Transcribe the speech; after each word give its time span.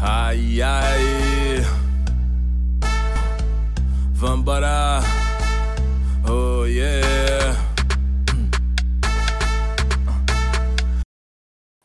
Ai, 0.00 0.62
ai. 0.62 1.56
Vambora. 4.12 5.00
Oh, 6.30 6.64
yeah. 6.66 7.56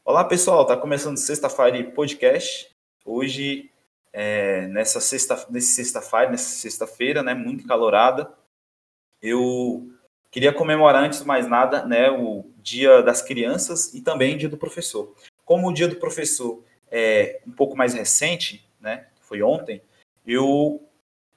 Olá 0.05 0.23
pessoal, 0.25 0.63
tá 0.63 0.77
começando 0.77 1.17
sexta-feira 1.17 1.83
podcast. 1.85 2.69
Hoje, 3.03 3.71
é, 4.11 4.67
nessa 4.67 4.99
sexta, 4.99 5.47
nesse 5.49 5.73
sexta-feira, 5.73 6.29
nessa 6.29 6.59
sexta-feira, 6.59 7.23
né, 7.23 7.33
muito 7.33 7.65
calorada, 7.65 8.31
eu 9.23 9.89
queria 10.29 10.53
comemorar 10.53 11.03
antes 11.03 11.21
de 11.21 11.25
mais 11.25 11.47
nada, 11.47 11.83
né, 11.83 12.11
o 12.11 12.45
Dia 12.61 13.01
das 13.01 13.23
Crianças 13.23 13.91
e 13.91 14.01
também 14.01 14.35
o 14.35 14.37
Dia 14.37 14.49
do 14.49 14.57
Professor. 14.57 15.15
Como 15.43 15.67
o 15.67 15.73
Dia 15.73 15.87
do 15.87 15.95
Professor 15.95 16.63
é 16.95 17.41
um 17.47 17.51
pouco 17.51 17.75
mais 17.75 17.95
recente, 17.95 18.63
né, 18.79 19.07
foi 19.21 19.41
ontem, 19.41 19.81
eu 20.25 20.79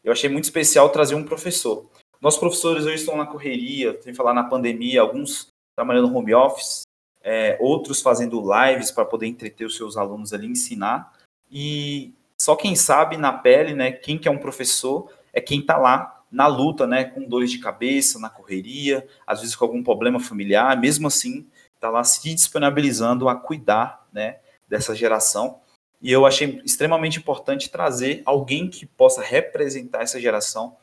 eu 0.05 0.13
achei 0.13 0.31
muito 0.31 0.45
especial 0.45 0.91
trazer 0.91 1.17
um 1.17 1.25
professor. 1.25 1.85
Nossos 2.21 2.39
professores 2.39 2.85
hoje 2.85 2.97
estão 2.97 3.17
na 3.17 3.27
correria, 3.27 4.01
sem 4.03 4.15
falar 4.15 4.33
na 4.33 4.45
pandemia, 4.45 5.01
alguns 5.01 5.49
trabalhando 5.75 6.15
home 6.15 6.33
office, 6.33 6.83
é, 7.21 7.57
outros 7.61 8.01
fazendo 8.01 8.41
lives 8.41 8.93
para 8.93 9.05
poder 9.05 9.27
entreter 9.27 9.67
os 9.67 9.77
seus 9.77 9.97
alunos 9.97 10.33
ali, 10.33 10.47
ensinar. 10.47 11.13
E 11.51 12.15
só 12.41 12.55
quem 12.55 12.77
sabe 12.77 13.17
na 13.17 13.33
pele, 13.33 13.75
né, 13.75 13.91
quem 13.91 14.17
que 14.17 14.29
é 14.29 14.31
um 14.31 14.39
professor, 14.39 15.11
é 15.33 15.41
quem 15.41 15.59
está 15.59 15.77
lá 15.77 16.25
na 16.31 16.47
luta, 16.47 16.87
né, 16.87 17.05
com 17.05 17.29
dores 17.29 17.51
de 17.51 17.59
cabeça, 17.59 18.21
na 18.21 18.31
correria, 18.31 19.07
às 19.27 19.41
vezes 19.41 19.57
com 19.57 19.65
algum 19.65 19.83
problema 19.83 20.21
familiar, 20.21 20.79
mesmo 20.79 21.09
assim, 21.09 21.47
está 21.75 21.91
lá 21.91 22.05
se 22.05 22.33
disponibilizando 22.33 23.29
a 23.29 23.35
cuidar, 23.35 24.07
né, 24.13 24.37
dessa 24.69 24.95
geração. 24.95 25.61
E 26.01 26.13
eu 26.13 26.27
achei 26.27 26.61
extremamente 26.65 27.19
importante 27.19 27.71
trazer 27.71 28.23
alguém 28.25 28.69
que 28.69 28.87
possa 28.87 29.23
representar 29.23 30.03
essa 30.03 30.21
geração. 30.21 30.77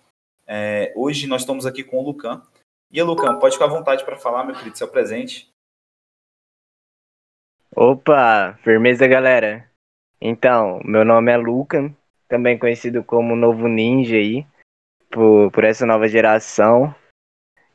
É, 0.47 0.91
hoje 0.95 1.27
nós 1.27 1.41
estamos 1.41 1.66
aqui 1.66 1.83
com 1.83 1.97
o 1.97 2.03
Lucan. 2.03 2.41
E 2.91 3.02
Lucan, 3.02 3.39
pode 3.39 3.55
ficar 3.55 3.66
à 3.66 3.69
vontade 3.69 4.03
para 4.03 4.17
falar, 4.17 4.43
meu 4.43 4.55
querido, 4.55 4.77
seu 4.77 4.88
presente. 4.88 5.49
Opa, 7.75 8.58
firmeza 8.63 9.08
galera. 9.08 9.67
Então, 10.21 10.80
meu 10.86 11.03
nome 11.03 11.31
é 11.31 11.38
Luca, 11.38 11.91
também 12.27 12.58
conhecido 12.58 13.03
como 13.03 13.36
Novo 13.36 13.67
Ninja 13.67 14.15
aí, 14.15 14.45
por, 15.09 15.52
por 15.52 15.63
essa 15.63 15.86
nova 15.86 16.08
geração. 16.08 16.93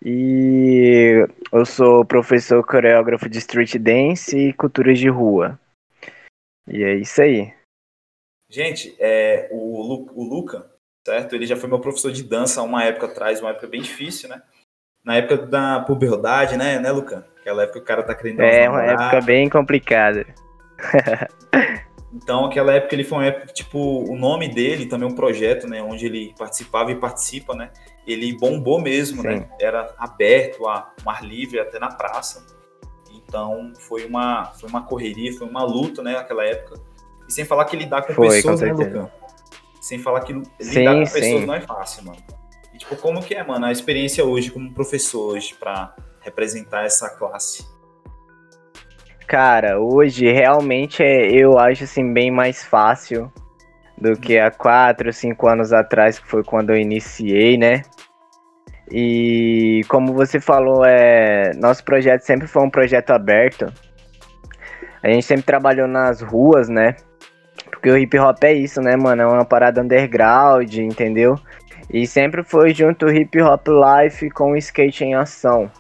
E 0.05 1.27
eu 1.53 1.67
sou 1.67 2.05
professor 2.05 2.65
coreógrafo 2.65 3.29
de 3.29 3.39
street 3.39 3.77
dance 3.77 4.39
e 4.39 4.53
culturas 4.53 4.99
de 4.99 5.09
rua. 5.09 5.59
E 6.71 6.83
é 6.83 6.95
isso 6.95 7.21
aí. 7.23 7.53
Gente, 8.51 8.97
é, 8.99 9.49
o, 9.51 9.83
Lu, 9.83 10.11
o 10.15 10.25
Luca, 10.25 10.71
certo? 11.07 11.35
Ele 11.35 11.47
já 11.47 11.57
foi 11.57 11.69
meu 11.69 11.81
professor 11.81 12.11
de 12.11 12.23
dança 12.23 12.61
há 12.61 12.65
uma 12.65 12.85
época 12.85 13.07
atrás, 13.07 13.41
uma 13.41 13.51
época 13.51 13.67
bem 13.67 13.83
difícil, 13.83 14.29
né? 14.29 14.43
Na 15.05 15.17
época 15.17 15.47
da 15.47 15.81
puberdade, 15.81 16.57
né, 16.57 16.79
né, 16.79 16.91
Luca? 16.91 17.27
Aquela 17.41 17.63
época 17.63 17.79
que 17.79 17.85
o 17.85 17.87
cara 17.87 18.03
tá 18.03 18.15
querendo. 18.15 18.41
É, 18.41 18.69
uma 18.69 18.85
época 18.85 19.21
bem 19.21 19.49
complicada. 19.49 20.27
então, 22.13 22.47
aquela 22.47 22.75
época 22.75 22.95
ele 22.95 23.05
foi 23.05 23.19
uma 23.19 23.27
época, 23.27 23.53
tipo, 23.53 23.79
o 23.79 24.17
nome 24.17 24.49
dele, 24.49 24.87
também 24.87 25.09
um 25.09 25.15
projeto, 25.15 25.67
né, 25.67 25.83
onde 25.83 26.07
ele 26.07 26.35
participava 26.39 26.91
e 26.91 26.97
participa, 26.97 27.55
né? 27.55 27.71
Ele 28.07 28.37
bombou 28.37 28.81
mesmo, 28.81 29.23
né? 29.23 29.33
Sim. 29.33 29.41
né? 29.41 29.51
Era 29.61 29.95
aberto 29.99 30.67
a 30.67 30.93
um 31.07 31.11
ar 31.11 31.23
livre 31.23 31.61
até 31.61 31.79
na 31.79 31.89
praça. 31.89 32.58
Então, 33.29 33.75
foi 33.79 34.07
uma, 34.07 34.47
foi 34.59 34.71
uma 34.71 34.83
correria, 34.83 35.31
foi 35.37 35.47
uma 35.47 35.63
luta, 35.63 36.03
né, 36.03 36.15
naquela 36.15 36.45
época. 36.45 36.81
E 37.29 37.33
sem 37.33 37.45
falar 37.45 37.67
que 37.67 37.77
lidar 37.77 38.03
com 38.03 38.15
foi, 38.15 38.29
pessoas, 38.29 38.61
com 38.61 38.67
né, 38.67 38.73
Lucão? 38.73 39.11
Sem 39.83 39.99
falar 39.99 40.23
que 40.23 40.33
lidar 40.33 40.47
sim, 40.61 40.85
com 40.85 41.01
pessoas 41.01 41.41
sim. 41.41 41.47
não 41.47 41.55
é 41.55 41.61
fácil, 41.61 42.05
mano. 42.05 42.19
E, 42.73 42.79
tipo, 42.79 42.97
como 42.97 43.23
que 43.23 43.35
é, 43.35 43.45
mano, 43.45 43.67
a 43.67 43.73
experiência 43.73 44.25
hoje 44.25 44.51
como 44.51 44.73
professor 44.73 45.35
hoje 45.35 45.55
para 45.55 45.95
representar 46.21 46.85
essa 46.87 47.11
classe? 47.11 47.67
Cara, 49.27 49.79
hoje 49.79 50.33
realmente 50.33 51.03
é, 51.03 51.31
eu 51.31 51.59
acho 51.59 51.85
assim 51.85 52.15
bem 52.15 52.31
mais 52.31 52.65
fácil 52.65 53.31
do 54.01 54.17
que 54.17 54.39
há 54.39 54.51
quatro, 54.51 55.13
cinco 55.13 55.47
anos 55.47 55.71
atrás, 55.71 56.19
que 56.19 56.27
foi 56.27 56.43
quando 56.43 56.71
eu 56.71 56.77
iniciei, 56.77 57.59
né? 57.59 57.83
E 58.91 59.83
como 59.89 60.15
você 60.15 60.41
falou, 60.41 60.85
é, 60.85 61.53
nosso 61.57 61.85
projeto 61.85 62.23
sempre 62.23 62.47
foi 62.47 62.63
um 62.63 62.71
projeto 62.71 63.11
aberto. 63.11 63.73
A 65.03 65.09
gente 65.09 65.25
sempre 65.25 65.45
trabalhou 65.45 65.87
nas 65.87 66.21
ruas, 66.21 66.69
né? 66.69 66.97
Porque 67.71 67.91
o 67.91 67.97
hip 67.97 68.19
hop 68.19 68.43
é 68.45 68.53
isso, 68.53 68.81
né, 68.81 68.97
mano? 68.97 69.23
É 69.23 69.27
uma 69.27 69.45
parada 69.45 69.83
underground, 69.83 70.75
entendeu? 70.75 71.39
E 71.91 72.07
sempre 72.07 72.43
foi 72.43 72.75
junto 72.75 73.07
o 73.07 73.11
hip 73.11 73.41
hop 73.41 73.67
life 73.69 74.29
com 74.31 74.53
o 74.53 74.57
skate 74.57 75.05
em 75.05 75.15
ação. 75.15 75.71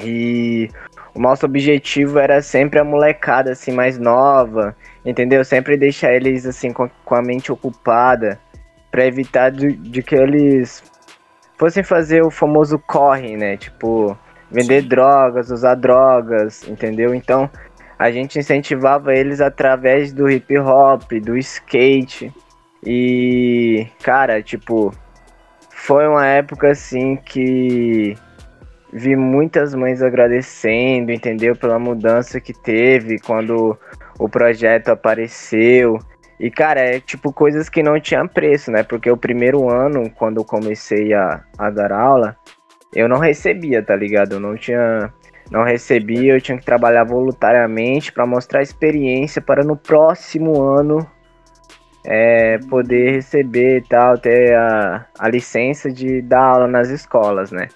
E 0.00 0.68
o 1.14 1.20
nosso 1.20 1.46
objetivo 1.46 2.18
era 2.18 2.42
sempre 2.42 2.80
a 2.80 2.84
molecada 2.84 3.52
assim 3.52 3.72
mais 3.72 3.98
nova, 3.98 4.76
entendeu? 5.04 5.44
Sempre 5.44 5.76
deixar 5.76 6.12
eles 6.12 6.46
assim 6.46 6.72
com, 6.72 6.88
a 7.10 7.22
mente 7.22 7.52
ocupada 7.52 8.38
para 8.90 9.06
evitar 9.06 9.50
de, 9.50 9.72
de, 9.72 10.02
que 10.02 10.14
eles 10.14 10.82
fossem 11.56 11.82
fazer 11.82 12.22
o 12.22 12.30
famoso 12.30 12.78
corre, 12.78 13.36
né? 13.36 13.56
Tipo, 13.56 14.16
vender 14.50 14.82
Sim. 14.82 14.88
drogas, 14.88 15.50
usar 15.50 15.74
drogas, 15.74 16.66
entendeu? 16.68 17.14
Então, 17.14 17.50
a 17.98 18.10
gente 18.10 18.38
incentivava 18.38 19.14
eles 19.14 19.40
através 19.40 20.12
do 20.12 20.30
hip 20.30 20.58
hop, 20.58 21.12
do 21.22 21.36
skate. 21.38 22.32
E, 22.84 23.86
cara, 24.02 24.42
tipo, 24.42 24.92
foi 25.70 26.06
uma 26.06 26.26
época 26.26 26.70
assim 26.70 27.16
que 27.16 28.16
vi 28.92 29.16
muitas 29.16 29.74
mães 29.74 30.02
agradecendo, 30.02 31.10
entendeu? 31.10 31.56
Pela 31.56 31.78
mudança 31.78 32.40
que 32.40 32.52
teve 32.52 33.18
quando 33.18 33.76
o 34.18 34.28
projeto 34.28 34.88
apareceu. 34.90 35.98
E, 36.38 36.50
cara, 36.50 36.80
é 36.80 37.00
tipo 37.00 37.32
coisas 37.32 37.68
que 37.68 37.82
não 37.82 38.00
tinham 38.00 38.26
preço, 38.26 38.70
né? 38.70 38.82
Porque 38.82 39.10
o 39.10 39.16
primeiro 39.16 39.70
ano, 39.70 40.10
quando 40.10 40.38
eu 40.38 40.44
comecei 40.44 41.14
a, 41.14 41.44
a 41.56 41.70
dar 41.70 41.92
aula, 41.92 42.36
eu 42.94 43.08
não 43.08 43.18
recebia, 43.18 43.82
tá 43.82 43.94
ligado? 43.94 44.34
Eu 44.34 44.40
não 44.40 44.56
tinha. 44.56 45.12
Não 45.50 45.62
recebia, 45.62 46.34
eu 46.34 46.40
tinha 46.40 46.56
que 46.56 46.64
trabalhar 46.64 47.04
voluntariamente 47.04 48.10
para 48.10 48.26
mostrar 48.26 48.62
experiência 48.62 49.42
para 49.42 49.62
no 49.62 49.76
próximo 49.76 50.62
ano 50.62 51.06
é, 52.02 52.58
poder 52.58 53.12
receber 53.12 53.78
e 53.78 53.82
tal, 53.82 54.16
ter 54.16 54.54
a, 54.54 55.06
a 55.18 55.28
licença 55.28 55.90
de 55.90 56.22
dar 56.22 56.42
aula 56.42 56.66
nas 56.66 56.88
escolas, 56.88 57.52
né? 57.52 57.68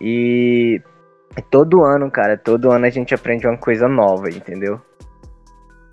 E 0.00 0.80
todo 1.50 1.84
ano, 1.84 2.10
cara, 2.10 2.36
todo 2.36 2.70
ano 2.70 2.86
a 2.86 2.90
gente 2.90 3.14
aprende 3.14 3.46
uma 3.46 3.56
coisa 3.56 3.88
nova, 3.88 4.28
entendeu? 4.28 4.80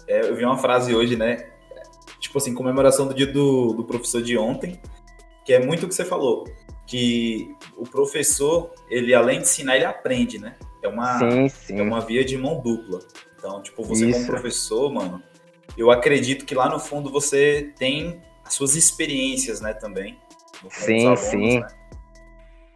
É, 0.08 0.30
eu 0.30 0.36
vi 0.36 0.46
uma 0.46 0.58
frase 0.58 0.94
hoje, 0.96 1.16
né? 1.16 1.55
Tipo 2.26 2.40
assim, 2.40 2.56
comemoração 2.56 3.08
do 3.08 3.14
dia 3.14 3.28
do, 3.28 3.72
do 3.74 3.84
professor 3.84 4.20
de 4.20 4.36
ontem, 4.36 4.82
que 5.46 5.54
é 5.54 5.64
muito 5.64 5.86
o 5.86 5.88
que 5.88 5.94
você 5.94 6.04
falou, 6.04 6.44
que 6.88 7.56
o 7.78 7.84
professor, 7.84 8.74
ele 8.90 9.14
além 9.14 9.38
de 9.38 9.44
ensinar, 9.44 9.76
ele 9.76 9.86
aprende, 9.86 10.40
né? 10.40 10.56
É 10.82 10.88
uma, 10.88 11.20
sim, 11.20 11.48
sim. 11.50 11.80
É 11.80 11.84
uma 11.84 12.02
via 12.02 12.26
de 12.26 12.36
mão 12.36 12.60
dupla. 12.60 13.00
Então, 13.38 13.62
tipo, 13.62 13.84
você 13.84 14.08
Isso. 14.08 14.14
como 14.14 14.26
professor, 14.26 14.92
mano, 14.92 15.22
eu 15.78 15.92
acredito 15.92 16.46
que 16.46 16.56
lá 16.56 16.68
no 16.68 16.80
fundo 16.80 17.12
você 17.12 17.72
tem 17.78 18.20
as 18.44 18.56
suas 18.56 18.76
experiências, 18.76 19.62
né, 19.62 19.76
também. 19.76 20.20
Sim, 20.72 21.06
alunos, 21.06 21.20
sim. 21.20 21.60
Né? 21.60 21.68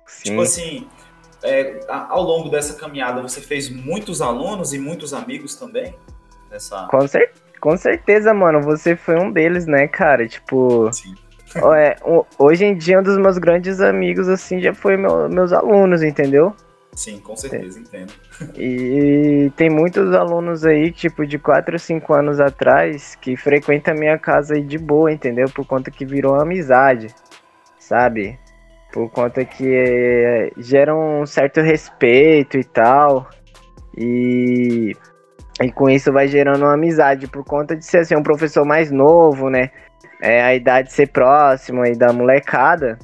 sim. 0.05 0.23
Tipo 0.25 0.41
assim, 0.41 0.87
é, 1.41 1.79
ao 1.87 2.21
longo 2.21 2.49
dessa 2.49 2.75
caminhada, 2.75 3.19
você 3.19 3.41
fez 3.41 3.67
muitos 3.67 4.21
alunos 4.21 4.73
e 4.75 4.79
muitos 4.79 5.11
amigos 5.11 5.55
também? 5.55 5.95
Nessa... 6.51 6.87
Com, 6.91 7.07
cer 7.07 7.33
com 7.59 7.77
certeza, 7.77 8.33
mano. 8.33 8.61
Você 8.61 8.95
foi 8.95 9.15
um 9.15 9.31
deles, 9.31 9.65
né, 9.65 9.87
cara? 9.87 10.27
Tipo. 10.27 10.91
Sim. 10.91 11.13
é, 11.75 11.95
hoje 12.37 12.65
em 12.65 12.75
dia, 12.75 12.99
um 12.99 13.03
dos 13.03 13.17
meus 13.17 13.37
grandes 13.37 13.81
amigos, 13.81 14.27
assim, 14.27 14.59
já 14.59 14.73
foi 14.73 14.97
meu, 14.97 15.29
meus 15.29 15.51
alunos, 15.51 16.03
entendeu? 16.03 16.53
Sim, 16.93 17.19
com 17.19 17.35
certeza, 17.35 17.79
entendo. 17.79 18.11
E 18.57 19.51
tem 19.55 19.69
muitos 19.69 20.13
alunos 20.13 20.65
aí, 20.65 20.91
tipo, 20.91 21.25
de 21.25 21.37
4 21.37 21.75
ou 21.75 21.79
5 21.79 22.13
anos 22.13 22.39
atrás, 22.39 23.15
que 23.15 23.37
frequentam 23.37 23.93
a 23.93 23.97
minha 23.97 24.17
casa 24.17 24.55
aí 24.55 24.61
de 24.61 24.77
boa, 24.77 25.11
entendeu? 25.11 25.49
Por 25.49 25.65
conta 25.65 25.91
que 25.91 26.05
virou 26.05 26.35
amizade, 26.35 27.07
sabe? 27.79 28.37
por 28.91 29.09
conta 29.09 29.45
que 29.45 29.67
é, 29.67 30.51
gera 30.57 30.95
um 30.95 31.25
certo 31.25 31.61
respeito 31.61 32.57
e 32.57 32.63
tal. 32.63 33.29
E, 33.97 34.95
e 35.61 35.71
com 35.71 35.89
isso 35.89 36.11
vai 36.11 36.27
gerando 36.27 36.63
uma 36.63 36.73
amizade, 36.73 37.27
por 37.27 37.43
conta 37.43 37.75
de 37.75 37.85
ser 37.85 37.99
assim, 37.99 38.15
um 38.15 38.23
professor 38.23 38.65
mais 38.65 38.91
novo, 38.91 39.49
né? 39.49 39.71
É, 40.21 40.41
a 40.41 40.55
idade 40.55 40.91
ser 40.91 41.07
próxima 41.09 41.83
aí 41.85 41.95
da 41.95 42.13
molecada. 42.13 42.97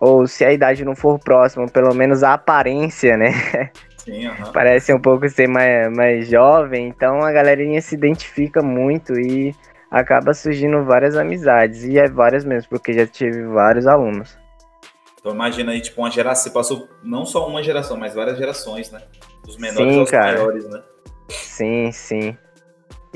Ou 0.00 0.26
se 0.26 0.44
a 0.44 0.52
idade 0.52 0.84
não 0.84 0.94
for 0.94 1.18
próxima, 1.18 1.66
pelo 1.66 1.94
menos 1.94 2.22
a 2.22 2.34
aparência, 2.34 3.16
né? 3.16 3.32
Sim, 3.96 4.28
uhum. 4.28 4.34
Parece 4.52 4.92
um 4.92 5.00
pouco 5.00 5.28
ser 5.28 5.48
mais, 5.48 5.90
mais 5.96 6.28
jovem, 6.28 6.88
então 6.88 7.22
a 7.22 7.32
galerinha 7.32 7.80
se 7.80 7.94
identifica 7.94 8.62
muito 8.62 9.18
e 9.18 9.54
acaba 9.90 10.34
surgindo 10.34 10.84
várias 10.84 11.16
amizades. 11.16 11.84
E 11.84 11.98
é 11.98 12.08
várias 12.08 12.44
mesmo, 12.44 12.68
porque 12.68 12.92
já 12.92 13.06
tive 13.06 13.44
vários 13.44 13.86
alunos. 13.86 14.36
Então 15.18 15.32
imagina 15.32 15.72
aí, 15.72 15.80
tipo, 15.80 16.02
uma 16.02 16.10
geração, 16.10 16.42
você 16.42 16.50
passou 16.50 16.88
não 17.02 17.24
só 17.24 17.46
uma 17.46 17.62
geração, 17.62 17.96
mas 17.96 18.12
várias 18.12 18.36
gerações, 18.36 18.90
né? 18.90 19.00
Dos 19.44 19.56
menores 19.56 19.94
Sim, 19.94 20.00
aos 20.00 20.10
cara. 20.10 20.32
maiores, 20.32 20.68
né? 20.68 20.82
Sim, 21.32 21.90
sim. 21.92 22.36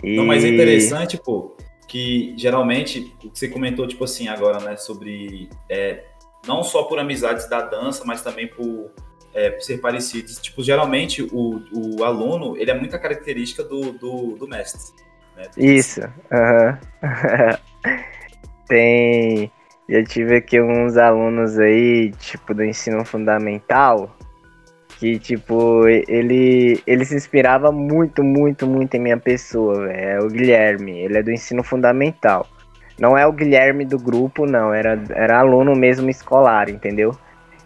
E... 0.02 0.16
Não, 0.16 0.26
mas 0.26 0.44
é 0.44 0.48
interessante, 0.48 1.16
pô, 1.16 1.56
que 1.88 2.34
geralmente, 2.36 3.14
o 3.24 3.30
que 3.30 3.38
você 3.38 3.48
comentou, 3.48 3.86
tipo 3.86 4.04
assim, 4.04 4.28
agora, 4.28 4.60
né, 4.60 4.76
sobre 4.76 5.48
é, 5.70 6.04
não 6.46 6.62
só 6.62 6.84
por 6.84 6.98
amizades 6.98 7.48
da 7.48 7.60
dança, 7.60 8.04
mas 8.04 8.22
também 8.22 8.46
por, 8.46 8.90
é, 9.36 9.60
ser 9.60 9.78
parecidos. 9.78 10.38
Tipo, 10.38 10.62
geralmente 10.62 11.22
o, 11.22 11.62
o 11.72 12.02
aluno, 12.02 12.56
ele 12.56 12.70
é 12.70 12.74
muita 12.74 12.98
característica 12.98 13.62
do, 13.62 13.92
do, 13.92 14.34
do 14.36 14.48
mestre. 14.48 14.94
Né? 15.36 15.44
Isso, 15.58 16.00
aham. 16.32 16.78
Tem. 18.66 19.52
Já 19.88 20.02
tive 20.02 20.36
aqui 20.36 20.60
uns 20.60 20.96
alunos 20.96 21.58
aí, 21.58 22.10
tipo, 22.12 22.52
do 22.52 22.64
ensino 22.64 23.04
fundamental, 23.04 24.15
que, 24.98 25.18
tipo, 25.18 25.86
ele, 25.86 26.82
ele 26.86 27.04
se 27.04 27.14
inspirava 27.14 27.70
muito, 27.70 28.24
muito, 28.24 28.66
muito 28.66 28.96
em 28.96 29.00
minha 29.00 29.18
pessoa. 29.18 29.90
É 29.90 30.18
o 30.20 30.28
Guilherme, 30.28 30.98
ele 30.98 31.18
é 31.18 31.22
do 31.22 31.30
ensino 31.30 31.62
fundamental. 31.62 32.46
Não 32.98 33.16
é 33.16 33.26
o 33.26 33.32
Guilherme 33.32 33.84
do 33.84 33.98
grupo, 33.98 34.46
não, 34.46 34.72
era, 34.72 34.98
era 35.10 35.38
aluno 35.38 35.74
mesmo 35.76 36.08
escolar, 36.08 36.70
entendeu? 36.70 37.14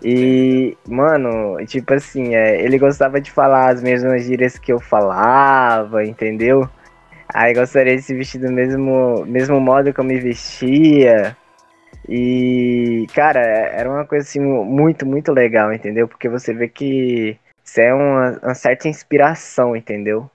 E, 0.02 0.76
mano, 0.88 1.64
tipo 1.66 1.94
assim, 1.94 2.34
é, 2.34 2.60
ele 2.62 2.78
gostava 2.78 3.20
de 3.20 3.30
falar 3.30 3.70
as 3.70 3.82
mesmas 3.82 4.24
gírias 4.24 4.58
que 4.58 4.72
eu 4.72 4.80
falava, 4.80 6.04
entendeu? 6.04 6.68
Aí 7.32 7.54
gostaria 7.54 7.94
de 7.96 8.02
se 8.02 8.14
vestir 8.14 8.40
do 8.40 8.50
mesmo, 8.50 9.24
mesmo 9.26 9.60
modo 9.60 9.92
que 9.92 10.00
eu 10.00 10.04
me 10.04 10.18
vestia. 10.18 11.36
E, 12.08 13.06
cara, 13.14 13.40
era 13.40 13.88
uma 13.88 14.06
coisa 14.06 14.26
assim 14.28 14.40
muito, 14.40 15.06
muito 15.06 15.32
legal, 15.32 15.72
entendeu? 15.72 16.08
Porque 16.08 16.28
você 16.28 16.52
vê 16.52 16.68
que 16.68 17.38
isso 17.64 17.80
é 17.80 17.94
uma, 17.94 18.38
uma 18.42 18.54
certa 18.54 18.88
inspiração, 18.88 19.76
entendeu? 19.76 20.30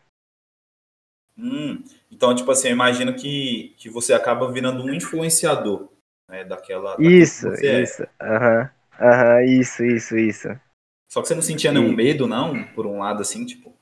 Hum, 1.37 1.83
então, 2.11 2.33
tipo 2.33 2.49
assim, 2.51 2.69
eu 2.69 2.73
imagino 2.73 3.13
que, 3.13 3.73
que 3.77 3.89
você 3.89 4.13
acaba 4.13 4.51
virando 4.51 4.83
um 4.83 4.93
influenciador, 4.93 5.89
né, 6.29 6.45
daquela... 6.45 6.97
Isso, 6.99 7.47
é. 7.63 7.83
isso. 7.83 8.03
Aham, 8.21 8.69
aham, 8.99 9.43
isso, 9.45 9.83
isso, 9.83 10.17
isso. 10.17 10.49
Só 11.09 11.21
que 11.21 11.27
você 11.27 11.33
não 11.35 11.41
sentia 11.41 11.71
nenhum 11.71 11.91
E- 11.91 11.95
medo, 11.95 12.27
não? 12.27 12.63
Por 12.75 12.85
um 12.85 12.99
lado, 12.99 13.21
assim, 13.21 13.45
tipo... 13.45 13.74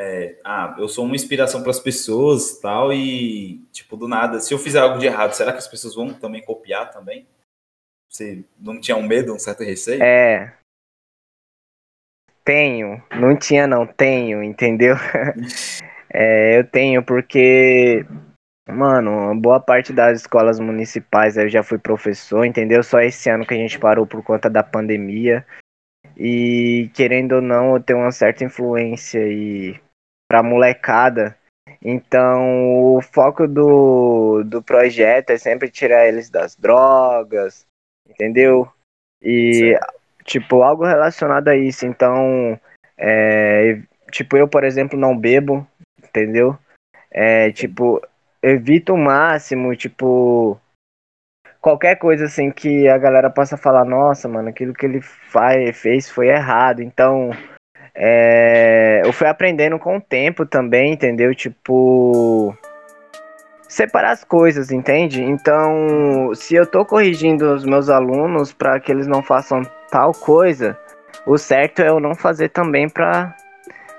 é, 0.00 0.40
ah, 0.42 0.74
eu 0.78 0.88
sou 0.88 1.04
uma 1.04 1.14
inspiração 1.14 1.60
para 1.60 1.70
as 1.70 1.78
pessoas 1.78 2.58
tal, 2.58 2.90
e, 2.90 3.58
tipo, 3.70 3.98
do 3.98 4.08
nada, 4.08 4.40
se 4.40 4.54
eu 4.54 4.58
fizer 4.58 4.80
algo 4.80 4.98
de 4.98 5.04
errado, 5.04 5.34
será 5.34 5.52
que 5.52 5.58
as 5.58 5.68
pessoas 5.68 5.94
vão 5.94 6.14
também 6.14 6.42
copiar 6.42 6.90
também? 6.90 7.28
Você 8.08 8.42
não 8.58 8.80
tinha 8.80 8.96
um 8.96 9.02
medo, 9.02 9.34
um 9.34 9.38
certo 9.38 9.62
receio? 9.62 10.02
É. 10.02 10.56
Tenho. 12.42 13.02
Não 13.14 13.36
tinha, 13.36 13.66
não. 13.66 13.86
Tenho, 13.86 14.42
entendeu? 14.42 14.96
É, 16.12 16.58
eu 16.58 16.66
tenho 16.66 17.04
porque, 17.04 18.04
mano, 18.68 19.32
boa 19.40 19.60
parte 19.60 19.92
das 19.92 20.22
escolas 20.22 20.58
municipais 20.58 21.36
eu 21.36 21.48
já 21.48 21.62
fui 21.62 21.78
professor, 21.78 22.44
entendeu? 22.44 22.82
Só 22.82 22.98
esse 22.98 23.30
ano 23.30 23.46
que 23.46 23.54
a 23.54 23.56
gente 23.56 23.78
parou 23.78 24.04
por 24.04 24.20
conta 24.20 24.50
da 24.50 24.60
pandemia. 24.60 25.46
E 26.16 26.90
querendo 26.94 27.36
ou 27.36 27.40
não, 27.40 27.76
eu 27.76 27.80
tenho 27.80 28.00
uma 28.00 28.10
certa 28.10 28.42
influência 28.42 29.22
aí 29.22 29.80
pra 30.30 30.44
molecada. 30.44 31.36
Então, 31.82 32.94
o 32.94 33.02
foco 33.02 33.48
do, 33.48 34.44
do 34.44 34.62
projeto 34.62 35.30
é 35.30 35.38
sempre 35.38 35.68
tirar 35.68 36.06
eles 36.06 36.30
das 36.30 36.54
drogas, 36.54 37.66
entendeu? 38.08 38.68
E, 39.20 39.76
tipo, 40.24 40.62
algo 40.62 40.84
relacionado 40.84 41.48
a 41.48 41.56
isso. 41.56 41.84
Então, 41.84 42.56
é, 42.96 43.80
tipo, 44.12 44.36
eu, 44.36 44.46
por 44.46 44.62
exemplo, 44.62 44.96
não 44.96 45.18
bebo, 45.18 45.66
entendeu? 45.98 46.56
É, 47.10 47.50
tipo, 47.50 48.00
evito 48.40 48.94
o 48.94 48.98
máximo, 48.98 49.74
tipo, 49.74 50.60
qualquer 51.60 51.96
coisa 51.96 52.26
assim 52.26 52.52
que 52.52 52.86
a 52.86 52.96
galera 52.98 53.30
possa 53.30 53.56
falar, 53.56 53.84
nossa, 53.84 54.28
mano, 54.28 54.48
aquilo 54.48 54.74
que 54.74 54.86
ele 54.86 55.00
faz, 55.00 55.76
fez 55.76 56.08
foi 56.08 56.28
errado. 56.28 56.82
Então, 56.82 57.30
é, 57.94 59.02
eu 59.04 59.12
fui 59.12 59.26
aprendendo 59.26 59.78
com 59.78 59.96
o 59.96 60.00
tempo 60.00 60.46
também, 60.46 60.92
entendeu? 60.92 61.34
Tipo, 61.34 62.56
separar 63.68 64.10
as 64.10 64.24
coisas, 64.24 64.70
entende? 64.70 65.22
Então, 65.22 66.32
se 66.34 66.54
eu 66.54 66.66
tô 66.66 66.84
corrigindo 66.84 67.54
os 67.54 67.64
meus 67.64 67.88
alunos 67.88 68.52
para 68.52 68.78
que 68.80 68.90
eles 68.90 69.06
não 69.06 69.22
façam 69.22 69.62
tal 69.90 70.12
coisa, 70.12 70.76
o 71.26 71.38
certo 71.38 71.80
é 71.82 71.88
eu 71.88 72.00
não 72.00 72.14
fazer 72.14 72.48
também 72.48 72.88
para 72.88 73.34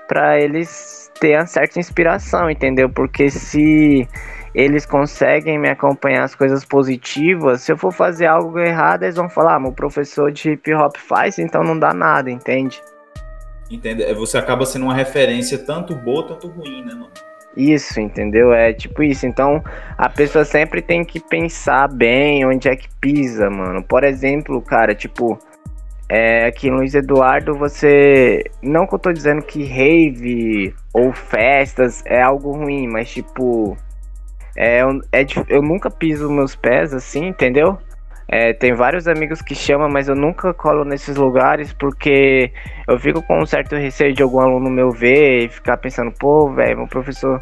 para 0.08 0.38
eles 0.38 1.10
ter 1.18 1.38
uma 1.38 1.46
certa 1.46 1.78
inspiração, 1.78 2.50
entendeu? 2.50 2.90
Porque 2.90 3.30
se 3.30 4.06
eles 4.54 4.84
conseguem 4.84 5.58
me 5.58 5.70
acompanhar 5.70 6.24
as 6.24 6.34
coisas 6.34 6.64
positivas, 6.64 7.62
se 7.62 7.72
eu 7.72 7.78
for 7.78 7.92
fazer 7.92 8.26
algo 8.26 8.58
errado, 8.58 9.04
eles 9.04 9.16
vão 9.16 9.30
falar, 9.30 9.54
ah, 9.54 9.60
meu 9.60 9.72
professor 9.72 10.30
de 10.30 10.50
hip 10.50 10.74
hop 10.74 10.96
faz, 10.98 11.38
então 11.38 11.62
não 11.62 11.78
dá 11.78 11.94
nada, 11.94 12.30
entende? 12.30 12.82
Entende? 13.72 14.02
É, 14.02 14.12
Você 14.14 14.36
acaba 14.38 14.66
sendo 14.66 14.84
uma 14.84 14.94
referência 14.94 15.58
tanto 15.58 15.94
boa, 15.94 16.26
tanto 16.28 16.46
ruim, 16.48 16.84
né, 16.84 16.92
mano? 16.92 17.10
Isso, 17.56 18.00
entendeu? 18.00 18.52
É 18.52 18.72
tipo 18.72 19.02
isso. 19.02 19.26
Então, 19.26 19.62
a 19.98 20.08
pessoa 20.08 20.44
sempre 20.44 20.80
tem 20.80 21.04
que 21.04 21.20
pensar 21.20 21.86
bem 21.88 22.46
onde 22.46 22.68
é 22.68 22.74
que 22.76 22.88
pisa, 23.00 23.50
mano. 23.50 23.82
Por 23.82 24.04
exemplo, 24.04 24.60
cara, 24.62 24.94
tipo, 24.94 25.38
é, 26.08 26.46
aqui 26.46 26.68
em 26.68 26.70
Luiz 26.70 26.94
Eduardo, 26.94 27.54
você. 27.54 28.44
Não 28.62 28.86
que 28.86 28.94
eu 28.94 28.98
tô 28.98 29.12
dizendo 29.12 29.42
que 29.42 29.64
rave 29.64 30.74
ou 30.94 31.12
festas 31.12 32.02
é 32.06 32.22
algo 32.22 32.52
ruim, 32.52 32.86
mas 32.88 33.10
tipo. 33.10 33.76
É, 34.56 34.80
é, 35.10 35.24
dif- 35.24 35.44
eu 35.48 35.62
nunca 35.62 35.90
piso 35.90 36.30
meus 36.30 36.54
pés 36.54 36.92
assim, 36.94 37.26
entendeu? 37.28 37.78
É, 38.28 38.52
tem 38.52 38.72
vários 38.72 39.06
amigos 39.06 39.42
que 39.42 39.54
chamam, 39.54 39.88
mas 39.88 40.08
eu 40.08 40.14
nunca 40.14 40.54
colo 40.54 40.84
nesses 40.84 41.16
lugares 41.16 41.72
porque 41.72 42.52
eu 42.88 42.98
fico 42.98 43.20
com 43.22 43.40
um 43.40 43.46
certo 43.46 43.76
receio 43.76 44.14
de 44.14 44.22
algum 44.22 44.40
aluno 44.40 44.70
meu 44.70 44.90
ver 44.90 45.44
e 45.44 45.48
ficar 45.48 45.76
pensando, 45.76 46.12
pô, 46.12 46.50
velho, 46.50 46.78
meu 46.78 46.86
professor 46.86 47.38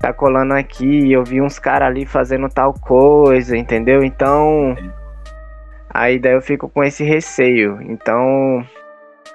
tá 0.00 0.12
colando 0.12 0.54
aqui, 0.54 1.12
eu 1.12 1.22
vi 1.22 1.40
uns 1.40 1.58
caras 1.60 1.88
ali 1.88 2.04
fazendo 2.04 2.48
tal 2.48 2.74
coisa, 2.74 3.56
entendeu? 3.56 4.02
Então, 4.02 4.76
aí 5.88 6.18
daí 6.18 6.32
eu 6.32 6.42
fico 6.42 6.68
com 6.68 6.82
esse 6.82 7.04
receio. 7.04 7.78
Então, 7.82 8.66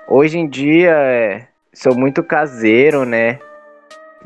hoje 0.10 0.38
em 0.38 0.48
dia, 0.48 0.92
é, 0.92 1.48
sou 1.74 1.96
muito 1.96 2.22
caseiro, 2.22 3.06
né? 3.06 3.40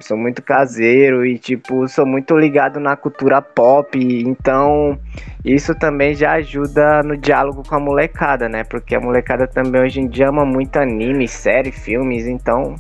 Sou 0.01 0.17
muito 0.17 0.41
caseiro 0.41 1.25
e, 1.25 1.37
tipo, 1.37 1.87
sou 1.87 2.05
muito 2.05 2.37
ligado 2.37 2.79
na 2.79 2.95
cultura 2.95 3.41
pop, 3.41 3.97
então 3.97 4.97
isso 5.43 5.73
também 5.75 6.13
já 6.13 6.33
ajuda 6.33 7.03
no 7.03 7.15
diálogo 7.17 7.63
com 7.67 7.75
a 7.75 7.79
molecada, 7.79 8.49
né? 8.49 8.63
Porque 8.63 8.95
a 8.95 8.99
molecada 8.99 9.47
também 9.47 9.81
hoje 9.81 9.99
em 10.01 10.07
dia 10.07 10.29
ama 10.29 10.45
muito 10.45 10.77
anime, 10.77 11.27
série, 11.27 11.71
filmes, 11.71 12.27
então 12.27 12.75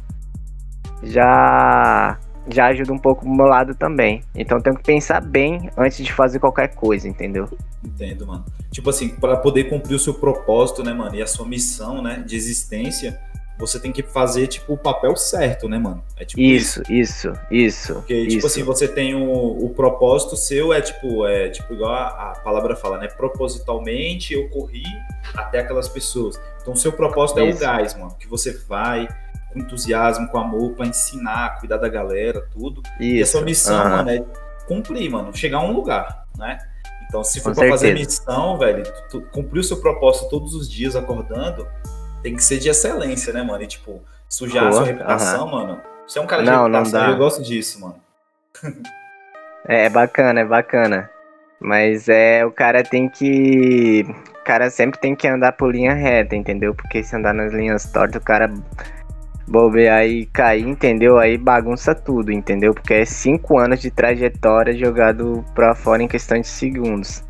já 1.03 2.17
já 2.49 2.67
ajuda 2.67 2.91
um 2.91 2.97
pouco 2.97 3.21
pro 3.21 3.33
meu 3.33 3.45
lado 3.45 3.75
também. 3.75 4.21
Então 4.35 4.59
tenho 4.59 4.75
que 4.75 4.83
pensar 4.83 5.21
bem 5.21 5.69
antes 5.77 6.03
de 6.03 6.11
fazer 6.11 6.39
qualquer 6.39 6.69
coisa, 6.69 7.07
entendeu? 7.07 7.47
Entendo, 7.83 8.25
mano. 8.25 8.45
Tipo 8.71 8.89
assim, 8.89 9.09
para 9.09 9.37
poder 9.37 9.65
cumprir 9.65 9.95
o 9.95 9.99
seu 9.99 10.13
propósito, 10.13 10.83
né, 10.83 10.93
mano, 10.93 11.15
e 11.15 11.21
a 11.21 11.27
sua 11.27 11.45
missão, 11.45 12.01
né, 12.01 12.23
de 12.25 12.35
existência, 12.35 13.19
você 13.61 13.79
tem 13.79 13.91
que 13.91 14.03
fazer, 14.03 14.47
tipo, 14.47 14.73
o 14.73 14.77
papel 14.77 15.15
certo, 15.15 15.69
né, 15.69 15.77
mano? 15.77 16.03
É 16.17 16.25
tipo 16.25 16.41
Isso, 16.41 16.81
isso, 16.89 17.31
isso. 17.49 17.93
Porque, 17.93 18.23
tipo 18.25 18.37
isso. 18.39 18.47
assim, 18.47 18.63
você 18.63 18.87
tem 18.87 19.15
o, 19.15 19.65
o 19.65 19.69
propósito 19.73 20.35
seu, 20.35 20.73
é 20.73 20.81
tipo, 20.81 21.25
é 21.25 21.49
tipo, 21.49 21.73
igual 21.73 21.93
a, 21.93 22.31
a 22.31 22.39
palavra 22.39 22.75
fala, 22.75 22.97
né? 22.97 23.07
Propositalmente 23.07 24.33
eu 24.33 24.49
corri 24.49 24.83
até 25.35 25.59
aquelas 25.59 25.87
pessoas. 25.87 26.39
Então, 26.61 26.73
o 26.73 26.77
seu 26.77 26.91
propósito 26.91 27.39
é 27.39 27.43
o 27.43 27.49
Isso. 27.49 27.59
gás, 27.59 27.93
mano. 27.97 28.15
Que 28.19 28.27
você 28.27 28.51
vai 28.67 29.07
com 29.53 29.59
entusiasmo, 29.59 30.27
com 30.29 30.37
amor, 30.37 30.71
pra 30.73 30.85
ensinar, 30.85 31.59
cuidar 31.59 31.77
da 31.77 31.89
galera, 31.89 32.45
tudo. 32.51 32.81
E 32.99 33.19
a 33.19 33.21
Isso. 33.21 33.33
sua 33.33 33.41
missão, 33.41 33.75
aham. 33.75 33.89
mano, 33.97 34.09
é 34.09 34.23
cumprir, 34.67 35.09
mano, 35.09 35.35
chegar 35.35 35.57
a 35.57 35.63
um 35.63 35.71
lugar, 35.73 36.25
né? 36.37 36.57
Então, 37.07 37.23
se 37.25 37.41
for 37.41 37.53
Com 37.53 37.59
pra 37.59 37.69
fazer 37.69 37.87
certeza. 37.87 38.09
missão, 38.21 38.57
velho, 38.57 38.83
tu, 39.09 39.19
tu 39.19 39.21
cumprir 39.31 39.59
o 39.59 39.63
seu 39.63 39.81
propósito 39.81 40.29
todos 40.29 40.55
os 40.55 40.69
dias 40.71 40.95
acordando, 40.95 41.67
tem 42.21 42.35
que 42.35 42.43
ser 42.43 42.59
de 42.59 42.69
excelência, 42.69 43.33
né, 43.33 43.41
mano? 43.43 43.63
E, 43.63 43.67
tipo, 43.67 44.01
sujar 44.29 44.67
a 44.67 44.71
sua 44.71 44.85
reputação, 44.85 45.47
mano. 45.47 45.81
Você 46.07 46.19
é 46.19 46.21
um 46.21 46.27
cara 46.27 46.43
de 46.43 46.49
Não, 46.49 46.67
não 46.67 46.79
reputação, 46.79 46.99
dá. 47.07 47.09
eu 47.11 47.17
gosto 47.17 47.41
disso, 47.43 47.79
mano. 47.81 47.95
É, 49.67 49.85
é 49.85 49.89
bacana, 49.89 50.41
é 50.41 50.45
bacana. 50.45 51.09
Mas 51.59 52.09
é, 52.09 52.45
o 52.45 52.51
cara 52.51 52.83
tem 52.83 53.07
que. 53.07 54.03
O 54.41 54.43
cara 54.43 54.69
sempre 54.71 54.99
tem 54.99 55.15
que 55.15 55.27
andar 55.27 55.51
por 55.51 55.71
linha 55.73 55.93
reta, 55.93 56.35
entendeu? 56.35 56.73
Porque 56.73 57.03
se 57.03 57.15
andar 57.15 57.33
nas 57.33 57.53
linhas 57.53 57.85
tortas, 57.91 58.19
o 58.21 58.25
cara 58.25 58.51
bobear 59.47 60.05
e 60.05 60.25
cair, 60.27 60.67
entendeu? 60.67 61.19
Aí 61.19 61.37
bagunça 61.37 61.93
tudo, 61.93 62.31
entendeu? 62.31 62.73
Porque 62.73 62.93
é 62.95 63.05
cinco 63.05 63.59
anos 63.59 63.79
de 63.79 63.91
trajetória 63.91 64.73
jogado 64.75 65.45
pra 65.53 65.75
fora 65.75 66.01
em 66.01 66.07
questão 66.07 66.39
de 66.39 66.47
segundos. 66.47 67.23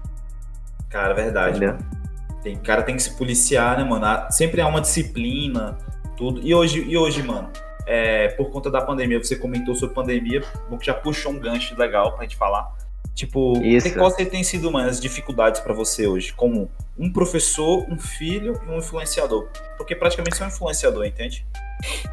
Cara, 0.89 1.13
verdade, 1.13 1.57
Entendeu? 1.57 1.73
mano. 1.73 2.00
Tem, 2.43 2.55
cara 2.55 2.81
tem 2.83 2.95
que 2.95 3.03
se 3.03 3.15
policiar, 3.17 3.77
né, 3.77 3.83
mano? 3.83 4.05
Há- 4.05 4.31
Sempre 4.31 4.61
há 4.61 4.67
uma 4.67 4.81
disciplina, 4.81 5.77
tudo. 6.17 6.41
E 6.43 6.53
hoje, 6.53 6.83
e 6.87 6.97
hoje 6.97 7.21
mano, 7.23 7.49
é, 7.85 8.29
por 8.29 8.49
conta 8.49 8.69
da 8.69 8.81
pandemia, 8.81 9.17
você 9.23 9.35
comentou 9.35 9.75
sobre 9.75 9.93
pandemia, 9.95 10.41
que 10.41 10.85
já 10.85 10.93
puxou 10.93 11.31
um 11.31 11.39
gancho 11.39 11.77
legal 11.77 12.13
pra 12.13 12.23
gente 12.23 12.35
falar. 12.37 12.71
Tipo, 13.13 13.61
Isso. 13.61 13.93
quais 13.95 14.15
tem 14.15 14.43
sido, 14.43 14.71
mano, 14.71 14.89
as 14.89 14.99
dificuldades 14.99 15.59
pra 15.59 15.73
você 15.73 16.07
hoje? 16.07 16.33
Como 16.33 16.71
um 16.97 17.11
professor, 17.11 17.85
um 17.89 17.97
filho 17.99 18.59
e 18.65 18.71
um 18.71 18.77
influenciador. 18.77 19.49
Porque 19.77 19.95
praticamente 19.95 20.37
você 20.37 20.43
é 20.43 20.45
um 20.45 20.49
influenciador, 20.49 21.05
entende? 21.05 21.45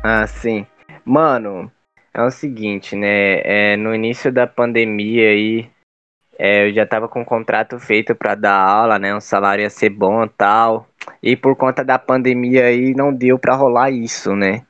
Ah, 0.02 0.26
sim. 0.26 0.66
Mano, 1.04 1.70
é 2.12 2.22
o 2.22 2.30
seguinte, 2.30 2.96
né? 2.96 3.40
É, 3.44 3.76
no 3.76 3.94
início 3.94 4.32
da 4.32 4.46
pandemia 4.46 5.28
aí, 5.30 5.70
é, 6.38 6.68
eu 6.68 6.72
já 6.72 6.86
tava 6.86 7.08
com 7.08 7.20
um 7.20 7.24
contrato 7.24 7.80
feito 7.80 8.14
pra 8.14 8.36
dar 8.36 8.54
aula, 8.54 8.98
né? 8.98 9.12
Um 9.14 9.20
salário 9.20 9.62
ia 9.62 9.70
ser 9.70 9.90
bom 9.90 10.24
e 10.24 10.28
tal. 10.28 10.86
E 11.20 11.36
por 11.36 11.56
conta 11.56 11.84
da 11.84 11.98
pandemia 11.98 12.66
aí, 12.66 12.94
não 12.94 13.12
deu 13.12 13.38
pra 13.38 13.56
rolar 13.56 13.90
isso, 13.90 14.36
né? 14.36 14.62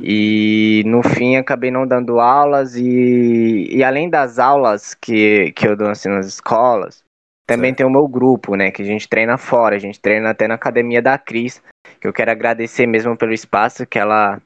E 0.00 0.82
no 0.86 1.02
fim 1.02 1.36
acabei 1.36 1.70
não 1.70 1.86
dando 1.86 2.18
aulas 2.18 2.74
e, 2.76 3.68
e 3.70 3.84
além 3.84 4.08
das 4.08 4.38
aulas 4.38 4.94
que, 4.94 5.52
que 5.52 5.68
eu 5.68 5.76
dou 5.76 5.90
assim 5.90 6.08
nas 6.08 6.26
escolas, 6.26 7.04
também 7.46 7.70
Certo. 7.70 7.78
tem 7.78 7.86
o 7.86 7.90
meu 7.90 8.08
grupo, 8.08 8.56
né? 8.56 8.70
Que 8.70 8.80
a 8.80 8.84
gente 8.84 9.06
treina 9.06 9.36
fora, 9.36 9.76
a 9.76 9.78
gente 9.78 10.00
treina 10.00 10.30
até 10.30 10.48
na 10.48 10.54
academia 10.54 11.02
da 11.02 11.18
Cris, 11.18 11.62
que 12.00 12.08
eu 12.08 12.12
quero 12.12 12.30
agradecer 12.30 12.86
mesmo 12.86 13.16
pelo 13.16 13.34
espaço 13.34 13.86
que 13.86 13.98
ela 13.98 14.40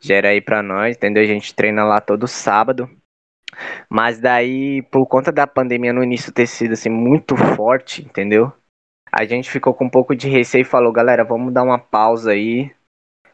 gera 0.00 0.30
aí 0.30 0.40
pra 0.40 0.60
nós, 0.60 0.96
entendeu? 0.96 1.22
A 1.22 1.26
gente 1.26 1.54
treina 1.54 1.84
lá 1.84 2.00
todo 2.00 2.26
sábado. 2.26 2.90
Mas 3.88 4.20
daí, 4.20 4.82
por 4.82 5.06
conta 5.06 5.32
da 5.32 5.46
pandemia 5.46 5.92
no 5.92 6.02
início 6.02 6.32
ter 6.32 6.46
sido 6.46 6.72
assim 6.72 6.88
muito 6.88 7.36
forte, 7.36 8.02
entendeu? 8.02 8.52
A 9.12 9.24
gente 9.24 9.50
ficou 9.50 9.74
com 9.74 9.86
um 9.86 9.90
pouco 9.90 10.14
de 10.14 10.28
receio 10.28 10.62
e 10.62 10.64
falou, 10.64 10.92
galera, 10.92 11.24
vamos 11.24 11.52
dar 11.52 11.64
uma 11.64 11.78
pausa 11.78 12.32
aí 12.32 12.72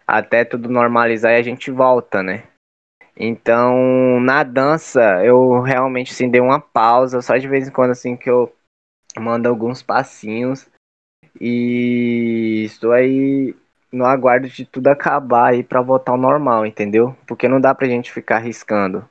até 0.07 0.45
tudo 0.45 0.69
normalizar 0.69 1.33
e 1.33 1.37
a 1.37 1.43
gente 1.43 1.71
volta, 1.71 2.23
né? 2.23 2.45
Então, 3.19 4.21
na 4.21 4.43
dança, 4.43 5.01
eu 5.25 5.61
realmente 5.61 6.13
assim, 6.13 6.29
dei 6.29 6.41
uma 6.41 6.61
pausa, 6.61 7.23
só 7.23 7.37
de 7.37 7.49
vez 7.49 7.69
em 7.69 7.73
quando 7.73 7.91
assim 7.91 8.17
que 8.17 8.29
eu 8.29 8.55
mando 9.19 9.49
alguns 9.49 9.83
passinhos 9.83 10.69
e 11.41 12.65
estou 12.65 12.93
aí 12.93 13.55
no 13.91 14.05
aguardo 14.05 14.49
de 14.49 14.67
tudo 14.67 14.89
acabar 14.89 15.53
aí 15.53 15.63
pra 15.63 15.81
voltar 15.81 16.13
ao 16.13 16.19
normal, 16.19 16.67
entendeu? 16.67 17.17
Porque 17.27 17.49
não 17.49 17.61
dá 17.61 17.75
pra 17.75 17.89
gente 17.89 18.13
ficar 18.13 18.37
arriscando. 18.37 19.09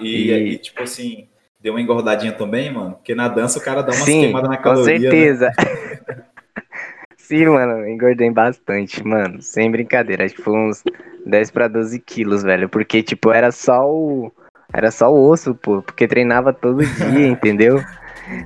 E, 0.00 0.30
E- 0.30 0.52
e, 0.54 0.58
tipo 0.58 0.82
assim, 0.82 1.28
deu 1.60 1.72
uma 1.74 1.80
engordadinha 1.80 2.32
também, 2.32 2.72
mano? 2.72 2.94
Porque 2.96 3.14
na 3.14 3.28
dança 3.28 3.58
o 3.58 3.62
cara 3.62 3.82
dá 3.82 3.92
umas 3.92 4.04
Sim, 4.04 4.20
queimadas 4.20 4.50
na 4.50 4.56
com 4.56 4.62
caloria, 4.62 5.14
né? 5.14 5.16
certeza. 5.16 5.50
Sim, 7.16 7.46
mano, 7.46 7.88
engordei 7.88 8.30
bastante, 8.30 9.02
mano. 9.02 9.40
Sem 9.40 9.70
brincadeira. 9.70 10.24
Acho 10.24 10.34
que 10.34 10.42
foi 10.42 10.54
uns 10.54 10.82
10 11.24 11.50
pra 11.50 11.68
12 11.68 11.98
quilos, 11.98 12.42
velho. 12.42 12.68
Porque, 12.68 13.02
tipo, 13.02 13.32
era 13.32 13.50
só 13.50 13.88
o. 13.90 14.30
Era 14.72 14.90
só 14.90 15.12
o 15.12 15.28
osso, 15.30 15.54
pô. 15.54 15.80
Porque 15.82 16.06
treinava 16.06 16.52
todo 16.52 16.84
dia, 16.84 17.26
entendeu? 17.28 17.82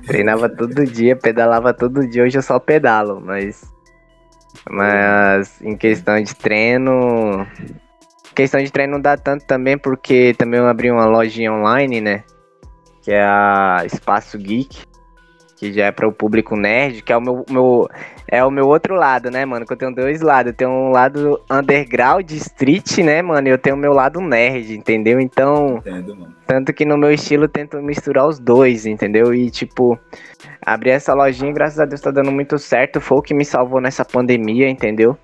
Treinava 0.07 0.47
todo 0.49 0.85
dia, 0.85 1.15
pedalava 1.15 1.73
todo 1.73 2.07
dia. 2.07 2.23
Hoje 2.23 2.37
eu 2.37 2.41
só 2.41 2.57
pedalo, 2.59 3.19
mas. 3.19 3.61
Mas 4.69 5.61
em 5.61 5.75
questão 5.75 6.21
de 6.21 6.33
treino. 6.35 7.45
Questão 8.39 8.63
de 8.63 8.71
treino 8.71 8.93
não 8.93 9.01
dá 9.01 9.17
tanto 9.17 9.43
também, 9.45 9.77
porque 9.77 10.33
também 10.37 10.61
eu 10.61 10.67
abri 10.67 10.89
uma 10.89 11.03
lojinha 11.03 11.51
online, 11.51 11.99
né? 11.99 12.23
Que 13.01 13.11
é 13.11 13.21
a 13.21 13.81
Espaço 13.85 14.37
Geek. 14.37 14.83
Que 15.57 15.73
já 15.73 15.87
é 15.87 15.91
para 15.91 16.07
o 16.07 16.13
público 16.13 16.55
nerd, 16.55 17.01
que 17.01 17.11
é 17.11 17.17
o 17.17 17.21
meu, 17.21 17.43
meu 17.49 17.89
é 18.29 18.41
o 18.45 18.49
meu 18.49 18.65
outro 18.65 18.95
lado, 18.95 19.29
né, 19.29 19.43
mano? 19.43 19.65
Que 19.65 19.73
eu 19.73 19.77
tenho 19.77 19.93
dois 19.93 20.21
lados. 20.21 20.53
Eu 20.53 20.55
tenho 20.55 20.71
um 20.71 20.89
lado 20.89 21.41
underground, 21.51 22.31
street, 22.31 22.99
né, 22.99 23.21
mano? 23.21 23.45
E 23.45 23.51
eu 23.51 23.57
tenho 23.57 23.75
o 23.75 23.79
meu 23.79 23.91
lado 23.91 24.21
nerd, 24.21 24.73
entendeu? 24.73 25.19
Então, 25.19 25.79
Entendo, 25.79 26.15
mano. 26.15 26.33
tanto 26.47 26.71
que 26.71 26.85
no 26.85 26.97
meu 26.97 27.11
estilo 27.11 27.43
eu 27.43 27.49
tento 27.49 27.75
misturar 27.81 28.25
os 28.25 28.39
dois, 28.39 28.85
entendeu? 28.85 29.33
E 29.33 29.49
tipo, 29.49 29.99
abrir 30.65 30.91
essa 30.91 31.13
lojinha, 31.13 31.51
graças 31.51 31.77
a 31.77 31.83
Deus 31.83 31.99
tá 31.99 32.09
dando 32.09 32.31
muito 32.31 32.57
certo. 32.57 33.01
Foi 33.01 33.17
o 33.17 33.21
que 33.21 33.33
me 33.33 33.43
salvou 33.43 33.81
nessa 33.81 34.05
pandemia, 34.05 34.69
entendeu? 34.69 35.17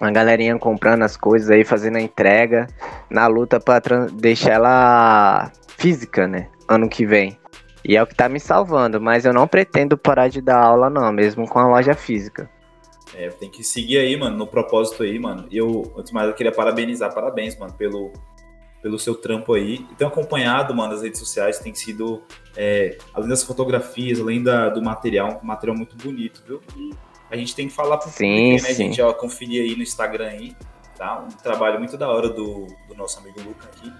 A 0.00 0.10
galerinha 0.10 0.58
comprando 0.58 1.02
as 1.02 1.16
coisas 1.16 1.50
aí, 1.50 1.64
fazendo 1.64 1.96
a 1.96 2.00
entrega, 2.00 2.66
na 3.10 3.26
luta 3.26 3.60
pra 3.60 3.80
tran- 3.80 4.06
deixar 4.12 4.52
ela 4.52 5.52
física, 5.76 6.26
né? 6.26 6.48
Ano 6.66 6.88
que 6.88 7.04
vem. 7.04 7.38
E 7.84 7.96
é 7.96 8.02
o 8.02 8.06
que 8.06 8.14
tá 8.14 8.28
me 8.28 8.40
salvando, 8.40 9.00
mas 9.00 9.24
eu 9.24 9.32
não 9.32 9.46
pretendo 9.46 9.96
parar 9.98 10.28
de 10.28 10.40
dar 10.40 10.58
aula, 10.58 10.88
não, 10.88 11.12
mesmo 11.12 11.46
com 11.46 11.58
a 11.58 11.66
loja 11.66 11.94
física. 11.94 12.48
É, 13.14 13.28
tem 13.28 13.50
que 13.50 13.62
seguir 13.64 13.98
aí, 13.98 14.16
mano, 14.16 14.36
no 14.36 14.46
propósito 14.46 15.02
aí, 15.02 15.18
mano. 15.18 15.46
Eu, 15.50 15.92
antes 15.96 16.10
de 16.10 16.14
mais, 16.14 16.28
eu 16.28 16.34
queria 16.34 16.52
parabenizar, 16.52 17.12
parabéns, 17.12 17.58
mano, 17.58 17.72
pelo, 17.72 18.12
pelo 18.82 18.98
seu 18.98 19.14
trampo 19.14 19.54
aí. 19.54 19.86
E 19.90 19.94
tenho 19.96 20.10
acompanhado, 20.10 20.74
mano, 20.74 20.94
as 20.94 21.02
redes 21.02 21.18
sociais, 21.18 21.58
tem 21.58 21.74
sido, 21.74 22.22
é, 22.56 22.96
além 23.12 23.28
das 23.28 23.42
fotografias, 23.42 24.20
além 24.20 24.42
da, 24.42 24.68
do 24.68 24.80
material, 24.82 25.40
um 25.42 25.46
material 25.46 25.76
muito 25.76 25.96
bonito, 25.96 26.42
viu? 26.46 26.60
E 26.76 26.90
a 27.30 27.36
gente 27.36 27.54
tem 27.54 27.68
que 27.68 27.74
falar 27.74 27.98
pro 27.98 28.10
Sim, 28.10 28.16
público, 28.34 28.62
né, 28.62 28.74
sim. 28.74 28.84
gente? 28.84 29.00
Ó, 29.02 29.12
conferir 29.12 29.62
aí 29.62 29.76
no 29.76 29.82
Instagram 29.82 30.26
aí, 30.26 30.56
tá? 30.96 31.20
Um 31.20 31.28
trabalho 31.28 31.78
muito 31.78 31.96
da 31.96 32.08
hora 32.08 32.28
do, 32.28 32.66
do 32.88 32.94
nosso 32.96 33.18
amigo 33.18 33.40
Luca 33.40 33.66
aqui, 33.66 33.92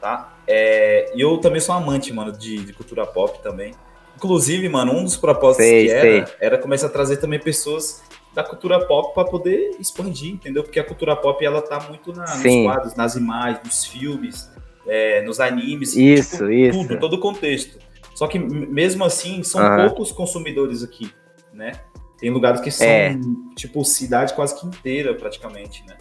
tá? 0.00 0.34
É, 0.46 1.12
e 1.14 1.20
eu 1.20 1.38
também 1.38 1.60
sou 1.60 1.74
amante, 1.74 2.12
mano, 2.12 2.32
de, 2.32 2.58
de 2.64 2.72
cultura 2.72 3.06
pop 3.06 3.42
também. 3.42 3.74
Inclusive, 4.16 4.68
mano, 4.68 4.92
um 4.92 5.04
dos 5.04 5.16
propósitos 5.16 5.66
Sei, 5.66 5.86
que 5.86 5.92
era, 5.92 6.26
sei. 6.26 6.36
era 6.40 6.58
começar 6.58 6.86
a 6.88 6.90
trazer 6.90 7.16
também 7.18 7.38
pessoas 7.38 8.02
da 8.34 8.44
cultura 8.44 8.78
pop 8.86 9.14
para 9.14 9.24
poder 9.28 9.76
expandir, 9.80 10.32
entendeu? 10.32 10.62
Porque 10.62 10.78
a 10.78 10.84
cultura 10.84 11.16
pop 11.16 11.44
ela 11.44 11.60
tá 11.60 11.80
muito 11.80 12.12
na, 12.12 12.36
nos 12.36 12.64
quadros, 12.64 12.94
nas 12.94 13.14
imagens, 13.16 13.60
nos 13.64 13.84
filmes, 13.84 14.50
é, 14.86 15.22
nos 15.22 15.40
animes, 15.40 15.96
Isso, 15.96 16.36
tipo, 16.38 16.50
isso. 16.50 16.78
tudo, 16.88 17.00
todo 17.00 17.14
o 17.14 17.18
contexto. 17.20 17.78
Só 18.14 18.26
que 18.26 18.38
mesmo 18.38 19.04
assim 19.04 19.42
são 19.42 19.60
Aham. 19.60 19.86
poucos 19.88 20.12
consumidores 20.12 20.82
aqui, 20.82 21.10
né? 21.52 21.72
Tem 22.20 22.30
lugares 22.30 22.60
que 22.60 22.70
são 22.70 22.86
É. 22.86 23.16
tipo 23.56 23.84
cidade 23.84 24.34
quase 24.34 24.58
que 24.60 24.66
inteira 24.66 25.14
praticamente, 25.14 25.84
né? 25.86 25.94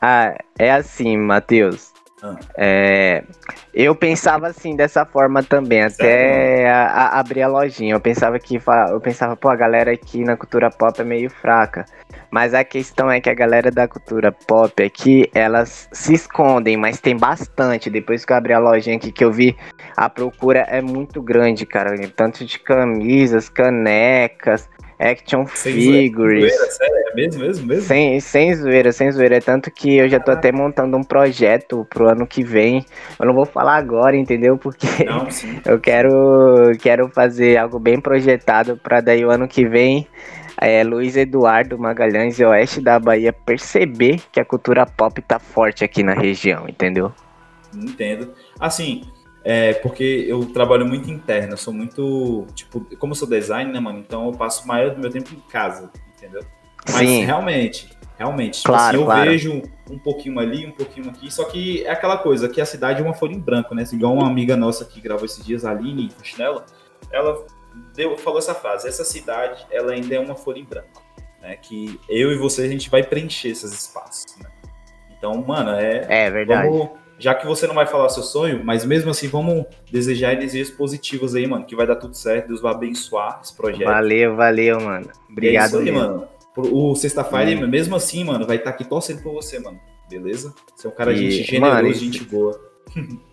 Ah, 0.00 0.34
é 0.58 0.70
assim, 0.70 1.16
Matheus. 1.16 1.90
Ah. 2.22 2.36
É, 2.56 3.24
eu 3.72 3.94
pensava 3.94 4.46
assim 4.46 4.76
dessa 4.76 5.06
forma 5.06 5.42
também, 5.42 5.82
até 5.82 6.68
a- 6.70 6.86
a- 6.86 7.18
abrir 7.18 7.42
a 7.42 7.48
lojinha. 7.48 7.94
Eu 7.94 8.00
pensava 8.00 8.38
que 8.38 8.60
eu 8.92 9.00
pensava, 9.00 9.34
pô, 9.36 9.48
a 9.48 9.56
galera 9.56 9.90
aqui 9.90 10.22
na 10.22 10.36
cultura 10.36 10.70
pop 10.70 11.00
é 11.00 11.04
meio 11.04 11.30
fraca. 11.30 11.84
Mas 12.30 12.52
a 12.54 12.62
questão 12.62 13.10
é 13.10 13.20
que 13.20 13.28
a 13.30 13.34
galera 13.34 13.70
da 13.70 13.88
cultura 13.88 14.30
pop 14.30 14.82
aqui, 14.82 15.30
elas 15.34 15.88
se 15.92 16.12
escondem, 16.14 16.76
mas 16.76 17.00
tem 17.00 17.16
bastante. 17.16 17.88
Depois 17.90 18.24
que 18.24 18.32
eu 18.32 18.36
abri 18.36 18.52
a 18.52 18.58
lojinha 18.58 18.96
aqui 18.96 19.10
que 19.10 19.24
eu 19.24 19.32
vi, 19.32 19.56
a 19.96 20.08
procura 20.08 20.60
é 20.68 20.80
muito 20.82 21.22
grande, 21.22 21.64
cara. 21.66 21.90
Tanto 22.14 22.44
de 22.44 22.58
camisas, 22.58 23.48
canecas, 23.48 24.68
action 25.00 25.46
Sem 25.54 25.72
figures. 25.74 26.52
Zoeira, 26.52 26.70
sério, 26.70 26.96
é 26.96 27.14
mesmo, 27.14 27.40
mesmo, 27.40 27.66
mesmo? 27.66 27.82
Sem, 27.82 28.20
sem 28.20 28.54
zoeira, 28.54 28.92
sem 28.92 29.10
zoeira. 29.10 29.36
É 29.36 29.40
tanto 29.40 29.70
que 29.70 29.96
eu 29.96 30.08
já 30.08 30.20
tô 30.20 30.30
até 30.30 30.52
montando 30.52 30.96
um 30.96 31.02
projeto 31.02 31.86
pro 31.88 32.08
ano 32.08 32.26
que 32.26 32.44
vem. 32.44 32.84
Eu 33.18 33.26
não 33.26 33.34
vou 33.34 33.46
falar 33.46 33.76
agora, 33.76 34.16
entendeu? 34.16 34.58
Porque 34.58 34.86
Não, 35.04 35.26
eu 35.64 35.80
quero, 35.80 36.72
quero 36.80 37.08
fazer 37.08 37.56
algo 37.56 37.78
bem 37.78 38.00
projetado 38.00 38.76
pra 38.76 39.00
daí 39.00 39.24
o 39.24 39.30
ano 39.30 39.48
que 39.48 39.66
vem 39.66 40.06
é, 40.60 40.84
Luiz 40.84 41.16
Eduardo 41.16 41.78
Magalhães 41.78 42.38
e 42.38 42.44
Oeste 42.44 42.82
da 42.82 42.98
Bahia 42.98 43.32
perceber 43.32 44.20
que 44.30 44.38
a 44.38 44.44
cultura 44.44 44.84
pop 44.84 45.20
tá 45.22 45.38
forte 45.38 45.82
aqui 45.82 46.02
na 46.02 46.12
região, 46.12 46.68
entendeu? 46.68 47.10
Entendo. 47.74 48.34
Assim, 48.58 49.04
é 49.42 49.74
porque 49.74 50.26
eu 50.28 50.44
trabalho 50.46 50.86
muito 50.86 51.10
interno, 51.10 51.54
eu 51.54 51.56
sou 51.56 51.72
muito, 51.72 52.46
tipo, 52.54 52.80
como 52.96 53.12
eu 53.12 53.16
sou 53.16 53.28
design, 53.28 53.72
né, 53.72 53.80
mano? 53.80 53.98
Então 53.98 54.26
eu 54.26 54.32
passo 54.32 54.64
o 54.64 54.68
maior 54.68 54.94
do 54.94 55.00
meu 55.00 55.10
tempo 55.10 55.34
em 55.34 55.40
casa, 55.50 55.90
entendeu? 56.16 56.42
Mas 56.86 57.08
Sim, 57.08 57.24
realmente, 57.24 57.88
realmente, 58.18 58.58
tipo 58.58 58.68
Claro, 58.68 58.88
assim, 58.88 58.96
eu 58.98 59.04
claro. 59.04 59.30
vejo 59.30 59.62
um 59.90 59.98
pouquinho 59.98 60.38
ali, 60.38 60.66
um 60.66 60.72
pouquinho 60.72 61.08
aqui, 61.08 61.30
só 61.30 61.44
que 61.44 61.84
é 61.84 61.90
aquela 61.90 62.18
coisa, 62.18 62.48
que 62.48 62.60
a 62.60 62.66
cidade 62.66 63.00
é 63.00 63.04
uma 63.04 63.14
folha 63.14 63.32
em 63.32 63.40
branco, 63.40 63.74
né? 63.74 63.84
Igual 63.92 64.14
uma 64.14 64.26
amiga 64.26 64.56
nossa 64.56 64.84
que 64.84 65.00
gravou 65.00 65.24
esses 65.24 65.44
dias, 65.44 65.64
a 65.64 65.70
Aline 65.70 66.10
Faxinella, 66.10 66.64
ela 67.10 67.44
deu, 67.94 68.16
falou 68.18 68.38
essa 68.38 68.54
frase, 68.54 68.88
essa 68.88 69.04
cidade, 69.04 69.66
ela 69.70 69.92
ainda 69.92 70.14
é 70.14 70.20
uma 70.20 70.36
folha 70.36 70.58
em 70.58 70.64
branco, 70.64 71.02
né? 71.40 71.56
Que 71.56 71.98
eu 72.08 72.30
e 72.32 72.36
você, 72.36 72.62
a 72.62 72.68
gente 72.68 72.90
vai 72.90 73.02
preencher 73.02 73.48
esses 73.48 73.72
espaços, 73.72 74.36
né? 74.38 74.50
Então, 75.16 75.44
mano, 75.46 75.72
é, 75.72 76.06
é 76.08 76.30
verdade. 76.30 76.68
Vamos, 76.68 76.90
já 77.20 77.34
que 77.34 77.46
você 77.46 77.66
não 77.66 77.74
vai 77.74 77.86
falar 77.86 78.08
seu 78.08 78.22
sonho, 78.22 78.64
mas 78.64 78.84
mesmo 78.84 79.10
assim, 79.10 79.28
vamos 79.28 79.64
desejar 79.92 80.32
energias 80.32 80.70
positivas 80.70 81.34
aí, 81.34 81.46
mano. 81.46 81.64
Que 81.64 81.76
vai 81.76 81.86
dar 81.86 81.96
tudo 81.96 82.14
certo, 82.16 82.48
Deus 82.48 82.60
vai 82.60 82.72
abençoar 82.72 83.40
esse 83.44 83.54
projeto. 83.56 83.86
Valeu, 83.86 84.34
valeu, 84.34 84.80
mano. 84.80 85.06
É 85.08 85.32
Obrigado 85.32 85.66
isso 85.68 85.78
aí, 85.78 85.92
mano. 85.92 86.26
O 86.56 86.94
sexta-feira, 86.96 87.64
Hum. 87.64 87.68
mesmo 87.68 87.94
assim, 87.94 88.24
mano, 88.24 88.46
vai 88.46 88.56
estar 88.56 88.70
aqui 88.70 88.84
torcendo 88.84 89.22
por 89.22 89.32
você, 89.34 89.58
mano. 89.60 89.78
beleza? 90.10 90.52
Você 90.74 90.88
é 90.88 90.90
um 90.90 90.92
cara 90.92 91.12
E, 91.12 91.30
gente 91.30 91.44
generoso, 91.52 91.74
mano, 91.76 91.88
isso- 91.88 92.00
gente 92.04 92.24
boa. 92.24 92.60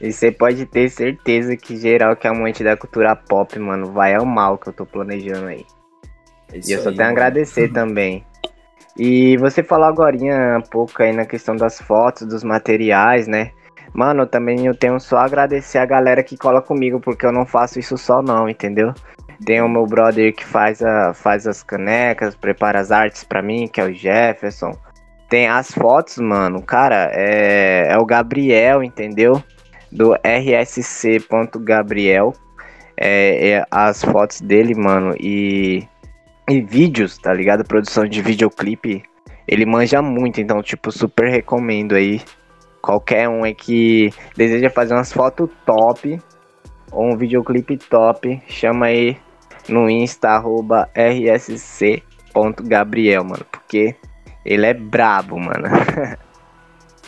E 0.00 0.12
você 0.12 0.30
pode 0.30 0.64
ter 0.66 0.88
certeza 0.90 1.56
que 1.56 1.76
geral 1.76 2.14
que 2.14 2.26
é 2.26 2.30
amante 2.30 2.62
da 2.62 2.76
cultura 2.76 3.16
pop, 3.16 3.58
mano, 3.58 3.86
vai 3.90 4.14
amar 4.14 4.52
o 4.52 4.58
que 4.58 4.68
eu 4.68 4.72
tô 4.72 4.86
planejando 4.86 5.46
aí. 5.46 5.64
É 6.52 6.58
isso 6.58 6.70
E 6.70 6.74
eu 6.74 6.82
só 6.82 6.90
aí, 6.90 6.94
tenho 6.94 7.08
a 7.08 7.10
mano. 7.10 7.18
agradecer 7.18 7.68
também. 7.72 8.24
E 8.98 9.36
você 9.36 9.62
falou 9.62 9.86
agora 9.86 10.16
um 10.58 10.62
pouco 10.62 11.00
aí 11.02 11.12
na 11.12 11.24
questão 11.24 11.54
das 11.54 11.80
fotos, 11.80 12.26
dos 12.26 12.42
materiais, 12.42 13.28
né? 13.28 13.52
Mano, 13.94 14.26
também 14.26 14.66
eu 14.66 14.74
tenho 14.74 14.98
só 14.98 15.18
a 15.18 15.24
agradecer 15.24 15.78
a 15.78 15.86
galera 15.86 16.22
que 16.22 16.36
cola 16.36 16.60
comigo, 16.60 16.98
porque 17.00 17.24
eu 17.24 17.32
não 17.32 17.46
faço 17.46 17.78
isso 17.78 17.96
só 17.96 18.20
não, 18.20 18.48
entendeu? 18.48 18.92
Tem 19.44 19.62
o 19.62 19.68
meu 19.68 19.86
brother 19.86 20.34
que 20.34 20.44
faz, 20.44 20.82
a, 20.82 21.14
faz 21.14 21.46
as 21.46 21.62
canecas, 21.62 22.34
prepara 22.34 22.80
as 22.80 22.90
artes 22.90 23.22
pra 23.22 23.40
mim, 23.40 23.68
que 23.68 23.80
é 23.80 23.84
o 23.84 23.94
Jefferson. 23.94 24.72
Tem 25.28 25.46
as 25.46 25.70
fotos, 25.70 26.18
mano, 26.18 26.60
cara, 26.62 27.10
é, 27.12 27.86
é 27.90 27.98
o 27.98 28.04
Gabriel, 28.04 28.82
entendeu? 28.82 29.40
Do 29.92 30.14
rsc.gabriel. 30.14 31.52
É, 32.96 33.50
é 33.50 33.64
as 33.70 34.02
fotos 34.02 34.40
dele, 34.40 34.74
mano, 34.74 35.14
e 35.20 35.86
e 36.48 36.60
vídeos, 36.60 37.18
tá 37.18 37.32
ligado? 37.32 37.64
Produção 37.64 38.06
de 38.06 38.22
videoclipe, 38.22 39.02
ele 39.46 39.66
manja 39.66 40.00
muito, 40.02 40.40
então, 40.40 40.62
tipo, 40.62 40.90
super 40.90 41.28
recomendo 41.30 41.94
aí. 41.94 42.20
Qualquer 42.80 43.28
um 43.28 43.44
aí 43.44 43.54
que 43.54 44.10
deseja 44.36 44.70
fazer 44.70 44.94
umas 44.94 45.12
fotos 45.12 45.50
top 45.66 46.18
ou 46.90 47.12
um 47.12 47.16
videoclipe 47.16 47.76
top, 47.76 48.40
chama 48.48 48.86
aí 48.86 49.16
no 49.68 49.90
Insta, 49.90 50.30
arroba 50.30 50.88
rsc.gabriel, 50.96 52.04
mano, 53.24 53.44
porque 53.50 53.94
ele 54.44 54.66
é 54.66 54.74
brabo, 54.74 55.38
mano. 55.38 55.68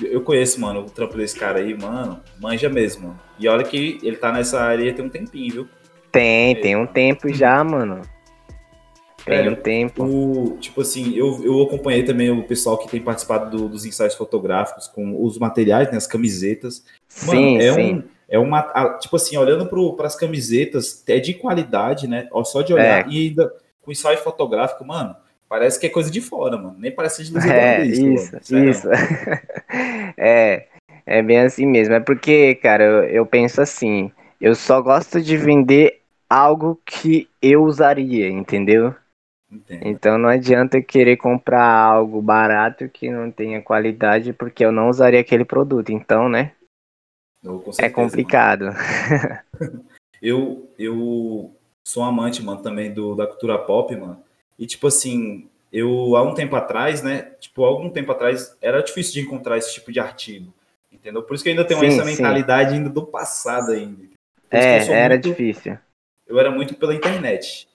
Eu 0.02 0.22
conheço, 0.22 0.60
mano, 0.60 0.80
o 0.80 0.86
trampo 0.90 1.16
desse 1.16 1.38
cara 1.38 1.58
aí, 1.58 1.76
mano, 1.76 2.20
manja 2.40 2.70
mesmo. 2.70 3.18
E 3.38 3.46
olha 3.48 3.64
que 3.64 3.98
ele 4.02 4.16
tá 4.16 4.32
nessa 4.32 4.60
área 4.60 4.94
tem 4.94 5.04
um 5.04 5.10
tempinho, 5.10 5.52
viu? 5.52 5.68
Tem, 6.10 6.56
tem 6.56 6.74
um 6.74 6.86
tempo 6.86 7.32
já, 7.32 7.62
mano. 7.62 8.00
Tem 9.24 9.48
um 9.48 9.54
tempo. 9.56 10.04
O, 10.04 10.56
tipo 10.58 10.80
assim, 10.80 11.14
eu, 11.16 11.40
eu 11.44 11.62
acompanhei 11.62 12.02
também 12.02 12.30
o 12.30 12.42
pessoal 12.42 12.78
que 12.78 12.88
tem 12.88 13.00
participado 13.00 13.56
do- 13.56 13.68
dos 13.68 13.84
ensaios 13.84 14.14
fotográficos 14.14 14.88
com 14.88 15.22
os 15.24 15.38
materiais, 15.38 15.90
né, 15.90 15.96
as 15.96 16.06
camisetas. 16.06 16.84
Mano, 17.26 17.40
Sim, 17.40 17.56
é 17.58 17.72
sim. 17.72 17.92
um 17.94 18.02
é 18.32 18.38
uma 18.38 18.60
a- 18.60 18.96
tipo 18.98 19.16
assim, 19.16 19.36
olhando 19.36 19.66
para 19.96 20.06
as 20.06 20.14
camisetas, 20.14 21.02
é 21.08 21.18
de 21.18 21.34
qualidade, 21.34 22.06
né? 22.06 22.28
Ó, 22.30 22.44
só 22.44 22.62
de 22.62 22.72
olhar 22.72 23.04
É. 23.04 23.10
e 23.10 23.28
ainda 23.28 23.52
com 23.82 23.90
ensaio 23.90 24.18
fotográfico, 24.18 24.84
mano, 24.86 25.16
parece 25.48 25.80
que 25.80 25.86
é 25.86 25.90
coisa 25.90 26.08
de 26.10 26.20
fora, 26.20 26.56
mano. 26.56 26.76
Nem 26.78 26.92
parece 26.92 27.24
de 27.24 27.36
É, 27.36 27.84
Eduardo 27.84 27.84
isso, 27.86 28.32
mano. 28.52 28.70
Isso. 28.70 28.88
é, 30.16 30.66
é 31.04 31.22
bem 31.22 31.40
assim 31.40 31.66
mesmo. 31.66 31.94
É 31.94 32.00
porque, 32.00 32.54
cara, 32.54 32.84
eu, 32.84 33.02
eu 33.04 33.26
penso 33.26 33.60
assim, 33.60 34.12
eu 34.40 34.54
só 34.54 34.80
gosto 34.80 35.20
de 35.20 35.36
vender 35.36 36.00
algo 36.28 36.80
que 36.86 37.28
eu 37.42 37.64
usaria, 37.64 38.28
entendeu? 38.28 38.94
Entendo. 39.50 39.82
Então 39.86 40.16
não 40.18 40.28
adianta 40.28 40.78
eu 40.78 40.84
querer 40.84 41.16
comprar 41.16 41.64
algo 41.64 42.22
barato 42.22 42.88
que 42.88 43.10
não 43.10 43.30
tenha 43.30 43.60
qualidade, 43.60 44.32
porque 44.32 44.64
eu 44.64 44.70
não 44.70 44.88
usaria 44.88 45.20
aquele 45.20 45.44
produto. 45.44 45.90
Então, 45.90 46.28
né? 46.28 46.52
Eu, 47.42 47.58
com 47.58 47.70
É 47.70 47.72
certeza, 47.72 47.94
complicado. 47.94 48.66
mano. 48.66 48.76
Eu, 50.22 50.70
eu 50.78 51.56
sou 51.82 52.02
amante, 52.02 52.42
mano, 52.42 52.60
também 52.62 52.92
do, 52.92 53.14
da 53.14 53.26
cultura 53.26 53.56
pop, 53.56 53.96
mano. 53.96 54.22
E, 54.58 54.66
tipo 54.66 54.86
assim, 54.86 55.48
eu, 55.72 56.14
há 56.14 56.22
um 56.22 56.34
tempo 56.34 56.54
atrás, 56.56 57.02
né? 57.02 57.32
Tipo, 57.40 57.64
há 57.64 57.68
algum 57.68 57.88
tempo 57.88 58.12
atrás, 58.12 58.54
era 58.60 58.82
difícil 58.82 59.14
de 59.14 59.20
encontrar 59.26 59.56
esse 59.56 59.72
tipo 59.72 59.90
de 59.90 59.98
artigo. 59.98 60.52
Entendeu? 60.92 61.22
Por 61.22 61.34
isso 61.34 61.42
que 61.42 61.48
eu 61.48 61.52
ainda 61.52 61.64
tenho 61.64 61.80
Sim, 61.80 61.86
essa 61.86 62.04
sim. 62.04 62.10
mentalidade 62.10 62.74
ainda 62.74 62.90
do 62.90 63.06
passado 63.06 63.72
ainda. 63.72 64.04
É, 64.50 64.76
era 64.92 65.14
muito- 65.14 65.30
difícil. 65.30 65.78
Eu 66.26 66.38
era 66.38 66.50
muito 66.50 66.74
pela 66.74 66.94
internet. 66.94 67.66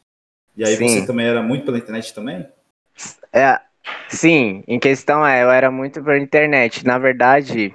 E 0.58 0.64
aí 0.64 0.76
Sim. 0.76 0.88
você 0.88 1.06
também 1.06 1.28
era 1.28 1.42
muito 1.42 1.66
pela 1.66 1.78
internet 1.78 2.14
também? 2.14 2.48
É, 3.32 3.60
sim, 4.08 4.64
em 4.68 4.80
questão 4.80 5.26
é, 5.26 5.44
eu 5.44 5.52
era 5.52 5.70
muito 5.70 6.02
pela 6.02 6.18
internet. 6.18 6.86
Na 6.86 6.98
verdade, 6.98 7.74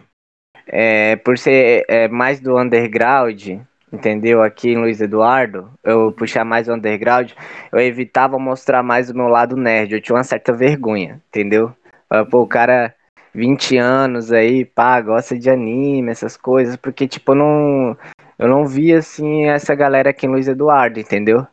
é, 0.67 1.17
por 1.17 1.37
ser 1.37 1.85
é, 1.89 2.09
mais 2.09 2.41
do 2.41 2.59
underground, 2.59 3.59
entendeu? 3.93 4.43
Aqui 4.43 4.71
em 4.71 4.79
Luiz 4.79 5.01
Eduardo, 5.01 5.71
eu 5.85 6.13
puxar 6.13 6.45
mais 6.45 6.69
o 6.69 6.73
underground, 6.73 7.33
eu 7.71 7.79
evitava 7.81 8.39
mostrar 8.39 8.83
mais 8.83 9.11
o 9.11 9.17
meu 9.17 9.29
lado 9.29 9.57
nerd. 9.57 9.93
Eu 9.93 10.01
tinha 10.01 10.17
uma 10.17 10.25
certa 10.25 10.53
vergonha, 10.53 11.21
entendeu? 11.29 11.75
Pô, 12.31 12.43
o 12.43 12.47
cara, 12.47 12.93
20 13.35 13.77
anos 13.77 14.33
aí, 14.33 14.65
pá, 14.65 15.01
gosta 15.01 15.39
de 15.39 15.49
anime, 15.49 16.11
essas 16.11 16.37
coisas, 16.37 16.77
porque, 16.77 17.07
tipo, 17.07 17.33
eu 17.33 17.37
não, 17.37 17.97
eu 18.39 18.49
não 18.49 18.67
via, 18.67 18.99
assim, 18.99 19.45
essa 19.45 19.75
galera 19.75 20.11
aqui 20.11 20.27
em 20.27 20.31
Luiz 20.31 20.49
Eduardo, 20.49 20.99
entendeu? 20.99 21.47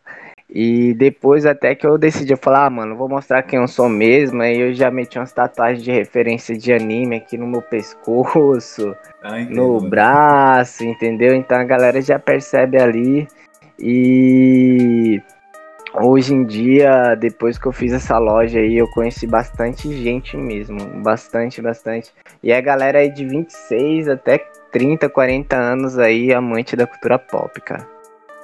E 0.49 0.93
depois 0.93 1.45
até 1.45 1.75
que 1.75 1.85
eu 1.85 1.97
decidi, 1.97 2.31
eu 2.31 2.37
falar, 2.37 2.65
ah, 2.65 2.69
mano, 2.69 2.95
vou 2.95 3.09
mostrar 3.09 3.43
quem 3.43 3.59
eu 3.59 3.67
sou 3.67 3.89
mesmo. 3.89 4.41
Aí 4.41 4.59
eu 4.59 4.73
já 4.73 4.89
meti 4.89 5.19
umas 5.19 5.33
tatuagens 5.33 5.83
de 5.83 5.91
referência 5.91 6.57
de 6.57 6.71
anime 6.71 7.17
aqui 7.17 7.37
no 7.37 7.45
meu 7.45 7.61
pescoço, 7.61 8.95
Ah, 9.21 9.39
no 9.41 9.81
braço, 9.81 10.85
entendeu? 10.85 11.35
Então 11.35 11.57
a 11.57 11.65
galera 11.65 12.01
já 12.01 12.17
percebe 12.17 12.77
ali. 12.81 13.27
E 13.77 15.21
hoje 15.93 16.33
em 16.33 16.45
dia, 16.45 17.13
depois 17.15 17.57
que 17.57 17.65
eu 17.67 17.73
fiz 17.73 17.91
essa 17.91 18.17
loja 18.17 18.59
aí, 18.59 18.77
eu 18.77 18.89
conheci 18.91 19.27
bastante 19.27 19.93
gente 20.01 20.37
mesmo. 20.37 20.79
Bastante, 21.03 21.61
bastante. 21.61 22.11
E 22.41 22.53
a 22.53 22.61
galera 22.61 22.99
aí 22.99 23.09
de 23.11 23.25
26 23.25 24.07
até 24.07 24.37
30, 24.71 25.09
40 25.09 25.57
anos 25.57 25.99
aí, 25.99 26.33
amante 26.33 26.75
da 26.75 26.87
cultura 26.87 27.19
pop, 27.19 27.59
cara. 27.61 27.96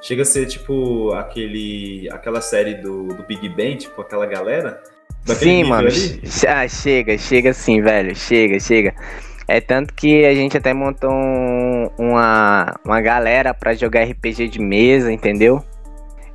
Chega 0.03 0.23
a 0.23 0.25
ser 0.25 0.45
tipo 0.47 1.13
aquele, 1.13 2.09
aquela 2.11 2.41
série 2.41 2.75
do, 2.75 3.07
do 3.07 3.23
Big 3.23 3.47
Bang, 3.47 3.77
tipo 3.77 4.01
aquela 4.01 4.25
galera. 4.25 4.83
Sim, 5.25 5.63
mano. 5.63 5.87
Ah, 6.45 6.67
chega, 6.67 7.17
chega 7.17 7.53
sim, 7.53 7.81
velho. 7.81 8.13
Chega, 8.13 8.59
chega. 8.59 8.93
É 9.47 9.61
tanto 9.61 9.93
que 9.93 10.25
a 10.25 10.35
gente 10.35 10.57
até 10.57 10.73
montou 10.73 11.09
um- 11.09 11.89
uma, 11.97 12.75
uma 12.83 12.99
galera 12.99 13.53
pra 13.53 13.73
jogar 13.73 14.01
RPG 14.03 14.49
de 14.49 14.59
mesa, 14.59 15.09
entendeu? 15.09 15.63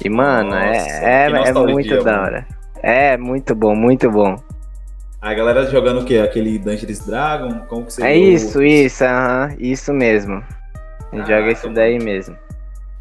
E, 0.02 0.08
mano, 0.08 0.50
Nossa, 0.50 0.64
é, 0.66 1.00
que 1.00 1.06
é, 1.06 1.22
é 1.24 1.30
nostalgia, 1.30 1.64
muito 1.72 2.04
da 2.04 2.22
hora. 2.22 2.46
É 2.82 3.16
muito 3.18 3.54
bom, 3.54 3.74
muito 3.74 4.10
bom. 4.10 4.36
A 5.20 5.34
galera 5.34 5.66
jogando 5.66 6.00
o 6.00 6.04
quê? 6.06 6.16
Aquele 6.18 6.58
Dungeons 6.58 7.04
Dragon? 7.04 7.60
Como 7.68 7.84
que 7.84 7.92
você 7.92 8.02
É 8.02 8.16
isso, 8.16 8.62
isso, 8.62 9.04
aham, 9.04 9.54
isso 9.58 9.92
mesmo. 9.92 10.42
A 11.12 11.16
gente 11.16 11.26
joga 11.26 11.40
Caraca, 11.40 11.52
isso 11.52 11.68
daí 11.70 11.98
mesmo. 11.98 12.36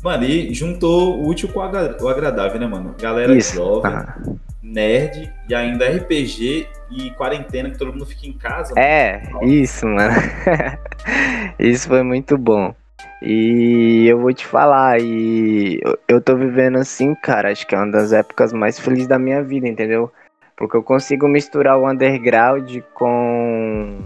Mano, 0.04 0.24
e 0.24 0.54
juntou 0.54 1.20
o 1.20 1.28
útil 1.28 1.50
com 1.50 1.60
o 1.60 1.64
agra- 1.64 1.98
o 2.00 2.08
agradável, 2.08 2.60
né, 2.60 2.68
mano? 2.68 2.96
Galera 3.02 3.36
Isso. 3.36 3.56
jovem, 3.56 3.92
aham. 3.92 4.38
nerd 4.62 5.32
e 5.50 5.56
ainda 5.56 5.86
RPG 5.86 6.68
e 6.92 7.12
quarentena 7.12 7.70
que 7.70 7.78
todo 7.78 7.92
mundo 7.94 8.06
fica 8.06 8.28
em 8.28 8.34
casa. 8.34 8.74
mano. 8.76 8.86
É, 8.86 9.22
isso, 9.44 9.88
mano. 9.88 10.14
isso 11.60 11.88
foi 11.88 12.04
muito 12.04 12.38
bom. 12.38 12.74
E 13.22 14.06
eu 14.08 14.20
vou 14.20 14.32
te 14.34 14.46
falar, 14.46 15.00
e 15.02 15.80
eu- 15.84 15.98
eu 16.08 16.22
tô 16.22 16.36
vivendo 16.36 16.78
assim, 16.78 17.16
cara, 17.16 17.52
acho 17.52 17.66
que 17.66 17.74
é 17.74 17.78
uma 17.78 17.92
das 17.92 18.14
épocas 18.14 18.54
mais 18.54 18.80
felizes 18.80 19.08
da 19.08 19.18
minha 19.18 19.42
vida, 19.42 19.68
entendeu? 19.68 20.12
Porque 20.56 20.78
eu 20.78 20.84
consigo 20.84 21.28
misturar 21.28 21.78
o 21.80 21.90
underground 21.90 22.78
com 22.94 23.98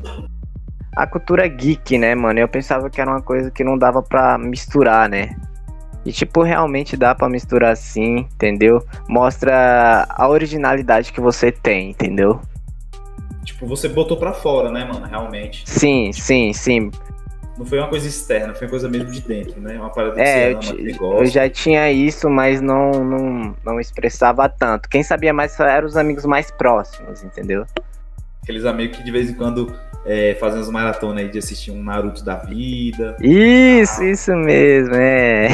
a 0.96 1.06
cultura 1.08 1.48
geek, 1.48 1.98
né, 1.98 2.16
mano? 2.16 2.40
Eu 2.40 2.48
pensava 2.48 2.90
que 2.90 3.02
era 3.02 3.10
uma 3.10 3.22
coisa 3.22 3.50
que 3.52 3.64
não 3.64 3.78
dava 3.78 4.02
pra 4.02 4.38
misturar, 4.38 5.10
né? 5.10 5.36
E 6.06 6.12
tipo, 6.12 6.42
realmente 6.42 6.98
dá 6.98 7.14
pra 7.14 7.30
misturar 7.30 7.78
sim, 7.78 8.28
entendeu? 8.34 8.84
Mostra 9.08 10.08
a 10.10 10.28
originalidade 10.28 11.14
que 11.14 11.22
você 11.22 11.52
tem, 11.52 11.92
entendeu? 11.92 12.42
Tipo, 13.44 13.66
você 13.68 13.88
botou 13.88 14.18
pra 14.18 14.34
fora, 14.34 14.72
né, 14.72 14.84
mano? 14.86 15.06
Realmente. 15.06 15.64
Sim, 15.66 16.12
sim, 16.12 16.54
sim. 16.54 16.92
Não 17.58 17.66
foi 17.66 17.78
uma 17.80 17.88
coisa 17.88 18.08
externa, 18.08 18.56
foi 18.56 18.66
uma 18.66 18.72
coisa 18.72 18.90
mesmo 18.90 19.12
de 19.12 19.22
dentro, 19.22 19.60
né? 19.62 19.78
Uma 19.78 19.90
parada 19.90 20.16
que 20.16 20.22
É, 20.22 20.54
eu, 20.54 20.62
você 20.62 20.72
ama, 20.72 20.80
eu 20.82 20.96
gosta. 20.98 21.26
já 21.28 21.50
tinha 21.50 21.92
isso, 21.92 22.30
mas 22.30 22.62
não, 22.62 22.92
não, 23.04 23.56
não 23.64 23.80
expressava 23.80 24.50
tanto. 24.50 24.90
Quem 24.90 25.04
sabia 25.04 25.34
mais 25.34 25.60
eram 25.60 25.86
os 25.88 25.98
amigos 25.98 26.26
mais 26.26 26.50
próximos, 26.50 27.24
entendeu? 27.24 27.66
Aqueles 28.44 28.66
amigos 28.66 28.98
que 28.98 29.04
de 29.04 29.12
vez 29.12 29.30
em 29.30 29.34
quando 29.36 29.74
é, 30.06 30.36
fazem 30.40 30.60
as 30.60 30.70
maratonas 30.70 31.24
aí 31.24 31.30
de 31.30 31.38
assistir 31.38 31.72
um 31.72 31.84
Naruto 31.84 32.24
da 32.24 32.36
vida. 32.36 33.16
Isso, 33.22 34.04
isso 34.04 34.36
mesmo, 34.36 34.96
é. 34.96 35.48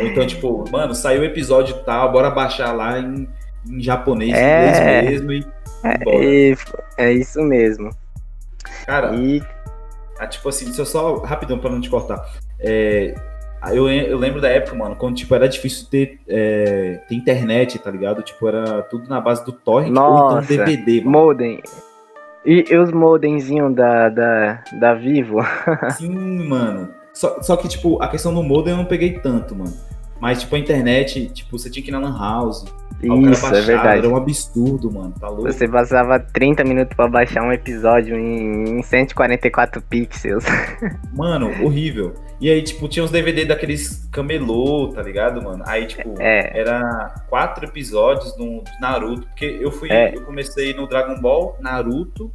Ou 0.00 0.06
então, 0.06 0.26
tipo, 0.26 0.64
mano, 0.70 0.94
saiu 0.94 1.22
o 1.22 1.24
episódio 1.24 1.76
tal, 1.84 2.10
bora 2.12 2.30
baixar 2.30 2.72
lá 2.72 2.98
em, 2.98 3.28
em 3.68 3.82
japonês, 3.82 4.32
É. 4.32 5.02
inglês 5.02 5.20
mesmo 5.22 5.32
e. 5.32 5.54
E 6.06 6.56
é 6.96 7.12
isso 7.12 7.42
mesmo. 7.42 7.90
Cara, 8.86 9.14
E 9.14 9.42
Ah, 10.18 10.26
tipo 10.26 10.48
assim, 10.48 10.66
deixa 10.66 10.80
eu 10.82 10.86
só 10.86 11.16
rapidão 11.18 11.58
pra 11.58 11.68
não 11.68 11.80
te 11.80 11.90
cortar. 11.90 12.24
É, 12.60 13.14
eu, 13.72 13.90
eu 13.90 14.16
lembro 14.16 14.40
da 14.40 14.48
época, 14.48 14.76
mano, 14.76 14.94
quando 14.96 15.16
tipo, 15.16 15.34
era 15.34 15.48
difícil 15.48 15.88
ter, 15.90 16.20
é, 16.28 17.00
ter 17.08 17.14
internet, 17.14 17.78
tá 17.78 17.90
ligado? 17.90 18.22
Tipo, 18.22 18.46
era 18.48 18.82
tudo 18.82 19.08
na 19.08 19.20
base 19.20 19.44
do 19.44 19.52
torrent 19.52 19.88
ou 19.88 19.92
então 19.92 20.10
Nossa, 20.36 20.46
DVD, 20.48 21.00
mano. 21.00 21.10
Modem. 21.10 21.62
E, 22.44 22.64
e 22.70 22.76
os 22.76 22.92
modemzinhos 22.92 23.74
da, 23.74 24.08
da, 24.08 24.64
da 24.78 24.94
Vivo? 24.94 25.38
Sim, 25.96 26.46
mano. 26.46 26.90
Só, 27.12 27.40
só 27.40 27.56
que, 27.56 27.68
tipo, 27.68 28.02
a 28.02 28.08
questão 28.08 28.34
do 28.34 28.42
modem 28.42 28.72
eu 28.72 28.76
não 28.76 28.84
peguei 28.84 29.18
tanto, 29.18 29.54
mano. 29.54 29.72
Mas, 30.20 30.40
tipo, 30.40 30.54
a 30.54 30.58
internet, 30.58 31.30
tipo, 31.32 31.58
você 31.58 31.70
tinha 31.70 31.82
que 31.82 31.90
ir 31.90 31.92
na 31.92 31.98
Lan 31.98 32.18
House. 32.18 32.64
Isso, 33.30 33.46
é 33.46 33.60
verdade. 33.60 33.98
Era 33.98 34.08
um 34.08 34.16
absurdo, 34.16 34.90
mano. 34.92 35.12
Tá 35.18 35.28
louco? 35.28 35.42
Você 35.44 35.68
passava 35.68 36.18
30 36.18 36.64
minutos 36.64 36.96
pra 36.96 37.08
baixar 37.08 37.42
um 37.42 37.52
episódio 37.52 38.16
em, 38.18 38.78
em 38.78 38.82
144 38.82 39.82
pixels. 39.82 40.44
Mano, 41.12 41.48
horrível. 41.64 42.14
E 42.40 42.50
aí, 42.50 42.62
tipo, 42.62 42.88
tinha 42.88 43.04
uns 43.04 43.10
DVD 43.10 43.44
daqueles 43.44 44.08
camelô, 44.12 44.88
tá 44.92 45.02
ligado, 45.02 45.40
mano? 45.42 45.62
Aí, 45.66 45.86
tipo, 45.86 46.14
É. 46.20 46.58
era 46.60 47.14
quatro 47.28 47.64
episódios 47.64 48.34
do 48.36 48.62
Naruto. 48.80 49.26
Porque 49.28 49.58
eu 49.60 49.70
fui, 49.70 49.90
É. 49.90 50.14
eu 50.14 50.22
comecei 50.22 50.74
no 50.74 50.86
Dragon 50.88 51.20
Ball, 51.20 51.56
Naruto. 51.60 52.30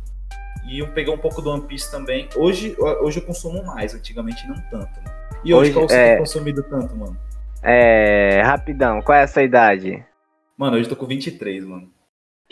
E 0.68 0.80
eu 0.80 0.88
peguei 0.90 1.14
um 1.14 1.18
pouco 1.18 1.42
do 1.42 1.50
One 1.52 1.64
Piece 1.64 1.92
também. 1.92 2.28
Hoje, 2.36 2.76
hoje 3.02 3.20
eu 3.20 3.24
consumo 3.26 3.64
mais, 3.66 3.94
antigamente 3.96 4.48
não 4.48 4.56
tanto, 4.70 4.90
mano. 5.04 5.20
E 5.44 5.54
hoje, 5.54 5.70
Hoje, 5.70 5.74
qual 5.74 5.88
você 5.90 5.96
é. 5.96 6.10
tem 6.12 6.18
consumido 6.20 6.64
tanto, 6.64 6.96
mano? 6.96 7.18
É, 7.62 8.42
rapidão, 8.44 9.02
qual 9.02 9.18
é 9.18 9.24
a 9.24 9.28
sua 9.28 9.44
idade? 9.44 10.04
Mano, 10.60 10.76
hoje 10.76 10.88
eu 10.88 10.90
tô 10.90 10.96
com 10.98 11.06
23, 11.06 11.64
mano. 11.64 11.90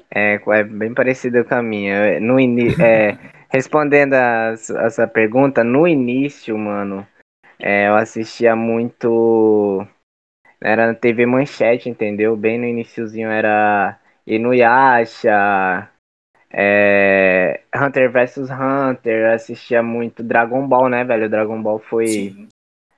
É, 0.10 0.36
é 0.36 0.64
bem 0.64 0.94
parecido 0.94 1.44
com 1.44 1.56
a 1.56 1.62
minha. 1.62 2.22
No 2.22 2.40
ini 2.40 2.70
é, 2.82 3.18
respondendo 3.50 4.14
a, 4.14 4.52
a 4.52 4.90
sua 4.90 5.06
pergunta, 5.06 5.62
no 5.62 5.86
início, 5.86 6.58
mano, 6.58 7.06
é, 7.60 7.90
eu 7.90 7.96
assistia 7.98 8.56
muito. 8.56 9.86
Era 10.62 10.88
na 10.88 10.94
TV 10.94 11.26
Manchete, 11.26 11.90
entendeu? 11.90 12.38
Bem 12.38 12.58
no 12.58 12.64
iniciozinho 12.64 13.30
era 13.30 14.00
Inuyasha, 14.26 15.90
é, 16.50 17.60
Hunter 17.76 18.10
vs 18.10 18.50
Hunter, 18.50 19.34
assistia 19.34 19.84
muito 19.84 20.24
Dragon 20.24 20.66
Ball, 20.66 20.88
né, 20.88 21.04
velho? 21.04 21.30
Dragon 21.30 21.62
Ball 21.62 21.80
foi. 21.80 22.08
Sim. 22.08 22.48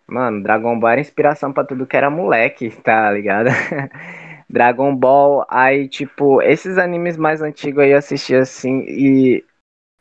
Mano, 0.07 0.43
Dragon 0.43 0.79
Ball 0.79 0.91
era 0.91 1.01
inspiração 1.01 1.51
pra 1.51 1.63
tudo 1.63 1.87
que 1.87 1.97
era 1.97 2.11
moleque, 2.11 2.69
tá 2.83 3.11
ligado? 3.11 3.49
Dragon 4.49 4.95
Ball, 4.95 5.45
aí, 5.47 5.87
tipo, 5.87 6.41
esses 6.41 6.77
animes 6.77 7.17
mais 7.17 7.41
antigos 7.41 7.83
aí 7.83 7.91
eu 7.91 7.97
assistia 7.97 8.41
assim, 8.41 8.83
e 8.87 9.45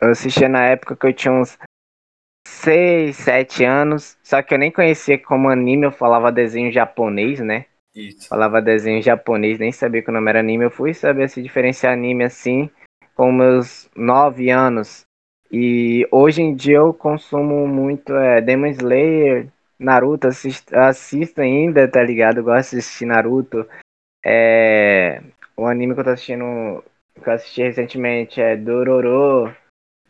eu 0.01 0.11
assistia 0.11 0.49
na 0.49 0.65
época 0.65 0.97
que 0.97 1.07
eu 1.07 1.13
tinha 1.13 1.35
uns 1.35 1.59
6, 2.47 3.17
7 3.17 3.65
anos, 3.65 4.17
só 4.23 4.43
que 4.43 4.55
eu 4.55 4.59
nem 4.59 4.71
conhecia 4.71 5.19
como 5.19 5.51
anime, 5.51 5.87
eu 5.87 5.93
falava 5.93 6.33
desenho 6.33 6.73
japonês, 6.73 7.41
né? 7.41 7.67
Isso. 7.95 8.29
Falava 8.29 8.63
desenho 8.63 9.03
japonês, 9.03 9.59
nem 9.59 9.73
sabia 9.73 10.03
que 10.03 10.11
o 10.11 10.13
nome 10.13 10.31
era 10.31 10.41
anime, 10.41 10.65
eu 10.65 10.71
fui 10.71 10.95
saber 10.95 11.29
se 11.29 11.43
diferenciar 11.43 11.93
anime 11.93 12.25
assim, 12.25 12.71
com 13.15 13.31
meus 13.33 13.91
9 13.95 14.51
anos. 14.51 15.03
E 15.51 16.07
hoje 16.11 16.43
em 16.43 16.55
dia 16.55 16.77
eu 16.77 16.95
consumo 16.95 17.67
muito 17.67 18.15
é, 18.15 18.41
Demon 18.41 18.69
Slayer, 18.69 19.49
Naruto, 19.79 20.29
assisto, 20.29 20.77
assisto 20.77 21.41
ainda, 21.41 21.89
tá 21.89 22.03
ligado? 22.03 22.39
Eu 22.39 22.45
gosto 22.45 22.73
de 22.73 22.79
assistir 22.79 23.07
Naruto. 23.07 23.67
É, 24.25 25.23
o 25.57 25.67
anime 25.67 25.95
que 25.95 26.01
eu 26.01 26.05
tô 26.05 26.11
assistindo, 26.11 26.85
que 27.15 27.29
eu 27.29 27.33
assisti 27.33 27.63
recentemente 27.63 28.41
é 28.41 28.57
Dororo, 28.57 29.55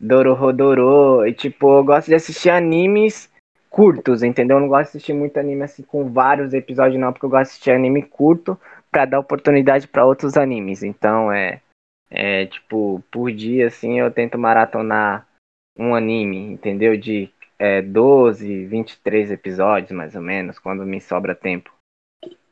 Dororodoro. 0.01 1.27
E 1.27 1.33
tipo, 1.33 1.79
eu 1.79 1.85
gosto 1.85 2.09
de 2.09 2.15
assistir 2.15 2.51
animes 2.51 3.31
curtos, 3.71 4.23
entendeu? 4.23 4.57
Eu 4.57 4.61
não 4.63 4.69
gosto 4.69 4.93
de 4.93 4.99
assistir 4.99 5.13
muito 5.13 5.39
anime 5.39 5.63
assim 5.63 5.83
com 5.83 6.11
vários 6.11 6.53
episódios, 6.55 7.01
não, 7.01 7.13
porque 7.13 7.27
eu 7.27 7.31
gosto 7.31 7.45
de 7.45 7.51
assistir 7.51 7.71
anime 7.71 8.03
curto 8.03 8.59
pra 8.91 9.05
dar 9.05 9.21
oportunidade 9.21 9.87
pra 9.87 10.07
outros 10.07 10.37
animes. 10.37 10.83
Então 10.83 11.31
é, 11.33 11.61
é 12.11 12.47
tipo, 12.47 13.03
por 13.11 13.31
dia 13.31 13.67
assim 13.67 13.99
eu 14.01 14.11
tento 14.11 14.39
maratonar 14.39 15.27
um 15.79 15.95
anime, 15.95 16.39
entendeu? 16.39 16.97
De 16.97 17.31
é, 17.59 17.83
12, 17.83 18.65
23 18.67 19.31
episódios, 19.31 19.93
mais 19.93 20.15
ou 20.15 20.23
menos, 20.23 20.59
quando 20.59 20.85
me 20.85 21.01
sobra 21.01 21.35
tempo. 21.35 21.73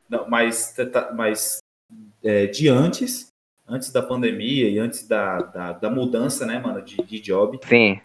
Não, 0.08 0.28
mas 0.28 0.74
mas 1.14 1.62
é, 2.22 2.46
de 2.46 2.68
antes, 2.68 3.32
antes 3.68 3.92
da 3.92 4.02
pandemia 4.02 4.68
e 4.68 4.78
antes 4.78 5.06
da, 5.06 5.38
da, 5.38 5.72
da 5.72 5.90
mudança, 5.90 6.46
né, 6.46 6.58
mano, 6.58 6.82
de, 6.82 6.96
de 6.96 7.20
job, 7.20 7.58
Sim, 7.64 8.00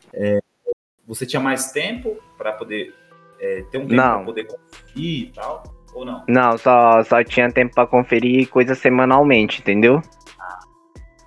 você 1.05 1.25
tinha 1.25 1.39
mais 1.41 1.71
tempo 1.71 2.17
pra 2.37 2.53
poder 2.53 2.93
é, 3.39 3.63
ter 3.63 3.77
um 3.77 3.81
tempo 3.81 3.93
Não. 3.93 4.15
pra 4.17 4.25
poder 4.25 4.45
conseguir 4.45 5.23
e 5.23 5.31
tal? 5.33 5.63
Ou 5.93 6.05
não? 6.05 6.23
não, 6.27 6.57
só, 6.57 7.03
só 7.03 7.23
tinha 7.23 7.51
tempo 7.51 7.75
pra 7.75 7.85
conferir 7.85 8.47
coisa 8.47 8.75
semanalmente, 8.75 9.59
entendeu? 9.59 10.01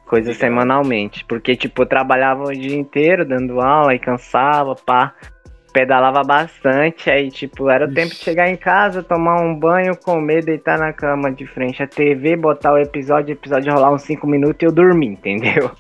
Coisa 0.07 0.29
Legal. 0.29 0.41
semanalmente. 0.41 1.25
Porque, 1.25 1.57
tipo, 1.57 1.83
eu 1.83 1.87
trabalhava 1.87 2.45
o 2.45 2.53
dia 2.53 2.77
inteiro 2.77 3.27
dando 3.27 3.61
aula 3.61 3.95
e 3.95 3.99
cansava, 3.99 4.75
pá. 4.75 5.15
Pedalava 5.75 6.23
bastante, 6.23 7.11
aí, 7.11 7.31
tipo, 7.33 7.69
era 7.69 7.85
o 7.85 7.89
Ixi. 7.89 7.95
tempo 7.97 8.09
de 8.11 8.21
chegar 8.21 8.49
em 8.49 8.57
casa, 8.57 9.03
tomar 9.03 9.41
um 9.43 9.53
banho, 9.59 9.97
comer, 9.97 10.45
deitar 10.45 10.79
na 10.79 10.93
cama 10.93 11.33
de 11.33 11.45
frente 11.49 11.83
à 11.83 11.87
TV, 11.87 12.37
botar 12.37 12.73
o 12.73 12.79
episódio, 12.79 13.35
o 13.35 13.37
episódio 13.39 13.73
rolar 13.73 13.93
uns 13.93 14.03
5 14.03 14.25
minutos 14.25 14.63
e 14.63 14.67
eu 14.67 14.71
dormir, 14.73 15.09
entendeu? 15.09 15.71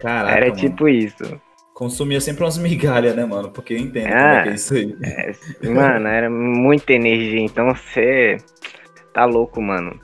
Caraca, 0.00 0.34
era 0.36 0.46
mano. 0.46 0.56
tipo 0.58 0.88
isso. 0.88 1.38
Consumia 1.74 2.18
sempre 2.20 2.44
umas 2.44 2.56
migalhas, 2.56 3.14
né, 3.14 3.26
mano? 3.26 3.50
Porque 3.50 3.74
eu 3.74 3.78
entendo 3.78 4.08
como 4.08 4.16
Ah. 4.18 4.34
é 4.38 4.42
que 4.44 4.48
é 4.48 4.54
isso 4.54 4.74
aí. 4.74 4.96
É, 5.02 5.68
mano, 5.68 6.08
era 6.08 6.30
muita 6.30 6.94
energia, 6.94 7.40
então 7.40 7.74
você 7.74 8.38
tá 9.12 9.26
louco, 9.26 9.60
mano. 9.60 10.00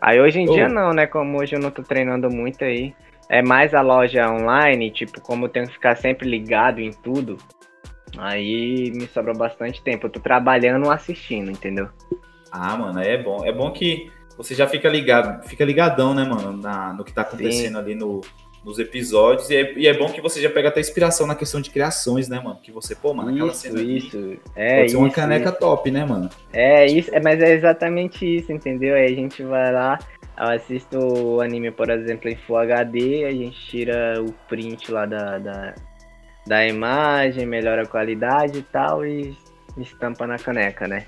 Aí 0.00 0.20
hoje 0.20 0.40
em 0.40 0.48
Ô. 0.48 0.52
dia 0.54 0.68
não, 0.68 0.92
né? 0.92 1.06
Como 1.06 1.40
hoje 1.40 1.54
eu 1.54 1.60
não 1.60 1.70
tô 1.70 1.82
treinando 1.84 2.28
muito 2.28 2.64
aí. 2.64 2.92
É 3.28 3.40
mais 3.42 3.72
a 3.74 3.80
loja 3.80 4.28
online, 4.28 4.90
tipo, 4.90 5.20
como 5.20 5.44
eu 5.44 5.48
tenho 5.48 5.66
que 5.68 5.74
ficar 5.74 5.96
sempre 5.96 6.28
ligado 6.28 6.80
em 6.80 6.90
tudo, 6.90 7.38
aí 8.18 8.90
me 8.94 9.06
sobra 9.08 9.32
bastante 9.32 9.82
tempo. 9.82 10.06
Eu 10.06 10.10
tô 10.10 10.20
trabalhando 10.20 10.90
assistindo, 10.90 11.50
entendeu? 11.50 11.88
Ah, 12.50 12.76
mano, 12.76 12.98
aí 12.98 13.08
é 13.08 13.22
bom. 13.22 13.44
É 13.44 13.52
bom 13.52 13.70
que 13.70 14.10
você 14.36 14.54
já 14.54 14.66
fica 14.66 14.88
ligado, 14.88 15.46
fica 15.48 15.64
ligadão, 15.64 16.14
né, 16.14 16.24
mano, 16.24 16.56
na, 16.56 16.92
no 16.92 17.04
que 17.04 17.12
tá 17.12 17.22
acontecendo 17.22 17.78
ali 17.78 17.94
no, 17.94 18.20
nos 18.64 18.78
episódios. 18.78 19.50
E 19.50 19.56
é, 19.56 19.78
e 19.78 19.86
é 19.86 19.96
bom 19.96 20.06
que 20.08 20.20
você 20.20 20.40
já 20.40 20.50
pega 20.50 20.68
até 20.68 20.80
inspiração 20.80 21.26
na 21.26 21.34
questão 21.34 21.60
de 21.60 21.70
criações, 21.70 22.28
né, 22.28 22.40
mano? 22.40 22.58
Que 22.62 22.70
você, 22.70 22.94
pô, 22.94 23.14
mano, 23.14 23.30
aquela 23.30 23.50
isso, 23.50 23.60
cena 23.60 23.78
ali 23.78 23.98
isso. 23.98 24.36
É 24.54 24.78
pode 24.80 24.90
ser 24.90 24.96
uma 24.96 25.10
caneca 25.10 25.50
isso. 25.50 25.58
top, 25.58 25.90
né, 25.90 26.04
mano? 26.04 26.30
É 26.52 26.86
isso, 26.86 27.14
é, 27.14 27.20
mas 27.20 27.40
é 27.40 27.52
exatamente 27.52 28.24
isso, 28.24 28.52
entendeu? 28.52 28.94
Aí 28.94 29.06
a 29.06 29.14
gente 29.14 29.42
vai 29.42 29.72
lá, 29.72 29.98
eu 30.38 30.48
assisto 30.48 30.98
o 30.98 31.40
anime, 31.40 31.70
por 31.70 31.90
exemplo, 31.90 32.28
em 32.28 32.36
Full 32.36 32.56
HD, 32.58 33.24
a 33.24 33.32
gente 33.32 33.58
tira 33.66 34.22
o 34.22 34.32
print 34.48 34.90
lá 34.90 35.06
da, 35.06 35.38
da, 35.38 35.74
da 36.46 36.66
imagem, 36.66 37.46
melhora 37.46 37.82
a 37.82 37.86
qualidade 37.86 38.58
e 38.58 38.62
tal, 38.62 39.06
e 39.06 39.36
estampa 39.76 40.26
na 40.26 40.38
caneca, 40.38 40.86
né? 40.86 41.04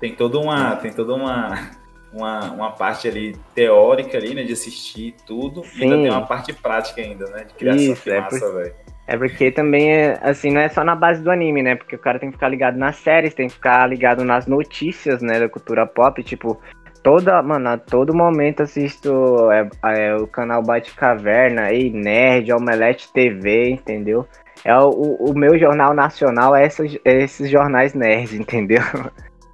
Tem 0.00 0.14
toda 0.14 0.38
uma, 0.38 0.76
tem 0.76 0.92
toda 0.92 1.14
uma, 1.14 1.70
uma, 2.12 2.52
uma 2.52 2.72
parte 2.72 3.08
ali 3.08 3.36
teórica 3.54 4.16
ali, 4.18 4.34
né, 4.34 4.42
de 4.42 4.52
assistir 4.52 5.14
tudo. 5.26 5.62
E 5.74 5.84
ainda 5.84 5.96
tem 5.96 6.10
uma 6.10 6.26
parte 6.26 6.52
prática 6.52 7.00
ainda, 7.00 7.26
né, 7.30 7.44
de 7.44 7.54
criação. 7.54 7.92
Isso, 7.92 8.02
que 8.02 8.10
é 8.10 8.20
massa, 8.20 8.52
velho. 8.52 8.74
É 9.08 9.16
porque 9.16 9.52
também, 9.52 9.92
é, 9.92 10.18
assim, 10.20 10.50
não 10.50 10.60
é 10.60 10.68
só 10.68 10.82
na 10.82 10.96
base 10.96 11.22
do 11.22 11.30
anime, 11.30 11.62
né? 11.62 11.76
Porque 11.76 11.94
o 11.94 11.98
cara 11.98 12.18
tem 12.18 12.28
que 12.28 12.36
ficar 12.36 12.48
ligado 12.48 12.76
nas 12.76 12.96
séries, 12.96 13.34
tem 13.34 13.46
que 13.46 13.54
ficar 13.54 13.88
ligado 13.88 14.24
nas 14.24 14.46
notícias, 14.46 15.22
né, 15.22 15.38
da 15.38 15.48
cultura 15.48 15.86
pop, 15.86 16.20
tipo, 16.24 16.60
toda, 17.04 17.40
mano, 17.40 17.68
a 17.68 17.78
todo 17.78 18.12
momento 18.12 18.64
assisto 18.64 19.48
é, 19.52 19.68
é, 19.84 20.16
o 20.16 20.26
canal 20.26 20.60
Bate 20.60 20.92
Caverna, 20.92 21.72
Ei 21.72 21.88
Nerd, 21.88 22.52
Omelete 22.52 23.12
TV, 23.12 23.70
entendeu? 23.70 24.26
É 24.66 24.76
o, 24.76 24.90
o, 24.90 25.32
meu 25.38 25.56
jornal 25.56 25.94
nacional 25.94 26.54
é 26.56 26.66
esses, 26.66 26.98
é 27.04 27.22
esses 27.22 27.48
jornais 27.48 27.94
nerds, 27.94 28.34
entendeu? 28.34 28.82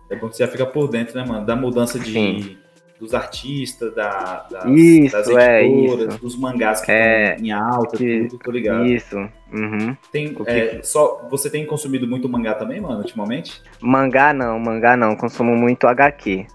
É 0.09 0.17
bom 0.17 0.29
que 0.31 0.37
você 0.37 0.45
já 0.45 0.51
fica 0.51 0.65
por 0.65 0.89
dentro, 0.89 1.15
né, 1.21 1.25
mano? 1.27 1.45
Da 1.45 1.55
mudança 1.55 1.99
de, 1.99 2.13
Sim. 2.13 2.57
dos 2.99 3.13
artistas, 3.13 3.95
da, 3.95 4.47
das, 4.51 4.65
Isso, 4.65 5.13
das 5.15 5.29
é, 5.29 5.65
editoras, 5.67 6.09
isso. 6.15 6.19
dos 6.23 6.39
mangás 6.39 6.81
que 6.81 6.91
É, 6.91 7.33
estão 7.33 7.45
em 7.45 7.53
alta, 7.53 7.97
que- 7.99 8.27
tudo, 8.29 8.39
tô 8.43 8.51
ligado. 8.51 8.87
Isso. 8.87 9.17
Uhum. 9.53 9.95
Tem, 10.11 10.33
que- 10.33 10.43
é, 10.51 10.81
só, 10.83 11.27
você 11.31 11.51
tem 11.51 11.67
consumido 11.67 12.07
muito 12.07 12.27
mangá 12.27 12.55
também, 12.55 12.81
mano, 12.81 12.99
ultimamente? 13.01 13.61
Mangá 13.83 14.33
não, 14.33 14.59
mangá 14.59 14.97
não, 14.97 15.15
consumo 15.15 15.55
muito 15.55 15.87
HQ. 15.87 16.47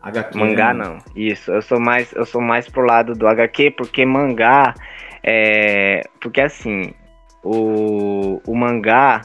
HQ, 0.00 0.38
Mangá 0.38 0.72
né? 0.72 0.84
não. 0.84 0.98
Isso, 1.14 1.50
eu 1.50 1.60
sou 1.60 1.78
mais 1.78 2.10
eu 2.14 2.24
sou 2.24 2.40
mais 2.40 2.68
pro 2.70 2.86
lado 2.86 3.14
do 3.14 3.26
HQ 3.26 3.72
porque 3.72 4.06
mangá 4.06 4.72
é 5.22 6.02
porque 6.20 6.40
assim, 6.40 6.94
o, 7.42 8.40
o 8.46 8.54
mangá 8.54 9.22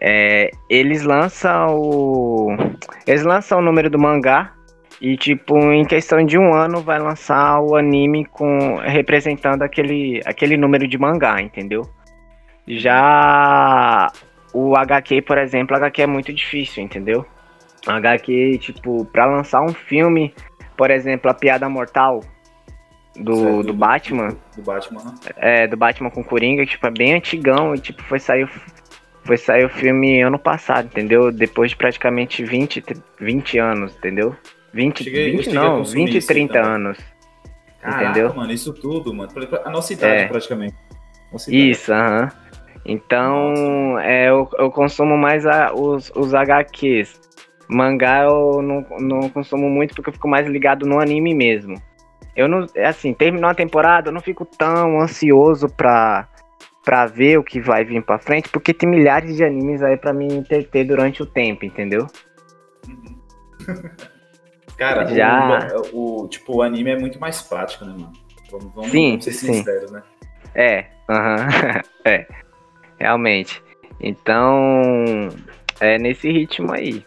é, 0.00 0.50
eles 0.68 1.02
lançam 1.02 1.74
o 1.74 2.56
eles 3.06 3.24
lançam 3.24 3.58
o 3.58 3.62
número 3.62 3.90
do 3.90 3.98
mangá 3.98 4.52
e 5.00 5.16
tipo 5.16 5.56
em 5.72 5.84
questão 5.84 6.24
de 6.24 6.38
um 6.38 6.54
ano 6.54 6.80
vai 6.80 6.98
lançar 6.98 7.60
o 7.60 7.76
anime 7.76 8.24
com 8.24 8.76
representando 8.76 9.62
aquele 9.62 10.20
aquele 10.24 10.56
número 10.56 10.86
de 10.86 10.98
mangá, 10.98 11.40
entendeu? 11.40 11.82
Já 12.66 14.10
o 14.52 14.76
HQ, 14.76 15.22
por 15.22 15.38
exemplo, 15.38 15.76
HQ 15.76 16.02
é 16.02 16.06
muito 16.06 16.32
difícil, 16.32 16.82
entendeu? 16.82 17.24
HQ, 17.86 18.58
tipo, 18.58 19.04
pra 19.06 19.24
lançar 19.24 19.62
um 19.62 19.72
filme, 19.72 20.34
por 20.76 20.90
exemplo, 20.90 21.30
A 21.30 21.34
Piada 21.34 21.68
Mortal, 21.68 22.20
do, 23.18 23.36
Certo, 23.36 23.62
do 23.64 23.72
Batman. 23.74 24.36
Do 24.56 24.62
Batman. 24.62 25.04
né? 25.04 25.14
É, 25.36 25.66
do 25.66 25.76
Batman 25.76 26.10
com 26.10 26.22
Coringa, 26.24 26.64
que, 26.64 26.70
tipo, 26.72 26.86
é 26.86 26.90
bem 26.90 27.14
antigão 27.14 27.74
e 27.74 27.78
tipo, 27.78 28.02
foi 28.04 28.18
sair, 28.18 28.48
foi 29.24 29.36
sair 29.36 29.64
o 29.64 29.68
filme 29.68 30.20
ano 30.22 30.38
passado, 30.38 30.86
entendeu? 30.86 31.30
Depois 31.32 31.70
de 31.70 31.76
praticamente 31.76 32.44
20, 32.44 32.82
20 33.20 33.58
anos, 33.58 33.94
entendeu? 33.96 34.34
20, 34.72 35.04
Cheguei- 35.04 35.28
eu 35.28 35.32
20 35.32 35.44
cheguei 35.44 35.58
a 35.58 35.62
não, 35.62 35.78
consumir 35.78 36.04
20, 36.06 36.18
isso 36.18 36.30
aí 36.32 36.36
30 36.36 36.52
também. 36.54 36.70
anos. 36.70 36.98
Caraca, 37.80 38.04
Entendeu? 38.10 38.34
mano, 38.34 38.52
isso 38.52 38.72
tudo, 38.72 39.14
mano. 39.14 39.30
A 39.64 39.70
nossa 39.70 39.92
idade, 39.92 40.22
É. 40.24 40.26
praticamente. 40.28 40.74
Nossa 41.32 41.48
idade. 41.50 41.70
Isso, 41.70 41.92
aham. 41.92 42.28
Então, 42.84 43.98
é, 44.00 44.28
eu, 44.30 44.48
eu 44.58 44.70
consumo 44.70 45.16
mais 45.16 45.46
a- 45.46 45.72
os, 45.72 46.10
os 46.16 46.34
HQs. 46.34 47.20
Mangá 47.68 48.22
eu 48.24 48.62
não, 48.62 48.86
não 48.98 49.28
consumo 49.28 49.68
muito 49.68 49.94
porque 49.94 50.08
eu 50.08 50.12
fico 50.14 50.26
mais 50.28 50.46
ligado 50.46 50.86
no 50.86 50.98
anime 50.98 51.34
mesmo. 51.34 51.80
Eu 52.38 52.46
não, 52.46 52.64
é 52.76 52.86
assim, 52.86 53.12
terminou 53.12 53.50
a 53.50 53.54
temporada, 53.54 54.10
eu 54.10 54.12
não 54.12 54.20
fico 54.20 54.44
tão 54.46 55.00
ansioso 55.00 55.68
pra, 55.68 56.28
pra 56.84 57.04
ver 57.04 57.36
o 57.36 57.42
que 57.42 57.60
vai 57.60 57.84
vir 57.84 58.00
pra 58.00 58.16
frente, 58.20 58.48
porque 58.48 58.72
tem 58.72 58.88
milhares 58.88 59.34
de 59.36 59.42
animes 59.42 59.82
aí 59.82 59.96
pra 59.96 60.12
me 60.12 60.24
entreter 60.32 60.86
durante 60.86 61.20
o 61.20 61.26
tempo, 61.26 61.64
entendeu? 61.64 62.06
Cara, 64.78 65.04
Já. 65.06 65.66
O, 65.92 66.22
o- 66.22 66.28
tipo, 66.28 66.58
o 66.58 66.62
anime 66.62 66.90
é 66.90 66.96
muito 66.96 67.18
mais 67.18 67.42
prático, 67.42 67.84
né, 67.84 67.90
mano? 67.90 68.12
Vamos, 68.52 68.72
vamos, 68.72 68.90
Sim, 68.92 69.08
vamos 69.10 69.24
ser 69.24 69.32
sim. 69.32 69.52
sinceros, 69.54 69.90
né? 69.90 70.00
É, 70.54 70.86
aham, 71.10 71.48
é, 72.06 72.24
realmente. 73.00 73.60
Então, 74.00 75.28
é 75.80 75.98
nesse 75.98 76.30
ritmo 76.30 76.72
aí. 76.72 77.04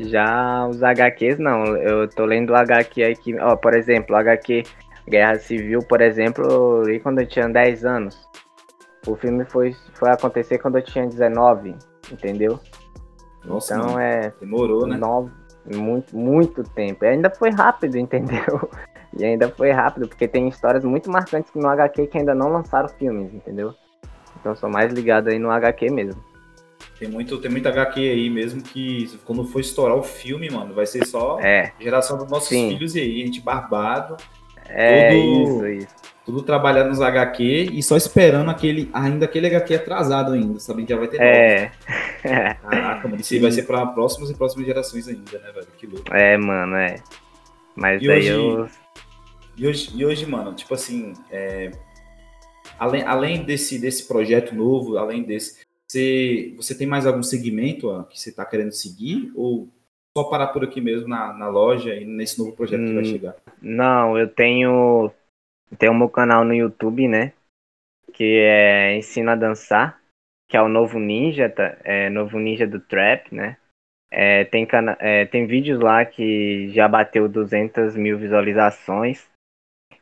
Já 0.00 0.66
os 0.66 0.82
HQs, 0.82 1.38
não. 1.38 1.64
Eu 1.76 2.08
tô 2.08 2.24
lendo 2.24 2.50
o 2.50 2.56
HQ 2.56 3.02
aqui, 3.02 3.36
ó, 3.38 3.56
por 3.56 3.74
exemplo, 3.74 4.14
o 4.14 4.18
HQ 4.18 4.62
Guerra 5.08 5.36
Civil, 5.36 5.80
por 5.80 6.00
exemplo, 6.00 6.44
eu 6.48 6.82
li 6.82 7.00
quando 7.00 7.20
eu 7.20 7.26
tinha 7.26 7.48
10 7.48 7.84
anos. 7.84 8.28
O 9.06 9.16
filme 9.16 9.44
foi, 9.44 9.74
foi 9.94 10.10
acontecer 10.10 10.58
quando 10.58 10.76
eu 10.76 10.82
tinha 10.82 11.06
19, 11.06 11.74
entendeu? 12.12 12.60
Nossa, 13.44 13.74
Então 13.74 13.86
mano, 13.92 14.00
é 14.00 14.32
demorou, 14.40 14.86
né? 14.86 14.96
nove, 14.96 15.30
muito, 15.74 16.16
muito 16.16 16.62
tempo. 16.62 17.04
E 17.04 17.08
ainda 17.08 17.30
foi 17.30 17.50
rápido, 17.50 17.96
entendeu? 17.98 18.68
E 19.16 19.24
ainda 19.24 19.48
foi 19.48 19.70
rápido, 19.70 20.06
porque 20.08 20.28
tem 20.28 20.48
histórias 20.48 20.84
muito 20.84 21.10
marcantes 21.10 21.52
no 21.54 21.66
HQ 21.66 22.06
que 22.08 22.18
ainda 22.18 22.34
não 22.34 22.48
lançaram 22.50 22.88
filmes, 22.88 23.32
entendeu? 23.32 23.74
Então 24.38 24.54
sou 24.54 24.68
mais 24.70 24.92
ligado 24.92 25.28
aí 25.28 25.38
no 25.38 25.50
HQ 25.50 25.90
mesmo. 25.90 26.22
Tem, 26.98 27.08
muito, 27.08 27.38
tem 27.38 27.50
muita 27.50 27.68
HQ 27.68 28.00
aí 28.00 28.28
mesmo 28.28 28.60
que 28.62 29.08
quando 29.24 29.44
for 29.44 29.60
estourar 29.60 29.96
o 29.96 30.02
filme, 30.02 30.50
mano, 30.50 30.74
vai 30.74 30.84
ser 30.86 31.06
só 31.06 31.38
É, 31.40 31.72
geração 31.80 32.18
dos 32.18 32.28
nossos 32.28 32.48
Sim. 32.48 32.70
filhos 32.70 32.96
e 32.96 33.00
aí, 33.00 33.24
gente 33.24 33.40
barbado, 33.40 34.16
é 34.68 35.10
Todo- 35.10 35.42
isso, 35.42 35.66
isso. 35.68 35.94
tudo 36.26 36.42
trabalhado 36.42 36.88
nos 36.88 37.00
HQ 37.00 37.70
e 37.72 37.82
só 37.84 37.96
esperando 37.96 38.50
aquele, 38.50 38.90
ainda 38.92 39.26
aquele 39.26 39.46
HQ 39.46 39.74
atrasado 39.76 40.32
ainda, 40.32 40.58
sabendo 40.58 40.86
que 40.86 40.92
já 40.92 40.98
vai 40.98 41.08
ter 41.08 41.18
novos. 41.18 41.36
É. 41.36 41.72
Caraca, 42.62 43.08
mano, 43.08 43.20
isso 43.20 43.32
aí 43.34 43.40
vai 43.40 43.52
ser 43.52 43.62
pra 43.62 43.86
próximas 43.86 44.30
e 44.30 44.34
próximas 44.34 44.66
gerações 44.66 45.06
ainda, 45.06 45.38
né, 45.38 45.52
velho? 45.52 45.68
Que 45.78 45.86
louco. 45.86 46.12
é, 46.14 46.36
mano, 46.36 46.74
é. 46.76 46.96
Mas 47.76 48.02
E 48.02 48.10
aí 48.10 48.18
hoje- 48.18 48.28
eu. 48.28 48.68
E 49.56 49.66
hoje, 49.68 49.90
e 49.94 50.04
hoje 50.04 50.26
mano, 50.26 50.52
tipo 50.52 50.74
assim, 50.74 51.12
é, 51.30 51.70
além, 52.78 53.02
além 53.04 53.42
desse, 53.44 53.78
desse 53.78 54.06
projeto 54.06 54.54
novo, 54.54 54.98
além 54.98 55.22
desse, 55.22 55.66
você, 55.88 56.52
você 56.56 56.76
tem 56.76 56.86
mais 56.86 57.06
algum 57.06 57.22
segmento 57.22 57.88
ó, 57.88 58.04
que 58.04 58.20
você 58.20 58.30
tá 58.30 58.44
querendo 58.44 58.72
seguir? 58.72 59.32
Ou 59.34 59.68
só 60.16 60.24
parar 60.24 60.48
por 60.48 60.64
aqui 60.64 60.80
mesmo 60.80 61.08
na, 61.08 61.32
na 61.32 61.48
loja 61.48 61.94
e 61.94 62.04
nesse 62.04 62.38
novo 62.38 62.52
projeto 62.52 62.84
que 62.84 62.92
vai 62.92 63.04
Hum, 63.04 63.10
chegar? 63.10 63.36
Não, 63.62 64.18
eu 64.18 64.28
tenho. 64.28 65.10
Tenho 65.78 65.94
meu 65.94 66.08
canal 66.08 66.44
no 66.44 66.54
YouTube, 66.54 67.08
né? 67.08 67.32
Que 68.12 68.38
é 68.40 68.96
Ensina 68.96 69.32
a 69.32 69.36
Dançar, 69.36 70.00
que 70.48 70.56
é 70.56 70.62
o 70.62 70.68
novo 70.68 70.98
ninja, 70.98 71.48
tá? 71.48 71.76
É 71.84 72.08
novo 72.10 72.38
ninja 72.38 72.66
do 72.66 72.80
trap, 72.80 73.34
né? 73.34 73.56
É, 74.10 74.44
tem, 74.46 74.64
cana 74.64 74.96
é, 75.00 75.26
tem 75.26 75.46
vídeos 75.46 75.78
lá 75.80 76.04
que 76.04 76.70
já 76.70 76.88
bateu 76.88 77.28
200 77.28 77.94
mil 77.94 78.18
visualizações. 78.18 79.28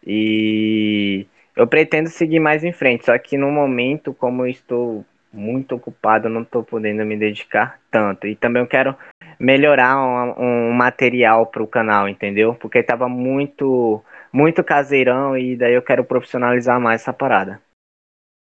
E 0.07 1.27
eu 1.57 1.67
pretendo 1.67 2.09
seguir 2.09 2.39
mais 2.39 2.63
em 2.63 2.73
frente, 2.73 3.07
só 3.07 3.19
que 3.19 3.37
no 3.37 3.51
momento, 3.51 4.15
como 4.15 4.43
eu 4.45 4.49
estou 4.49 5.05
muito 5.37 5.75
ocupado, 5.75 6.29
não 6.29 6.43
estou 6.43 6.65
podendo 6.65 7.05
me 7.05 7.17
dedicar 7.17 7.81
tanto. 7.91 8.27
E 8.27 8.35
também 8.35 8.63
eu 8.63 8.67
quero 8.67 8.97
melhorar 9.39 9.97
um, 9.99 10.69
um 10.69 10.73
material 10.73 11.47
para 11.47 11.63
o 11.63 11.67
canal, 11.67 12.09
entendeu? 12.09 12.55
Porque 12.55 12.83
tava 12.83 13.09
muito, 13.09 14.03
muito 14.33 14.65
caseirão 14.65 15.37
e 15.37 15.57
daí 15.57 15.75
eu 15.75 15.83
quero 15.83 16.05
profissionalizar 16.05 16.81
mais 16.81 17.03
essa 17.03 17.13
parada. 17.13 17.61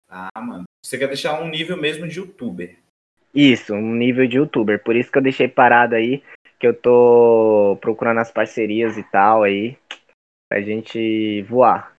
Ah, 0.09 0.41
mano, 0.41 0.65
você 0.85 0.99
quer 0.99 1.09
deixar 1.09 1.41
um 1.41 1.49
nível 1.49 1.77
mesmo 1.77 2.09
de 2.09 2.19
youtuber. 2.19 2.79
Isso, 3.35 3.75
um 3.75 3.95
nível 3.95 4.27
de 4.27 4.39
youtuber. 4.39 4.83
Por 4.83 4.97
isso 4.97 5.13
que 5.13 5.19
eu 5.19 5.23
deixei 5.23 5.47
parado 5.47 5.95
aí, 5.95 6.23
que 6.59 6.67
eu 6.67 6.75
tô 6.75 7.77
procurando 7.81 8.21
as 8.21 8.31
parcerias 8.31 8.97
e 8.97 9.03
tal 9.03 9.43
aí, 9.43 9.77
pra 10.49 10.63
gente 10.63 11.43
voar. 11.43 11.95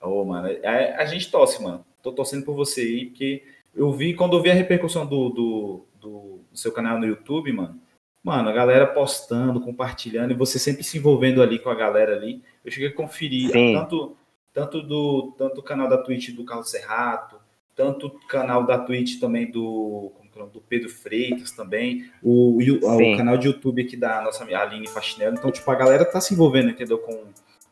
Ô, 0.00 0.24
mano, 0.24 0.48
é- 0.48 0.94
a 0.94 1.04
gente 1.06 1.30
torce, 1.30 1.62
mano. 1.62 1.84
Tô 2.04 2.12
torcendo 2.12 2.44
por 2.44 2.54
você 2.54 2.82
aí, 2.82 3.06
porque 3.06 3.42
eu 3.74 3.90
vi, 3.90 4.14
quando 4.14 4.36
eu 4.36 4.42
vi 4.42 4.50
a 4.50 4.54
repercussão 4.54 5.04
do, 5.06 5.30
do, 5.30 5.84
do- 6.00 6.40
do 6.52 6.56
seu 6.56 6.70
canal 6.70 6.98
no 7.00 7.06
YouTube, 7.06 7.50
mano, 7.52 7.80
mano, 8.22 8.48
a 8.48 8.52
galera 8.52 8.86
postando, 8.86 9.60
compartilhando, 9.60 10.30
e 10.30 10.36
você 10.36 10.58
sempre 10.58 10.84
se 10.84 10.98
envolvendo 10.98 11.42
ali 11.42 11.58
com 11.58 11.70
a 11.70 11.74
galera 11.74 12.14
ali. 12.14 12.42
Eu 12.64 12.70
cheguei 12.70 12.90
a 12.90 12.94
conferir 12.94 13.50
Sim. 13.50 13.72
tanto, 13.74 14.16
tanto 14.52 14.82
do 14.82 15.32
tanto 15.36 15.60
o 15.60 15.62
canal 15.64 15.88
da 15.88 15.98
Twitch 15.98 16.30
do 16.30 16.44
Carlos 16.44 16.70
Serrato, 16.70 17.36
tanto 17.74 18.06
o 18.06 18.10
canal 18.28 18.64
da 18.64 18.78
Twitch 18.78 19.18
também 19.18 19.50
do, 19.50 20.12
é 20.36 20.46
do 20.46 20.60
Pedro 20.60 20.88
Freitas 20.88 21.50
também, 21.52 22.08
o, 22.22 22.58
o, 22.58 23.12
o 23.14 23.16
canal 23.16 23.36
de 23.36 23.48
YouTube 23.48 23.82
aqui 23.82 23.96
da 23.96 24.20
nossa 24.22 24.44
Aline 24.44 24.86
Faxinello. 24.88 25.36
Então, 25.36 25.50
tipo, 25.50 25.68
a 25.70 25.74
galera 25.74 26.04
tá 26.04 26.20
se 26.20 26.34
envolvendo, 26.34 26.70
entendeu, 26.70 26.98
com 26.98 27.24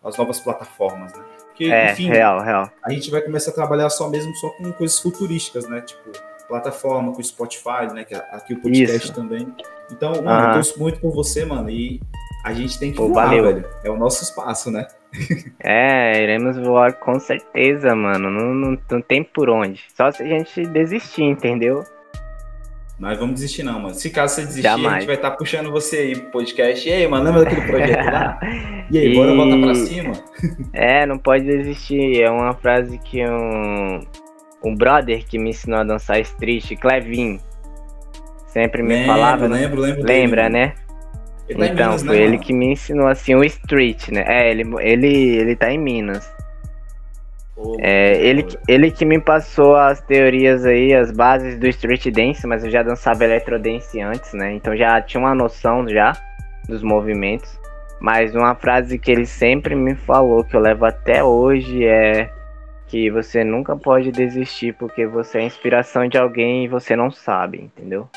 as 0.03 0.17
novas 0.17 0.41
plataformas, 0.41 1.13
né? 1.13 1.25
Porque, 1.53 1.65
É, 1.67 1.93
enfim, 1.93 2.09
real, 2.09 2.41
real. 2.41 2.71
a 2.83 2.91
gente 2.91 3.11
vai 3.11 3.21
começar 3.21 3.51
a 3.51 3.55
trabalhar 3.55 3.91
só 3.91 4.09
mesmo 4.09 4.35
só 4.37 4.49
com 4.51 4.73
coisas 4.73 4.99
futurísticas, 4.99 5.69
né? 5.69 5.83
Tipo, 5.83 6.11
plataforma 6.49 7.13
com 7.13 7.21
o 7.21 7.25
Spotify, 7.25 7.93
né? 7.95 8.05
Que 8.05 8.15
é 8.15 8.19
aqui 8.33 8.55
o 8.55 8.61
podcast 8.61 8.97
Isso. 9.07 9.15
também. 9.15 9.47
Então, 9.91 10.13
mano, 10.23 10.49
eu 10.49 10.53
torço 10.55 10.79
muito 10.79 10.99
por 11.01 11.13
você, 11.13 11.45
mano. 11.45 11.69
E 11.71 12.01
a 12.45 12.53
gente 12.53 12.79
tem 12.79 12.91
que 12.91 12.97
Pô, 12.97 13.09
voar, 13.09 13.27
valeu. 13.29 13.45
velho. 13.45 13.69
É 13.85 13.91
o 13.91 13.97
nosso 13.97 14.23
espaço, 14.23 14.71
né? 14.71 14.87
É, 15.61 16.23
iremos 16.23 16.57
voar 16.59 16.95
com 16.95 17.21
certeza, 17.21 17.95
mano. 17.95 18.31
Não, 18.31 18.55
não, 18.55 18.79
não 18.91 19.01
tem 19.03 19.23
por 19.23 19.49
onde. 19.51 19.83
Só 19.95 20.11
se 20.11 20.23
a 20.23 20.27
gente 20.27 20.67
desistir, 20.67 21.23
entendeu? 21.25 21.85
Nós 22.99 23.19
vamos 23.19 23.35
desistir, 23.35 23.63
não, 23.65 23.81
mano. 23.81 23.95
Se 23.95 24.11
caso 24.11 24.35
você 24.37 24.43
desistir, 24.43 24.67
a 24.67 24.71
Jamais. 24.77 24.95
gente 24.99 25.07
vai 25.07 25.17
estar 25.17 25.33
puxando 25.33 25.71
você 25.73 25.97
aí 25.97 26.17
pro 26.17 26.31
podcast. 26.31 26.89
E 26.89 26.93
aí, 26.93 27.09
mano, 27.09 27.25
lembra 27.25 27.45
daquele 27.45 27.67
projeto 27.67 28.05
lá? 28.13 28.39
E 28.91 28.99
aí, 28.99 29.15
bora 29.15 29.35
voltar 29.35 29.59
pra 29.59 29.73
E- 29.73 29.77
cima? 29.87 30.13
É, 30.75 31.07
não 31.07 31.19
pode 31.19 31.45
desistir. 31.45 32.23
É 32.23 32.31
uma 32.31 32.53
frase 32.55 32.99
que 32.99 33.25
um, 33.27 34.01
um 34.63 34.75
brother 34.77 35.25
que 35.27 35.39
me 35.39 35.51
ensinou 35.51 35.81
a 35.81 35.85
dançar 35.85 36.21
street, 36.21 36.77
Clevin, 36.79 37.41
sempre 38.49 38.83
me 38.83 38.91
Lembro, 38.91 39.07
falava. 39.07 39.49
né? 39.49 39.61
lembro, 39.63 39.81
lembro. 39.81 40.03
dele, 40.05 40.21
Lembra, 40.21 40.43
mano. 40.45 40.55
né? 40.57 40.73
Ele 41.49 41.59
tá 41.59 41.67
então, 41.67 41.87
Minas, 41.87 42.03
foi 42.05 42.17
né, 42.17 42.23
ele 42.23 42.33
mano? 42.33 42.43
que 42.45 42.53
me 42.53 42.67
ensinou 42.73 43.09
assim 43.09 43.35
o 43.35 43.43
street, 43.45 44.09
né? 44.11 44.25
É, 44.27 44.51
ele, 44.51 44.65
ele, 44.81 45.09
ele 45.39 45.57
tá 45.57 45.73
em 45.73 45.79
Minas. 45.79 46.31
É, 47.81 48.17
ele, 48.25 48.47
ele 48.69 48.91
que 48.91 49.05
me 49.05 49.21
passou 49.21 49.77
as 49.77 50.01
teorias 50.01 50.65
aí, 50.65 50.95
as 50.95 51.11
bases 51.11 51.59
do 51.59 51.67
street 51.69 52.07
dance, 52.09 52.47
mas 52.47 52.65
eu 52.65 52.71
já 52.71 52.83
dançava 52.83 53.25
electrodance 53.25 54.01
antes, 54.01 54.33
né? 54.35 54.53
Então 54.55 54.77
já 54.77 55.01
tinha 55.01 55.21
uma 55.21 55.35
noção 55.35 55.89
já 55.89 56.13
dos 56.69 56.83
movimentos. 56.83 57.61
Mas 58.01 58.35
uma 58.35 58.55
frase 58.55 58.99
que 58.99 59.13
ele 59.13 59.27
sempre 59.27 59.75
me 59.77 59.95
falou, 59.95 60.43
que 60.43 60.57
eu 60.57 60.61
levo 60.61 60.85
até 60.85 61.23
hoje, 61.23 61.85
é 61.85 62.31
que 62.89 63.11
você 63.11 63.45
nunca 63.45 63.77
pode 63.77 64.11
desistir 64.11 64.75
porque 64.75 65.07
você 65.07 65.39
é 65.39 65.43
inspiração 65.45 66.09
de 66.09 66.19
alguém 66.19 66.65
e 66.65 66.69
você 66.69 66.97
não 66.97 67.11
sabe, 67.11 67.59
entendeu? 67.59 68.09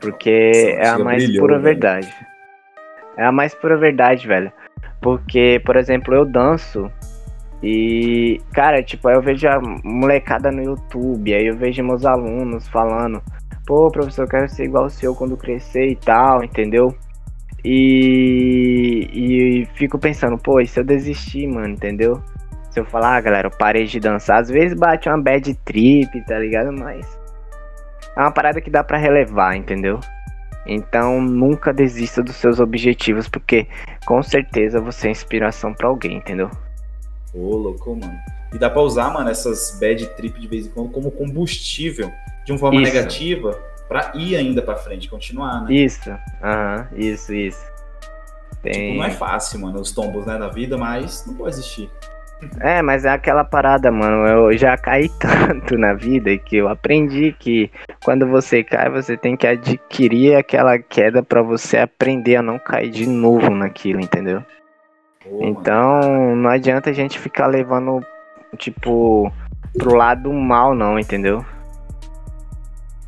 Porque 0.00 0.50
Nossa, 0.54 0.70
é 0.70 0.88
a 0.88 0.98
mais 0.98 1.24
brilhou, 1.24 1.42
pura 1.42 1.58
velho. 1.58 1.64
verdade. 1.64 2.14
É 3.16 3.24
a 3.24 3.32
mais 3.32 3.54
pura 3.54 3.76
verdade, 3.76 4.26
velho. 4.26 4.52
Porque, 5.00 5.60
por 5.64 5.76
exemplo, 5.76 6.14
eu 6.14 6.24
danço 6.24 6.90
e, 7.62 8.40
cara, 8.52 8.82
tipo, 8.82 9.08
aí 9.08 9.14
eu 9.14 9.22
vejo 9.22 9.46
a 9.46 9.60
molecada 9.84 10.50
no 10.50 10.62
YouTube, 10.62 11.34
aí 11.34 11.46
eu 11.46 11.56
vejo 11.56 11.84
meus 11.84 12.06
alunos 12.06 12.66
falando, 12.68 13.22
pô, 13.66 13.90
professor, 13.90 14.22
eu 14.22 14.28
quero 14.28 14.48
ser 14.48 14.64
igual 14.64 14.86
o 14.86 14.90
seu 14.90 15.14
quando 15.14 15.36
crescer 15.36 15.88
e 15.88 15.96
tal, 15.96 16.42
entendeu? 16.42 16.94
E, 17.62 19.08
e 19.12 19.66
fico 19.74 19.98
pensando, 19.98 20.38
pô, 20.38 20.60
e 20.60 20.66
se 20.66 20.80
eu 20.80 20.84
desistir, 20.84 21.46
mano, 21.46 21.74
entendeu? 21.74 22.22
Se 22.70 22.80
eu 22.80 22.84
falar, 22.86 23.16
ah, 23.16 23.20
galera, 23.20 23.48
eu 23.48 23.58
parei 23.58 23.84
de 23.84 24.00
dançar, 24.00 24.40
às 24.40 24.48
vezes 24.48 24.78
bate 24.78 25.08
uma 25.08 25.20
bad 25.20 25.52
trip, 25.64 26.24
tá 26.24 26.38
ligado? 26.38 26.72
Mas 26.72 27.06
é 28.16 28.20
uma 28.20 28.32
parada 28.32 28.60
que 28.60 28.70
dá 28.70 28.82
pra 28.82 28.96
relevar, 28.96 29.54
entendeu? 29.54 30.00
Então 30.66 31.20
nunca 31.20 31.72
desista 31.72 32.22
dos 32.22 32.36
seus 32.36 32.58
objetivos, 32.60 33.28
porque 33.28 33.66
com 34.06 34.22
certeza 34.22 34.80
você 34.80 35.08
é 35.08 35.10
inspiração 35.10 35.74
para 35.74 35.88
alguém, 35.88 36.16
entendeu? 36.16 36.50
Ô, 37.34 37.56
louco, 37.56 37.94
mano. 37.94 38.18
E 38.52 38.58
dá 38.58 38.68
pra 38.68 38.82
usar, 38.82 39.12
mano, 39.12 39.30
essas 39.30 39.78
bad 39.80 40.04
trip 40.16 40.38
de 40.38 40.48
vez 40.48 40.66
em 40.66 40.70
quando 40.70 40.90
como 40.90 41.10
combustível 41.10 42.10
de 42.44 42.52
uma 42.52 42.58
forma 42.58 42.82
Isso. 42.82 42.92
negativa 42.92 43.58
pra 43.88 44.12
ir 44.14 44.36
ainda 44.36 44.62
pra 44.62 44.76
frente, 44.76 45.08
continuar, 45.08 45.64
né? 45.64 45.72
Isso, 45.72 46.10
aham, 46.42 46.88
isso, 46.94 47.32
isso. 47.32 47.64
Tipo, 48.62 48.62
Tem... 48.62 48.96
não 48.96 49.04
é 49.04 49.10
fácil, 49.10 49.60
mano, 49.60 49.80
os 49.80 49.92
tombos, 49.92 50.26
né, 50.26 50.38
da 50.38 50.48
vida, 50.48 50.76
mas 50.76 51.24
não 51.26 51.34
pode 51.34 51.50
existir. 51.50 51.90
É, 52.60 52.80
mas 52.80 53.04
é 53.04 53.10
aquela 53.10 53.44
parada, 53.44 53.90
mano. 53.90 54.26
Eu 54.26 54.56
já 54.56 54.76
caí 54.76 55.08
tanto 55.20 55.76
na 55.76 55.92
vida 55.92 56.36
que 56.38 56.56
eu 56.56 56.68
aprendi 56.68 57.34
que 57.38 57.70
quando 58.02 58.26
você 58.26 58.64
cai, 58.64 58.88
você 58.88 59.16
tem 59.16 59.36
que 59.36 59.46
adquirir 59.46 60.36
aquela 60.36 60.78
queda 60.78 61.22
pra 61.22 61.42
você 61.42 61.78
aprender 61.78 62.36
a 62.36 62.42
não 62.42 62.58
cair 62.58 62.90
de 62.90 63.06
novo 63.06 63.50
naquilo, 63.50 64.00
entendeu? 64.00 64.42
Mano. 65.24 65.44
Então, 65.44 66.34
não 66.36 66.48
adianta 66.50 66.90
a 66.90 66.92
gente 66.92 67.18
ficar 67.18 67.46
levando, 67.46 68.00
tipo, 68.56 69.30
pro 69.76 69.94
lado 69.94 70.32
mal, 70.32 70.74
não, 70.74 70.98
entendeu? 70.98 71.44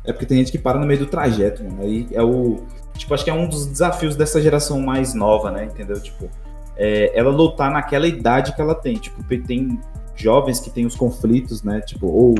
É 0.05 0.11
porque 0.11 0.25
tem 0.25 0.37
gente 0.37 0.51
que 0.51 0.57
para 0.59 0.77
no 0.77 0.85
meio 0.85 0.99
do 0.99 1.05
trajeto, 1.07 1.63
mano. 1.63 1.81
Aí 1.81 2.07
é 2.11 2.21
o. 2.21 2.61
Tipo, 2.95 3.13
acho 3.13 3.23
que 3.23 3.29
é 3.29 3.33
um 3.33 3.47
dos 3.47 3.65
desafios 3.65 4.15
dessa 4.15 4.41
geração 4.41 4.79
mais 4.81 5.13
nova, 5.13 5.49
né? 5.49 5.63
Entendeu? 5.65 5.99
Tipo, 5.99 6.29
é, 6.75 7.17
ela 7.17 7.31
lutar 7.31 7.71
naquela 7.71 8.05
idade 8.07 8.53
que 8.53 8.61
ela 8.61 8.75
tem. 8.75 8.95
Tipo, 8.95 9.23
tem 9.23 9.79
jovens 10.15 10.59
que 10.59 10.69
têm 10.69 10.85
os 10.85 10.95
conflitos, 10.95 11.63
né? 11.63 11.81
Tipo, 11.81 12.07
ou. 12.07 12.35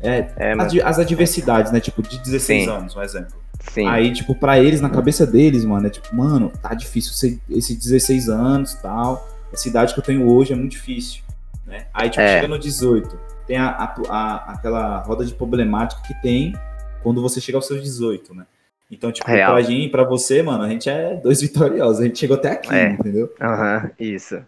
É, 0.00 0.26
É, 0.36 0.50
as, 0.52 0.56
mas, 0.56 0.72
di- 0.72 0.82
as 0.82 0.98
adversidades, 0.98 1.70
né? 1.70 1.78
Tipo, 1.80 2.02
de 2.02 2.18
16 2.18 2.64
Sim. 2.64 2.70
anos, 2.70 2.96
um 2.96 3.02
exemplo. 3.02 3.34
Sim. 3.70 3.86
Aí, 3.86 4.12
tipo, 4.12 4.34
pra 4.34 4.58
eles, 4.58 4.80
na 4.80 4.90
cabeça 4.90 5.26
deles, 5.26 5.64
mano, 5.64 5.86
é 5.86 5.90
tipo, 5.90 6.14
mano, 6.14 6.50
tá 6.62 6.74
difícil 6.74 7.12
ser 7.12 7.38
esse 7.50 7.74
16 7.74 8.28
anos 8.28 8.74
tal. 8.74 9.28
Essa 9.52 9.68
idade 9.68 9.92
que 9.94 10.00
eu 10.00 10.04
tenho 10.04 10.26
hoje 10.30 10.52
é 10.52 10.56
muito 10.56 10.72
difícil. 10.72 11.22
Né? 11.66 11.86
Aí, 11.94 12.08
tipo, 12.10 12.20
É. 12.22 12.36
chega 12.36 12.48
no 12.48 12.58
18, 12.58 13.18
tem 13.46 13.56
a, 13.56 13.68
a- 13.68 13.94
a- 14.08 14.52
aquela 14.52 14.98
roda 14.98 15.24
de 15.24 15.34
problemática 15.34 16.00
que 16.06 16.14
tem 16.22 16.54
quando 17.02 17.20
você 17.22 17.40
chega 17.40 17.58
aos 17.58 17.66
seus 17.66 17.82
18, 17.82 18.34
né? 18.34 18.46
Então, 18.90 19.10
tipo, 19.10 19.26
Real. 19.28 19.52
pra 19.52 19.62
gente, 19.62 19.88
pra 19.90 20.04
você, 20.04 20.42
mano, 20.42 20.64
a 20.64 20.68
gente 20.68 20.88
é 20.90 21.14
dois 21.16 21.40
vitoriosos. 21.42 22.00
A 22.00 22.04
gente 22.04 22.18
chegou 22.18 22.36
até 22.36 22.50
aqui, 22.52 22.74
É. 22.74 22.90
entendeu? 22.90 23.32
Aham, 23.40 23.90
isso. 23.98 24.42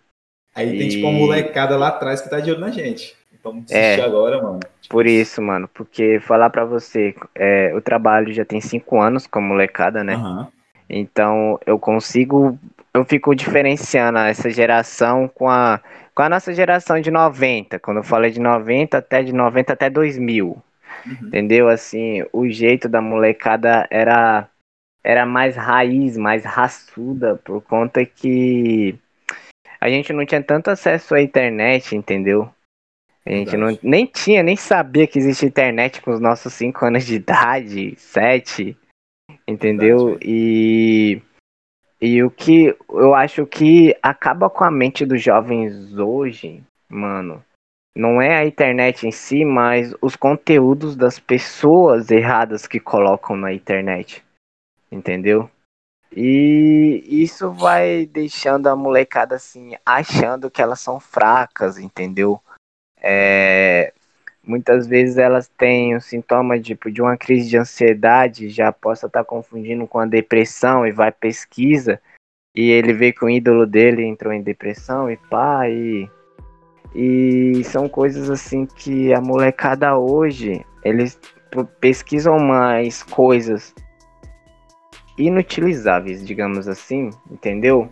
Aí 0.54 0.70
tem, 0.70 0.86
E- 0.86 0.90
tipo, 0.90 1.06
uma 1.08 1.18
molecada 1.18 1.76
lá 1.76 1.88
atrás 1.88 2.20
que 2.20 2.28
tá 2.30 2.38
de 2.40 2.50
olho 2.50 2.60
na 2.60 2.70
gente. 2.70 3.14
Então, 3.44 3.60
desistir 3.60 4.00
É. 4.00 4.04
agora, 4.04 4.42
mano. 4.42 4.60
Por 4.88 5.06
isso, 5.06 5.42
mano, 5.42 5.68
porque 5.68 6.18
falar 6.20 6.48
pra 6.50 6.64
você, 6.64 7.14
é, 7.34 7.72
eu 7.72 7.82
trabalho 7.82 8.32
já 8.32 8.44
tem 8.44 8.60
cinco 8.60 9.00
anos 9.00 9.26
como 9.26 9.48
molecada, 9.48 10.02
né? 10.02 10.14
Aham. 10.14 10.48
Então 10.88 11.58
eu 11.66 11.78
consigo, 11.78 12.58
eu 12.92 13.04
fico 13.04 13.34
diferenciando 13.34 14.18
essa 14.18 14.50
geração 14.50 15.26
com 15.26 15.48
a, 15.48 15.80
com 16.14 16.22
a 16.22 16.28
nossa 16.28 16.52
geração 16.54 17.00
de 17.00 17.10
90. 17.10 17.78
Quando 17.78 17.98
eu 17.98 18.02
falei 18.04 18.30
de 18.30 18.38
90 18.40 18.98
até 18.98 19.22
de 19.22 19.32
90 19.32 19.72
até 19.72 19.90
2000, 19.90 20.62
Uhum. 21.06 21.28
entendeu? 21.28 21.68
Assim, 21.68 22.24
o 22.32 22.48
jeito 22.48 22.88
da 22.88 23.00
molecada 23.00 23.86
era 23.90 24.48
era 25.02 25.26
mais 25.26 25.54
raiz, 25.54 26.16
mais 26.16 26.44
raçuda, 26.44 27.36
por 27.44 27.60
conta 27.62 28.06
que 28.06 28.94
a 29.80 29.88
gente 29.90 30.12
não 30.14 30.24
tinha 30.24 30.42
tanto 30.42 30.70
acesso 30.70 31.14
à 31.14 31.20
internet, 31.20 31.94
entendeu? 31.94 32.48
A 33.26 33.30
gente 33.30 33.56
não, 33.56 33.78
nem 33.82 34.06
tinha, 34.06 34.42
nem 34.42 34.54
sabia 34.54 35.06
que 35.06 35.18
existia 35.18 35.48
internet 35.48 36.02
com 36.02 36.10
os 36.10 36.20
nossos 36.20 36.52
5 36.52 36.84
anos 36.84 37.06
de 37.06 37.14
idade, 37.14 37.94
7, 37.96 38.76
entendeu? 39.48 40.06
Verdade, 40.06 40.26
e, 40.26 41.22
e 42.00 42.22
o 42.22 42.30
que 42.30 42.76
eu 42.90 43.14
acho 43.14 43.46
que 43.46 43.96
acaba 44.02 44.50
com 44.50 44.62
a 44.62 44.70
mente 44.70 45.06
dos 45.06 45.22
jovens 45.22 45.96
hoje, 45.96 46.62
mano, 46.86 47.42
não 47.96 48.20
é 48.20 48.36
a 48.36 48.46
internet 48.46 49.06
em 49.06 49.10
si, 49.10 49.42
mas 49.42 49.94
os 50.02 50.16
conteúdos 50.16 50.94
das 50.94 51.18
pessoas 51.18 52.10
erradas 52.10 52.66
que 52.66 52.78
colocam 52.78 53.36
na 53.36 53.54
internet, 53.54 54.22
entendeu? 54.92 55.48
E 56.14 57.04
isso 57.08 57.50
vai 57.50 58.04
deixando 58.06 58.66
a 58.66 58.76
molecada 58.76 59.36
assim, 59.36 59.74
achando 59.84 60.50
que 60.50 60.60
elas 60.60 60.80
são 60.80 61.00
fracas, 61.00 61.78
entendeu? 61.78 62.40
É, 63.06 63.92
muitas 64.42 64.86
vezes 64.86 65.18
elas 65.18 65.46
têm 65.58 65.94
o 65.94 66.00
sintoma 66.00 66.58
tipo, 66.58 66.90
de 66.90 67.02
uma 67.02 67.16
crise 67.16 67.50
de 67.50 67.58
ansiedade, 67.58 68.48
já 68.48 68.72
possa 68.72 69.06
estar 69.06 69.24
confundindo 69.24 69.86
com 69.86 69.98
a 69.98 70.06
depressão 70.06 70.86
e 70.86 70.90
vai 70.90 71.12
pesquisa 71.12 72.00
e 72.54 72.70
ele 72.70 72.92
vê 72.92 73.12
que 73.12 73.24
o 73.24 73.28
ídolo 73.28 73.66
dele 73.66 74.04
entrou 74.04 74.32
em 74.32 74.40
depressão 74.40 75.10
e 75.10 75.16
pá, 75.16 75.68
e, 75.68 76.08
e 76.94 77.64
são 77.64 77.88
coisas 77.88 78.30
assim 78.30 78.64
que 78.64 79.12
a 79.12 79.20
molecada 79.20 79.98
hoje, 79.98 80.64
eles 80.84 81.18
pesquisam 81.80 82.38
mais 82.38 83.02
coisas 83.02 83.74
inutilizáveis, 85.18 86.24
digamos 86.24 86.68
assim, 86.68 87.10
entendeu? 87.30 87.88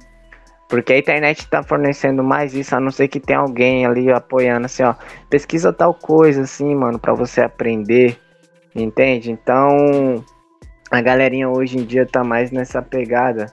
Porque 0.73 0.95
a 0.95 0.99
internet 0.99 1.47
tá 1.49 1.63
fornecendo 1.63 2.25
mais 2.25 2.55
isso, 2.55 2.75
a 2.75 2.81
não 2.81 2.91
ser 2.91 3.07
que 3.07 3.21
tenha 3.21 3.41
alguém 3.41 3.85
ali 3.85 4.11
apoiando, 4.11 4.65
assim, 4.65 4.83
ó. 4.83 4.95
Pesquisa 5.29 5.71
tal 5.71 5.93
coisa, 5.93 6.41
assim, 6.45 6.75
mano, 6.75 6.99
pra 6.99 7.13
você 7.13 7.43
aprender, 7.43 8.19
entende? 8.75 9.31
Então, 9.31 10.25
a 10.91 11.03
galerinha 11.03 11.47
hoje 11.47 11.77
em 11.77 11.85
dia 11.85 12.07
tá 12.07 12.25
mais 12.25 12.51
nessa 12.51 12.81
pegada. 12.81 13.53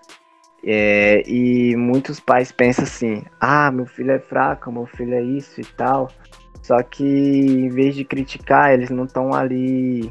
É, 0.64 1.22
e 1.28 1.76
muitos 1.76 2.22
pais 2.22 2.54
pensam 2.54 2.86
assim: 2.86 3.22
ah, 3.38 3.70
meu 3.70 3.86
filho 3.86 4.12
é 4.12 4.20
fraco, 4.20 4.72
meu 4.72 4.86
filho 4.86 5.14
é 5.14 5.22
isso 5.22 5.60
e 5.60 5.66
tal. 5.66 6.08
Só 6.62 6.82
que 6.82 7.04
em 7.04 7.68
vez 7.68 7.96
de 7.96 8.06
criticar, 8.06 8.72
eles 8.74 8.90
não 8.90 9.04
estão 9.04 9.34
ali 9.34 10.10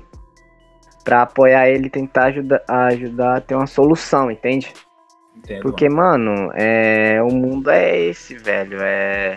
pra 1.04 1.22
apoiar 1.22 1.70
ele 1.70 1.88
tentar 1.88 2.24
ajudar, 2.24 2.62
ajudar 2.68 3.38
a 3.38 3.40
ter 3.40 3.54
uma 3.54 3.66
solução, 3.66 4.30
entende? 4.30 4.74
Entendo, 5.38 5.62
Porque, 5.62 5.88
mano, 5.88 6.50
é, 6.54 7.22
o 7.22 7.32
mundo 7.32 7.70
é 7.70 7.96
esse, 7.96 8.36
velho. 8.36 8.78
É, 8.80 9.36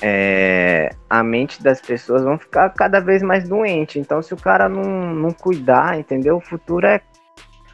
é, 0.00 0.90
a 1.08 1.22
mente 1.22 1.62
das 1.62 1.80
pessoas 1.80 2.22
vão 2.22 2.38
ficar 2.38 2.70
cada 2.70 3.00
vez 3.00 3.22
mais 3.22 3.48
doente. 3.48 3.98
Então, 3.98 4.22
se 4.22 4.32
o 4.34 4.36
cara 4.36 4.68
não, 4.68 5.14
não 5.14 5.30
cuidar, 5.32 5.98
entendeu? 5.98 6.36
O 6.36 6.40
futuro 6.40 6.86
é 6.86 7.00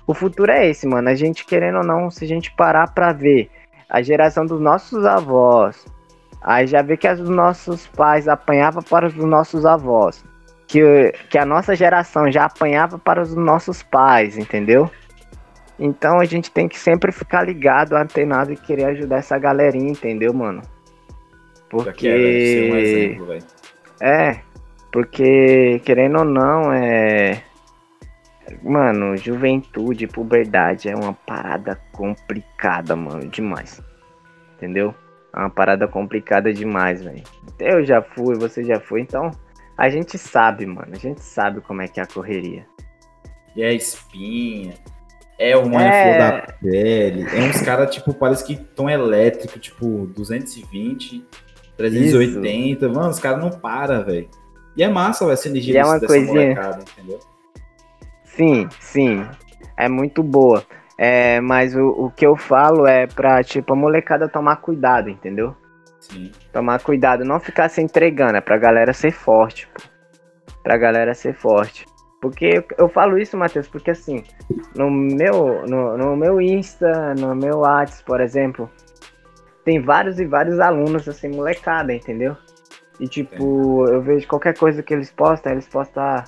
o 0.07 0.13
futuro 0.13 0.53
é 0.53 0.69
esse, 0.69 0.87
mano. 0.87 1.09
A 1.09 1.15
gente 1.15 1.47
querendo 1.47 1.79
ou 1.79 1.85
não, 1.85 2.11
se 2.11 2.25
a 2.25 2.29
gente 2.29 2.55
parar 2.55 2.93
pra 2.93 3.13
ver 3.13 3.51
a 3.89 4.03
geração 4.03 4.45
dos 4.45 4.61
nossos 4.61 5.05
avós, 5.05 5.87
aí 6.43 6.67
já 6.67 6.83
vê 6.83 6.97
que 6.97 7.13
dos 7.15 7.29
nossos 7.29 7.87
pais 7.87 8.29
apanhava 8.29 8.83
para 8.83 9.07
os 9.07 9.15
nossos 9.15 9.65
avós, 9.65 10.23
que, 10.67 11.13
que 11.31 11.39
a 11.39 11.47
nossa 11.47 11.75
geração 11.75 12.31
já 12.31 12.45
apanhava 12.45 12.99
para 12.99 13.23
os 13.23 13.35
nossos 13.35 13.83
pais, 13.83 14.37
entendeu? 14.37 14.91
Então 15.79 16.21
a 16.21 16.25
gente 16.25 16.51
tem 16.51 16.69
que 16.69 16.79
sempre 16.79 17.11
ficar 17.11 17.43
ligado, 17.43 17.95
antenado 17.95 18.53
e 18.53 18.57
querer 18.57 18.85
ajudar 18.85 19.17
essa 19.17 19.39
galerinha, 19.39 19.91
entendeu, 19.91 20.33
mano? 20.33 20.63
Já 21.83 21.93
quero 21.93 22.23
ser 22.23 22.65
um 22.65 22.71
Porque. 22.71 22.79
exemplo, 22.79 23.27
velho. 23.27 23.45
É, 24.01 24.41
porque 24.93 25.81
querendo 25.85 26.19
ou 26.19 26.25
não, 26.25 26.73
é. 26.73 27.43
Mano, 28.63 29.17
juventude, 29.17 30.07
puberdade 30.07 30.89
é 30.89 30.95
uma 30.95 31.15
parada 31.15 31.81
complicada, 31.93 32.95
mano, 32.95 33.27
demais. 33.27 33.83
Entendeu? 34.57 34.95
É 35.35 35.39
uma 35.41 35.51
parada 35.51 35.89
complicada 35.89 36.53
demais, 36.53 37.03
velho. 37.03 37.25
Eu 37.59 37.85
já 37.85 38.03
fui, 38.03 38.37
você 38.37 38.63
já 38.63 38.79
foi, 38.79 39.01
então 39.01 39.31
a 39.77 39.89
gente 39.89 40.17
sabe, 40.17 40.67
mano. 40.67 40.93
A 40.93 40.99
gente 40.99 41.21
sabe 41.21 41.61
como 41.61 41.83
é 41.83 41.89
que 41.89 41.99
é 41.99 42.03
a 42.05 42.07
correria. 42.07 42.67
E 43.57 43.63
é 43.63 43.73
espinha. 43.73 44.75
É 45.39 45.57
uma 45.57 45.83
É. 45.83 46.03
flor 46.05 46.19
da 46.19 46.53
pele. 46.61 47.27
É 47.37 47.41
uns 47.49 47.61
caras, 47.61 47.93
tipo, 47.95 48.15
parece 48.15 48.45
que 48.45 48.57
tão 48.57 48.89
elétrico, 48.89 49.59
tipo, 49.59 50.07
220, 50.15 51.27
380. 51.77 52.89
Mano, 52.89 53.09
os 53.11 53.19
caras 53.19 53.41
não 53.41 53.51
param, 53.51 54.05
velho. 54.05 54.29
E 54.77 54.83
é 54.83 54.89
massa, 54.89 55.25
velho, 55.25 55.35
essa 55.35 55.49
energia 55.49 55.75
E 55.75 55.77
é 55.77 55.81
desse- 55.81 55.91
uma 55.93 56.01
dessa 56.01 56.13
coisinha- 56.13 56.33
molecada, 56.55 56.85
entendeu? 56.97 57.19
Sim, 58.25 58.69
sim. 58.81 59.27
É 59.77 59.89
muito 59.89 60.23
boa. 60.23 60.65
É, 60.97 61.41
mas 61.41 61.75
o, 61.75 61.89
o 61.89 62.11
que 62.11 62.25
eu 62.25 62.37
falo 62.37 62.87
é 62.87 63.07
pra, 63.07 63.43
tipo, 63.43 63.73
a 63.73 63.77
molecada 63.77 64.29
tomar 64.29 64.57
cuidado, 64.57 65.11
entendeu? 65.11 65.55
Sim. 66.01 66.31
Tomar 66.53 66.81
cuidado, 66.81 67.25
não 67.25 67.41
ficar 67.41 67.69
se 67.69 67.81
entregando, 67.83 68.37
é 68.37 68.41
pra 68.41 68.57
galera 68.59 68.93
ser 68.93 69.11
forte, 69.11 69.67
pô. 69.75 69.83
Pra 70.63 70.77
galera 70.77 71.13
ser 71.15 71.35
forte. 71.35 71.85
Porque 72.25 72.65
eu, 72.79 72.89
falo 72.89 73.19
isso, 73.19 73.37
Matheus, 73.37 73.69
porque 73.69 73.91
assim, 73.91 74.25
no 74.75 74.91
meu, 74.91 75.67
no, 75.69 75.99
no 75.99 76.17
meu 76.17 76.41
Insta, 76.41 77.15
no 77.15 77.35
meu 77.35 77.59
Whats, 77.59 78.01
por 78.01 78.19
exemplo, 78.19 78.71
tem 79.63 79.79
vários 79.79 80.19
e 80.19 80.25
vários 80.25 80.59
alunos, 80.59 81.07
assim, 81.07 81.29
molecada, 81.29 81.93
entendeu? 81.93 82.35
E 82.99 83.07
tipo, 83.07 83.87
eu 83.89 84.01
vejo 84.01 84.27
qualquer 84.27 84.57
coisa 84.57 84.83
que 84.83 84.95
eles 84.95 85.11
postam, 85.11 85.53
eles 85.53 85.69
postam, 85.69 86.03
ah, 86.03 86.25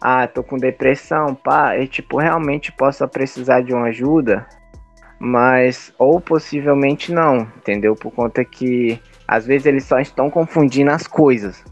ah, 0.00 0.28
tô 0.28 0.44
com 0.44 0.56
depressão, 0.56 1.34
pá, 1.34 1.76
e 1.76 1.88
tipo, 1.88 2.18
realmente 2.18 2.70
possa 2.70 3.08
precisar 3.08 3.62
de 3.62 3.74
uma 3.74 3.88
ajuda, 3.88 4.46
mas 5.18 5.92
ou 5.98 6.20
possivelmente 6.20 7.12
não, 7.12 7.38
entendeu? 7.56 7.96
Por 7.96 8.12
conta 8.12 8.44
que 8.44 9.00
às 9.26 9.44
vezes 9.44 9.66
eles 9.66 9.82
só 9.82 9.98
estão 9.98 10.30
confundindo 10.30 10.92
as 10.92 11.08
coisas, 11.08 11.64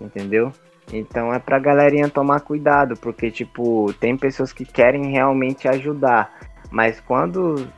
entendeu? 0.00 0.52
Então 0.92 1.32
é 1.32 1.38
pra 1.38 1.58
galerinha 1.58 2.08
tomar 2.08 2.40
cuidado, 2.40 2.96
porque 2.96 3.30
tipo, 3.30 3.92
tem 4.00 4.16
pessoas 4.16 4.52
que 4.52 4.64
querem 4.64 5.10
realmente 5.10 5.68
ajudar, 5.68 6.32
mas 6.70 7.00
quando 7.00 7.68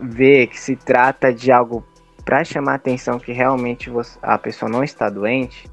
vê 0.00 0.46
que 0.46 0.58
se 0.60 0.76
trata 0.76 1.32
de 1.32 1.50
algo 1.50 1.84
para 2.24 2.44
chamar 2.44 2.74
atenção 2.74 3.18
que 3.18 3.32
realmente 3.32 3.90
você, 3.90 4.18
a 4.22 4.38
pessoa 4.38 4.70
não 4.70 4.84
está 4.84 5.08
doente, 5.08 5.68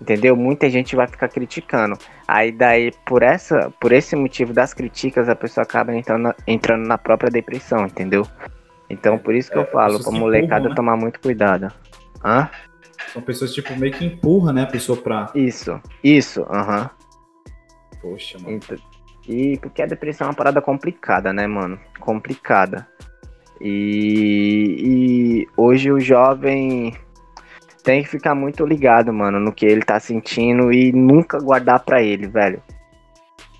entendeu? 0.00 0.36
Muita 0.36 0.68
gente 0.68 0.96
vai 0.96 1.06
ficar 1.06 1.28
criticando. 1.28 1.96
Aí 2.26 2.50
daí 2.52 2.92
por 3.06 3.22
essa, 3.22 3.72
por 3.80 3.92
esse 3.92 4.16
motivo 4.16 4.52
das 4.52 4.74
críticas, 4.74 5.28
a 5.28 5.36
pessoa 5.36 5.62
acaba 5.62 5.94
entrando, 5.94 6.34
entrando 6.46 6.86
na 6.86 6.98
própria 6.98 7.30
depressão, 7.30 7.86
entendeu? 7.86 8.26
Então 8.88 9.16
por 9.16 9.34
isso 9.34 9.50
que 9.50 9.58
é, 9.58 9.62
eu 9.62 9.66
falo, 9.66 10.02
pra 10.02 10.12
molecada 10.12 10.68
né? 10.68 10.74
tomar 10.74 10.96
muito 10.96 11.20
cuidado. 11.20 11.68
Hã? 12.24 12.48
São 13.12 13.20
pessoas, 13.22 13.52
tipo, 13.52 13.74
meio 13.76 13.92
que 13.92 14.04
empurra, 14.04 14.52
né, 14.52 14.62
a 14.62 14.66
pessoa 14.66 15.00
pra. 15.00 15.30
Isso, 15.34 15.80
isso, 16.02 16.42
aham. 16.50 16.82
Uhum. 16.82 17.00
Poxa, 18.00 18.38
mano. 18.38 18.56
Então, 18.56 18.76
e 19.28 19.58
porque 19.58 19.82
a 19.82 19.86
depressão 19.86 20.26
é 20.26 20.30
uma 20.30 20.36
parada 20.36 20.60
complicada, 20.60 21.32
né, 21.32 21.46
mano? 21.46 21.78
Complicada. 21.98 22.86
E, 23.60 24.76
e 24.80 25.48
hoje 25.56 25.92
o 25.92 26.00
jovem 26.00 26.94
tem 27.84 28.02
que 28.02 28.08
ficar 28.08 28.34
muito 28.34 28.64
ligado, 28.64 29.12
mano, 29.12 29.38
no 29.38 29.52
que 29.52 29.66
ele 29.66 29.82
tá 29.82 30.00
sentindo 30.00 30.72
e 30.72 30.92
nunca 30.92 31.38
guardar 31.38 31.80
para 31.80 32.02
ele, 32.02 32.26
velho. 32.26 32.62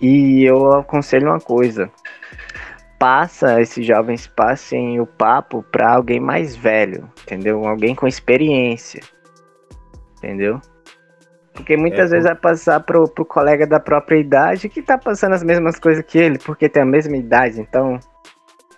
E 0.01 0.43
eu 0.45 0.73
aconselho 0.73 1.29
uma 1.29 1.41
coisa. 1.41 1.91
Passa, 2.99 3.61
esses 3.61 3.85
jovens 3.85 4.27
passem 4.27 5.01
o 5.01 5.07
papo 5.07 5.63
pra 5.71 5.95
alguém 5.95 6.21
mais 6.21 6.57
velho, 6.57 7.09
entendeu? 7.23 7.67
Alguém 7.67 7.95
com 7.95 8.07
experiência 8.07 9.01
entendeu? 10.21 10.61
Porque 11.53 11.77
muitas 11.77 12.11
é, 12.11 12.15
vezes 12.15 12.25
vai 12.25 12.35
passar 12.35 12.81
pro, 12.81 13.09
pro 13.09 13.25
colega 13.25 13.67
da 13.67 13.81
própria 13.81 14.17
idade 14.17 14.69
que 14.69 14.83
tá 14.83 14.97
passando 14.97 15.35
as 15.35 15.43
mesmas 15.43 15.79
coisas 15.79 16.05
que 16.05 16.19
ele, 16.19 16.39
porque 16.39 16.69
tem 16.69 16.83
a 16.83 16.87
mesma 16.87 17.17
idade, 17.17 17.61
então 17.61 17.99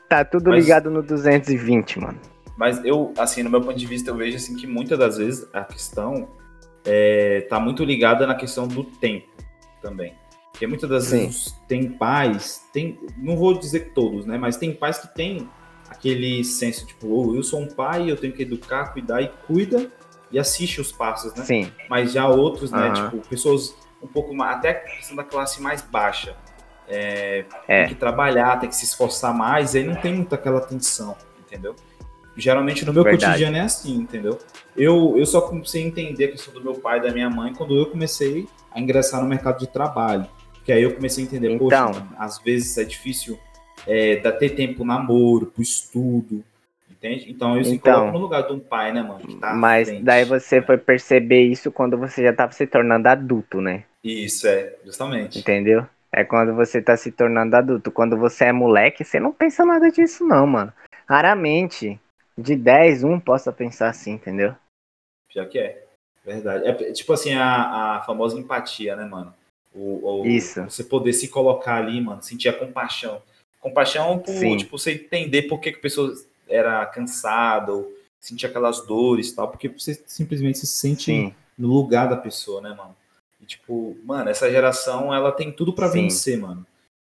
tá 0.09 0.25
tudo 0.25 0.51
mas, 0.51 0.65
ligado 0.65 0.91
no 0.91 1.03
220, 1.03 2.01
mano. 2.01 2.19
Mas 2.57 2.83
eu, 2.85 3.13
assim, 3.19 3.43
no 3.43 3.51
meu 3.51 3.61
ponto 3.61 3.77
de 3.77 3.87
vista, 3.87 4.11
eu 4.11 4.17
vejo 4.17 4.37
assim 4.37 4.57
que 4.57 4.67
muitas 4.67 4.99
das 4.99 5.19
vezes 5.19 5.49
a 5.53 5.65
questão 5.65 6.29
é, 6.85 7.43
tá 7.43 7.59
muito 7.61 7.85
ligada 7.85 8.27
na 8.27 8.35
questão 8.35 8.67
do 8.67 8.85
tempo 8.85 9.29
também. 9.81 10.15
Porque 10.51 10.67
muitas 10.67 10.89
das 10.89 11.05
Sim. 11.05 11.27
vezes 11.27 11.55
tem 11.67 11.91
pais, 11.91 12.63
tem, 12.73 12.99
não 13.17 13.37
vou 13.37 13.59
dizer 13.59 13.93
todos, 13.95 14.27
né? 14.27 14.37
Mas 14.39 14.57
tem 14.57 14.73
pais 14.73 14.99
que 14.99 15.15
tem 15.15 15.49
aquele 15.89 16.45
senso, 16.45 16.87
tipo, 16.87 17.07
oh, 17.09 17.35
eu 17.35 17.43
sou 17.43 17.61
um 17.61 17.69
pai, 17.69 18.11
eu 18.11 18.17
tenho 18.17 18.33
que 18.33 18.43
educar, 18.43 18.93
cuidar 18.93 19.23
e 19.23 19.29
cuida, 19.47 19.91
e 20.33 20.39
assiste 20.39 20.81
os 20.81 20.91
passos, 20.91 21.35
né? 21.35 21.45
Sim. 21.45 21.73
Mas 21.89 22.13
já 22.13 22.27
outros, 22.27 22.71
né? 22.71 22.93
Tipo, 22.93 23.19
pessoas 23.29 23.75
um 24.03 24.07
pouco 24.07 24.35
mais, 24.35 24.57
até 24.57 24.75
questão 24.75 25.15
da 25.15 25.23
classe 25.23 25.63
mais 25.63 25.83
baixa. 25.83 26.37
É, 26.89 27.45
é. 27.69 27.81
Tem 27.81 27.95
que 27.95 27.95
trabalhar, 27.95 28.59
tem 28.59 28.69
que 28.69 28.75
se 28.75 28.85
esforçar 28.85 29.33
mais, 29.33 29.75
aí 29.75 29.85
não 29.85 29.95
tem 29.95 30.15
muito 30.15 30.35
aquela 30.35 30.59
atenção, 30.59 31.17
entendeu? 31.39 31.77
Geralmente 32.37 32.85
no 32.85 32.93
meu 32.93 33.05
Verdade. 33.05 33.27
cotidiano 33.27 33.57
é 33.57 33.61
assim, 33.61 33.95
entendeu? 33.95 34.39
Eu, 34.77 35.15
eu 35.17 35.27
só 35.27 35.43
comecei 35.43 35.85
a 35.85 35.87
entender 35.87 36.25
a 36.25 36.31
questão 36.33 36.53
do 36.55 36.63
meu 36.63 36.75
pai 36.75 36.99
e 36.99 37.03
da 37.03 37.13
minha 37.13 37.29
mãe 37.29 37.55
quando 37.55 37.77
eu 37.77 37.87
comecei 37.87 38.49
a 38.71 38.81
ingressar 38.81 39.21
no 39.23 39.29
mercado 39.29 39.59
de 39.59 39.67
trabalho. 39.67 40.27
Que 40.65 40.73
aí 40.73 40.83
eu 40.83 40.95
comecei 40.95 41.23
a 41.23 41.27
entender, 41.27 41.51
então, 41.51 41.93
poxa, 41.93 42.07
às 42.19 42.39
vezes 42.39 42.79
é 42.79 42.85
difícil 42.85 43.39
é, 43.87 44.17
ter 44.17 44.51
tempo 44.51 44.85
namoro, 44.85 45.47
pro 45.47 45.63
estudo, 45.63 46.43
Entende? 47.03 47.33
Então 47.33 47.65
se 47.65 47.75
então, 47.75 47.95
coloco 47.95 48.13
no 48.13 48.23
lugar 48.23 48.47
de 48.47 48.53
um 48.53 48.61
pai, 48.61 48.93
né, 48.93 49.03
mano? 49.03 49.41
Tá 49.41 49.53
mas 49.55 49.91
daí 50.03 50.25
você 50.25 50.63
foi 50.63 50.79
perceber 50.79 51.43
isso 51.43 51.73
quando 51.73 51.99
você 51.99 52.23
já 52.23 52.33
tava 52.33 52.53
se 52.53 52.65
tornando 52.65 53.09
adulto, 53.09 53.61
né? 53.61 53.83
Isso, 54.05 54.47
é, 54.47 54.77
justamente. 54.85 55.41
Entendeu? 55.41 55.85
É 56.13 56.23
quando 56.23 56.55
você 56.55 56.81
tá 56.81 56.97
se 56.97 57.11
tornando 57.11 57.57
adulto. 57.57 57.91
Quando 57.91 58.17
você 58.17 58.45
é 58.45 58.53
moleque, 58.53 59.05
você 59.05 59.19
não 59.19 59.33
pensa 59.33 59.65
nada 59.65 59.91
disso, 59.91 60.25
não, 60.25 60.47
mano. 60.47 60.73
Raramente, 61.09 62.01
de 62.39 62.55
10, 62.55 63.03
um 63.03 63.19
possa 63.19 63.53
pensar 63.53 63.89
assim, 63.89 64.13
entendeu? 64.13 64.55
Já 65.29 65.45
que 65.45 65.59
é. 65.59 65.85
Verdade. 66.25 66.69
É 66.69 66.93
tipo 66.93 67.13
assim, 67.13 67.35
a, 67.35 67.97
a 67.97 68.03
famosa 68.05 68.39
empatia, 68.39 68.95
né, 68.95 69.05
mano? 69.05 69.35
O, 69.75 70.21
o, 70.21 70.27
Isso. 70.27 70.63
Você 70.63 70.85
poder 70.85 71.15
se 71.15 71.27
colocar 71.27 71.77
ali, 71.77 72.01
mano, 72.01 72.23
sentir 72.23 72.49
a 72.49 72.53
compaixão. 72.53 73.21
Compaixão 73.59 74.21
por, 74.21 74.35
Sim. 74.35 74.57
tipo, 74.57 74.79
você 74.79 74.93
entender 74.93 75.43
por 75.43 75.59
que, 75.59 75.73
que 75.73 75.79
pessoas 75.79 76.31
era 76.53 76.85
cansado, 76.87 77.89
sentia 78.21 78.49
aquelas 78.49 78.87
dores 78.87 79.33
tal, 79.33 79.49
porque 79.49 79.69
você 79.69 80.01
simplesmente 80.07 80.59
se 80.59 80.67
sente 80.67 81.07
Sim. 81.07 81.35
no 81.59 81.69
lugar 81.69 82.09
da 82.09 82.17
pessoa, 82.17 82.61
né, 82.61 82.71
mano? 82.71 82.95
E, 83.41 83.45
tipo, 83.45 83.97
mano, 84.05 84.31
essa 84.31 84.51
geração, 84.51 85.13
ela 85.13 85.33
tem 85.33 85.51
tudo 85.51 85.73
para 85.73 85.89
vencer, 85.89 86.39
mano. 86.39 86.65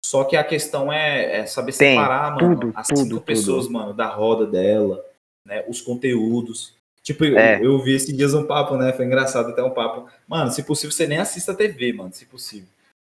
Só 0.05 0.25
que 0.25 0.37
a 0.37 0.45
questão 0.45 0.93
é, 0.93 1.41
é 1.41 1.47
saber 1.47 1.73
tem, 1.73 1.95
separar, 1.95 2.35
mano, 2.35 2.61
tudo, 2.61 2.73
as 2.75 2.87
cinco 2.87 3.01
tudo, 3.01 3.21
pessoas, 3.21 3.67
tudo. 3.67 3.73
mano, 3.73 3.95
da 3.95 4.07
roda 4.07 4.47
dela, 4.47 5.05
né, 5.47 5.65
os 5.69 5.81
conteúdos. 5.81 6.75
Tipo, 7.03 7.25
é. 7.25 7.59
eu, 7.59 7.65
eu, 7.65 7.83
vi 7.83 7.95
esses 7.95 8.17
dias 8.17 8.33
um 8.33 8.47
papo, 8.47 8.77
né, 8.77 8.93
foi 8.93 9.05
engraçado 9.05 9.51
até 9.51 9.63
um 9.63 9.71
papo. 9.71 10.09
Mano, 10.27 10.51
se 10.51 10.63
possível, 10.63 10.91
você 10.91 11.07
nem 11.07 11.19
assista 11.19 11.53
a 11.53 11.55
TV, 11.55 11.93
mano, 11.93 12.13
se 12.13 12.25
possível. 12.27 12.69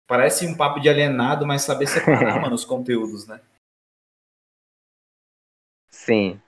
Parece 0.07 0.47
um 0.47 0.57
papo 0.57 0.81
de 0.81 0.89
alienado, 0.89 1.47
mas 1.47 1.63
saber 1.63 1.87
separar, 1.87 2.41
mano, 2.43 2.55
os 2.55 2.65
conteúdos, 2.65 3.27
né? 3.27 3.41
Sim. 6.11 6.41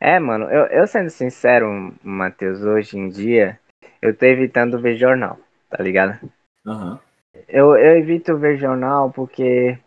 É, 0.00 0.18
mano, 0.18 0.46
eu, 0.50 0.66
eu 0.66 0.84
sendo 0.88 1.08
sincero, 1.10 1.94
Matheus, 2.02 2.60
hoje 2.62 2.98
em 2.98 3.08
dia, 3.08 3.60
eu 4.02 4.16
tô 4.16 4.26
evitando 4.26 4.80
ver 4.80 4.96
jornal, 4.96 5.38
tá 5.70 5.80
ligado? 5.80 6.18
Uhum. 6.66 6.98
Eu, 7.46 7.76
eu 7.76 7.98
evito 7.98 8.36
ver 8.36 8.58
jornal 8.58 9.12
porque, 9.12 9.78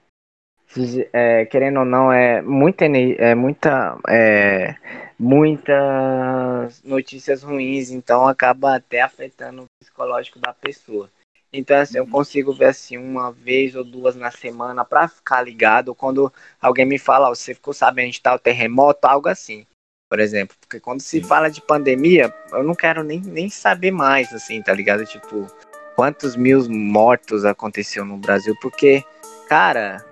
é, 1.11 1.45
querendo 1.47 1.79
ou 1.79 1.85
não, 1.85 2.13
é 2.13 2.41
muita, 2.41 2.85
é 2.85 3.35
muita, 3.35 3.97
é, 4.07 4.77
muitas 5.19 6.81
notícias 6.81 7.43
ruins, 7.43 7.91
então 7.91 8.25
acaba 8.25 8.77
até 8.77 9.01
afetando 9.01 9.63
o 9.63 9.83
psicológico 9.83 10.39
da 10.39 10.53
pessoa. 10.53 11.09
Então, 11.57 11.77
assim, 11.77 11.97
eu 11.97 12.07
consigo 12.07 12.53
ver 12.53 12.65
assim 12.65 12.97
uma 12.97 13.31
vez 13.31 13.75
ou 13.75 13.83
duas 13.83 14.15
na 14.15 14.29
semana 14.29 14.83
para 14.83 15.07
ficar 15.07 15.41
ligado. 15.41 15.95
Quando 15.95 16.31
alguém 16.61 16.85
me 16.85 16.99
fala, 16.99 17.29
oh, 17.29 17.35
você 17.35 17.53
ficou 17.53 17.73
sabendo 17.73 18.11
de 18.11 18.21
tal 18.21 18.37
terremoto, 18.37 19.07
algo 19.07 19.29
assim, 19.29 19.65
por 20.09 20.19
exemplo. 20.19 20.55
Porque 20.59 20.79
quando 20.79 21.01
se 21.01 21.23
fala 21.23 21.49
de 21.49 21.61
pandemia, 21.61 22.33
eu 22.51 22.63
não 22.63 22.75
quero 22.75 23.03
nem, 23.03 23.21
nem 23.21 23.49
saber 23.49 23.91
mais, 23.91 24.33
assim, 24.33 24.61
tá 24.61 24.73
ligado? 24.73 25.05
Tipo, 25.05 25.47
quantos 25.95 26.35
mil 26.35 26.69
mortos 26.69 27.45
aconteceu 27.45 28.03
no 28.03 28.17
Brasil? 28.17 28.55
Porque, 28.61 29.03
cara, 29.47 30.05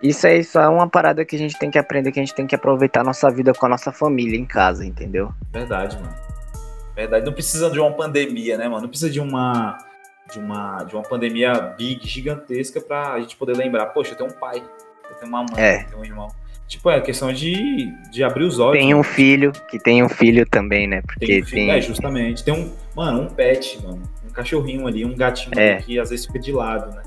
isso 0.00 0.26
aí 0.26 0.44
só 0.44 0.62
é 0.62 0.68
uma 0.68 0.88
parada 0.88 1.24
que 1.24 1.34
a 1.34 1.38
gente 1.38 1.58
tem 1.58 1.70
que 1.70 1.78
aprender, 1.78 2.12
que 2.12 2.20
a 2.20 2.22
gente 2.22 2.34
tem 2.34 2.46
que 2.46 2.54
aproveitar 2.54 3.00
a 3.00 3.04
nossa 3.04 3.28
vida 3.30 3.52
com 3.52 3.66
a 3.66 3.70
nossa 3.70 3.90
família 3.90 4.38
em 4.38 4.46
casa, 4.46 4.86
entendeu? 4.86 5.32
Verdade, 5.52 5.96
mano. 5.96 6.14
Verdade. 6.94 7.26
Não 7.26 7.32
precisa 7.32 7.70
de 7.70 7.78
uma 7.80 7.92
pandemia, 7.92 8.56
né, 8.56 8.68
mano? 8.68 8.82
Não 8.82 8.88
precisa 8.88 9.10
de 9.10 9.20
uma 9.20 9.78
de 10.30 10.38
uma, 10.38 10.84
de 10.84 10.94
uma 10.94 11.02
pandemia 11.02 11.52
big, 11.76 12.06
gigantesca, 12.06 12.80
para 12.80 13.12
a 13.12 13.20
gente 13.20 13.36
poder 13.36 13.56
lembrar, 13.56 13.86
poxa, 13.86 14.12
eu 14.12 14.16
tenho 14.16 14.30
um 14.30 14.34
pai, 14.34 14.62
eu 15.08 15.16
tenho 15.16 15.28
uma 15.28 15.42
mãe, 15.42 15.62
é. 15.62 15.82
eu 15.82 15.86
tenho 15.86 16.00
um 16.00 16.04
irmão. 16.04 16.28
Tipo, 16.66 16.90
é 16.90 17.00
questão 17.00 17.32
de, 17.32 17.92
de 18.10 18.24
abrir 18.24 18.44
os 18.44 18.58
olhos. 18.58 18.80
Tem 18.80 18.92
um 18.92 18.98
né? 18.98 19.04
filho, 19.04 19.52
que 19.70 19.78
tem 19.78 20.02
um 20.02 20.08
filho 20.08 20.44
também, 20.44 20.88
né? 20.88 21.00
Porque 21.02 21.26
tem, 21.26 21.42
um 21.42 21.44
filho, 21.44 21.66
tem... 21.66 21.70
É, 21.70 21.80
justamente. 21.80 22.42
Tem 22.42 22.52
um, 22.52 22.72
mano, 22.94 23.22
um 23.22 23.28
pet, 23.28 23.80
mano. 23.84 24.02
Um 24.26 24.30
cachorrinho 24.30 24.86
ali, 24.86 25.04
um 25.04 25.14
gatinho 25.14 25.56
é. 25.56 25.74
ali, 25.74 25.82
que 25.84 25.98
às 25.98 26.10
vezes 26.10 26.26
fica 26.26 26.40
de 26.40 26.50
lado, 26.50 26.92
né? 26.92 27.02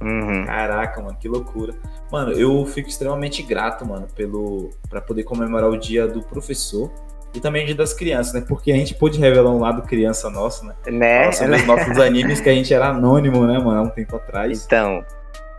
Uhum. 0.00 0.44
Caraca, 0.44 1.02
mano, 1.02 1.16
que 1.18 1.28
loucura. 1.28 1.74
Mano, 2.12 2.32
eu 2.32 2.64
fico 2.66 2.88
extremamente 2.88 3.42
grato, 3.42 3.84
mano, 3.84 4.06
pelo 4.14 4.70
para 4.88 5.00
poder 5.00 5.24
comemorar 5.24 5.68
o 5.68 5.76
dia 5.76 6.06
do 6.06 6.22
professor 6.22 6.92
e 7.34 7.40
também 7.40 7.66
de 7.66 7.74
das 7.74 7.92
crianças, 7.92 8.32
né? 8.32 8.44
Porque 8.46 8.72
a 8.72 8.76
gente 8.76 8.94
pôde 8.94 9.18
revelar 9.18 9.50
um 9.50 9.60
lado 9.60 9.82
criança 9.82 10.30
nosso, 10.30 10.64
né? 10.64 10.74
Né? 10.86 11.32
sobre 11.32 11.56
os 11.56 11.66
nossos 11.66 11.98
animes 11.98 12.40
que 12.40 12.48
a 12.48 12.54
gente 12.54 12.72
era 12.72 12.88
anônimo, 12.88 13.46
né, 13.46 13.58
mano? 13.58 13.80
Há 13.80 13.82
um 13.82 13.90
tempo 13.90 14.16
atrás. 14.16 14.64
Então. 14.64 15.04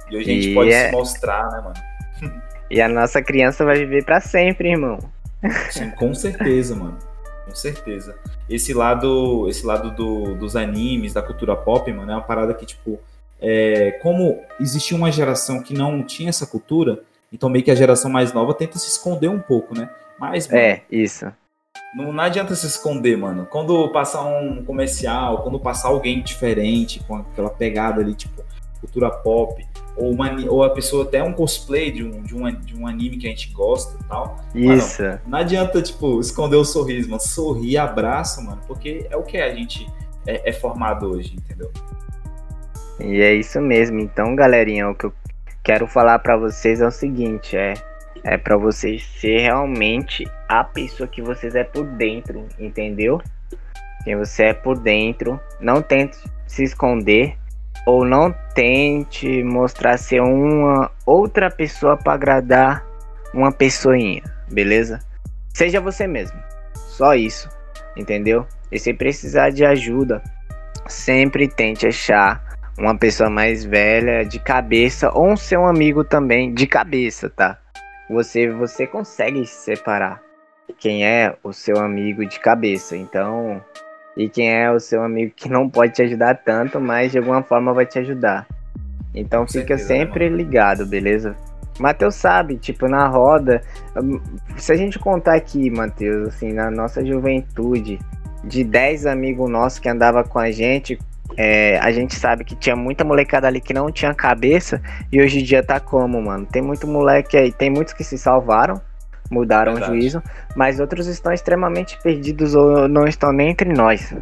E 0.10 0.18
hoje 0.18 0.32
a 0.32 0.34
gente 0.34 0.54
pode 0.54 0.72
é... 0.72 0.86
se 0.86 0.92
mostrar, 0.92 1.50
né, 1.52 1.62
mano? 1.62 2.42
E 2.70 2.82
a 2.82 2.90
nossa 2.90 3.22
criança 3.22 3.64
vai 3.64 3.78
viver 3.78 4.04
para 4.04 4.20
sempre, 4.20 4.72
irmão. 4.72 5.00
Sim, 5.70 5.90
com 5.92 6.14
certeza, 6.14 6.76
mano. 6.76 6.98
Com 7.46 7.56
certeza. 7.56 8.14
Esse 8.50 8.74
lado, 8.74 9.48
esse 9.48 9.66
lado 9.66 9.92
do, 9.92 10.36
dos 10.36 10.54
animes, 10.58 11.14
da 11.14 11.22
cultura 11.22 11.56
pop, 11.56 11.90
mano, 11.94 12.12
é 12.12 12.16
uma 12.16 12.22
parada 12.22 12.54
que, 12.54 12.66
tipo, 12.66 13.00
é, 13.40 13.92
como 14.02 14.42
existia 14.60 14.98
uma 14.98 15.10
geração 15.10 15.64
que 15.64 15.74
não 15.74 16.04
tinha 16.04 16.28
essa 16.28 16.46
cultura, 16.46 17.02
então 17.32 17.48
meio 17.48 17.64
que 17.64 17.72
a 17.72 17.76
geração 17.76 18.12
mais 18.12 18.34
nova 18.34 18.54
tenta 18.54 18.78
se 18.78 18.90
esconder 18.90 19.30
um 19.30 19.40
pouco, 19.40 19.74
né? 19.74 19.90
Mas, 20.20 20.50
mano, 20.50 20.60
é, 20.60 20.82
isso 20.92 21.32
Não, 21.98 22.14
não 22.14 22.24
adianta 22.24 22.54
se 22.54 22.68
esconder, 22.68 23.18
mano. 23.18 23.48
Quando 23.48 23.90
passar 23.90 24.24
um 24.24 24.64
comercial, 24.64 25.42
quando 25.42 25.60
passar 25.60 25.88
alguém 25.88 26.22
diferente, 26.22 27.04
com 27.08 27.16
aquela 27.16 27.50
pegada 27.50 28.02
ali, 28.02 28.14
tipo, 28.14 28.44
cultura 28.80 29.10
pop, 29.10 29.66
ou, 29.96 30.12
uma, 30.12 30.30
ou 30.48 30.64
a 30.64 30.70
pessoa 30.70 31.06
até 31.06 31.24
um 31.24 31.34
cosplay 31.34 31.90
de 31.90 32.04
um, 32.04 32.22
de, 32.22 32.36
um, 32.36 32.52
de 32.52 32.78
um 32.78 32.86
anime 32.86 33.18
que 33.18 33.26
a 33.26 33.32
gente 33.32 33.52
gosta 33.52 33.98
e 34.00 34.04
tal. 34.08 34.38
Isso. 34.54 35.02
Mano, 35.02 35.20
não 35.26 35.40
adianta, 35.40 35.82
tipo, 35.82 36.20
esconder 36.20 36.58
o 36.58 36.64
sorriso, 36.64 37.10
mano. 37.10 37.20
Sorrir, 37.20 37.80
abraça, 37.80 38.44
mano, 38.44 38.62
porque 38.68 39.08
é 39.10 39.18
o 39.18 39.24
que 39.24 39.38
a 39.38 39.52
gente 39.56 39.92
é, 40.28 40.52
é 40.52 40.54
formado 40.54 41.10
hoje, 41.10 41.36
entendeu? 41.36 41.72
E 43.00 43.22
é 43.22 43.34
isso 43.34 43.60
mesmo. 43.60 44.00
Então, 44.00 44.36
galerinha, 44.36 44.88
o 44.88 44.94
que 44.94 45.08
eu 45.08 45.14
quero 45.64 45.88
falar 45.88 46.20
para 46.20 46.38
vocês 46.38 46.80
é 46.80 46.86
o 46.86 46.92
seguinte, 46.92 47.58
é 47.58 47.74
é 48.28 48.38
para 48.38 48.58
vocês 48.58 49.06
ser 49.20 49.40
realmente 49.40 50.26
a 50.50 50.62
pessoa 50.62 51.08
que 51.08 51.22
vocês 51.22 51.56
é 51.56 51.64
por 51.64 51.86
dentro, 51.86 52.46
entendeu? 52.60 53.22
Quem 54.04 54.18
você 54.18 54.44
é 54.46 54.54
por 54.54 54.78
dentro, 54.78 55.40
não 55.62 55.82
tente 55.82 56.18
se 56.46 56.64
esconder 56.64 57.38
ou 57.86 58.04
não 58.04 58.36
tente 58.54 59.42
mostrar 59.44 59.98
ser 59.98 60.22
uma 60.22 60.92
outra 61.06 61.50
pessoa 61.50 61.96
para 61.96 62.14
agradar 62.14 62.86
uma 63.34 63.52
pessoinha, 63.52 64.24
beleza? 64.52 65.00
Seja 65.54 65.80
você 65.80 66.06
mesmo. 66.06 66.38
Só 66.74 67.16
isso, 67.16 67.50
entendeu? 67.96 68.46
E 68.70 68.78
se 68.78 68.94
precisar 68.94 69.52
de 69.52 69.64
ajuda, 69.64 70.22
sempre 70.86 71.48
tente 71.48 71.88
achar 71.88 72.44
uma 72.78 72.98
pessoa 72.98 73.30
mais 73.30 73.64
velha 73.64 74.24
de 74.26 74.38
cabeça 74.38 75.10
ou 75.14 75.32
um 75.32 75.38
seu 75.38 75.66
amigo 75.66 76.04
também 76.04 76.54
de 76.54 76.68
cabeça, 76.68 77.30
tá? 77.30 77.58
Você 78.10 78.50
você 78.50 78.88
consegue 78.88 79.46
separar 79.46 80.22
quem 80.78 81.06
é 81.06 81.36
o 81.44 81.54
seu 81.54 81.78
amigo 81.80 82.26
de 82.26 82.40
cabeça. 82.40 82.96
Então, 82.96 83.62
e 84.16 84.28
quem 84.28 84.52
é 84.52 84.72
o 84.72 84.80
seu 84.80 85.04
amigo 85.04 85.34
que 85.36 85.50
não 85.50 85.70
pode 85.70 85.94
te 85.94 86.02
ajudar 86.02 86.36
tanto, 86.36 86.80
mas 86.80 87.12
de 87.12 87.20
alguma 87.20 87.44
forma 87.44 87.74
vai 87.74 87.86
te 87.86 88.00
ajudar. 88.00 88.48
Então 89.14 89.46
Com 89.46 89.52
fica 89.52 89.78
certeza, 89.78 89.88
sempre 89.88 90.30
né, 90.30 90.36
ligado, 90.36 90.86
beleza? 90.86 91.36
Matheus 91.80 92.16
sabe, 92.16 92.58
tipo, 92.58 92.88
na 92.88 93.08
roda, 93.08 93.62
hum, 93.96 94.20
se 94.58 94.72
a 94.72 94.76
gente 94.76 94.98
contar 94.98 95.36
aqui, 95.36 95.70
Matheus, 95.70 96.30
assim, 96.30 96.52
na 96.52 96.72
nossa 96.72 97.06
juventude, 97.06 98.00
de 98.44 98.64
10 98.64 99.06
amigos 99.06 99.50
nossos 99.50 99.78
que 99.78 99.88
andava 99.88 100.24
com 100.24 100.40
a 100.40 100.50
gente, 100.50 100.98
é, 101.36 101.78
a 101.80 101.92
gente 101.92 102.16
sabe 102.16 102.44
que 102.44 102.56
tinha 102.56 102.76
muita 102.76 103.04
molecada 103.04 103.48
ali 103.48 103.60
que 103.60 103.74
não 103.74 103.92
tinha 103.92 104.14
cabeça 104.14 104.82
e 105.12 105.22
hoje 105.22 105.40
em 105.40 105.44
dia 105.44 105.64
tá 105.64 105.80
como, 105.80 106.22
mano? 106.22 106.46
Tem 106.46 106.62
muito 106.62 106.88
moleque 106.88 107.36
aí, 107.36 107.52
tem 107.52 107.70
muitos 107.70 107.94
que 107.94 108.04
se 108.04 108.18
salvaram, 108.18 108.82
mudaram 109.30 109.74
Verdade. 109.74 109.92
o 109.92 109.96
juízo, 109.96 110.24
mas 110.56 110.80
outros 110.80 111.08
estão 111.08 111.34
extremamente 111.34 112.00
perdidos 112.02 112.56
ou 112.56 112.88
não 112.88 113.06
estão 113.06 113.32
nem 113.34 113.50
entre 113.50 113.74
nós. 113.74 114.16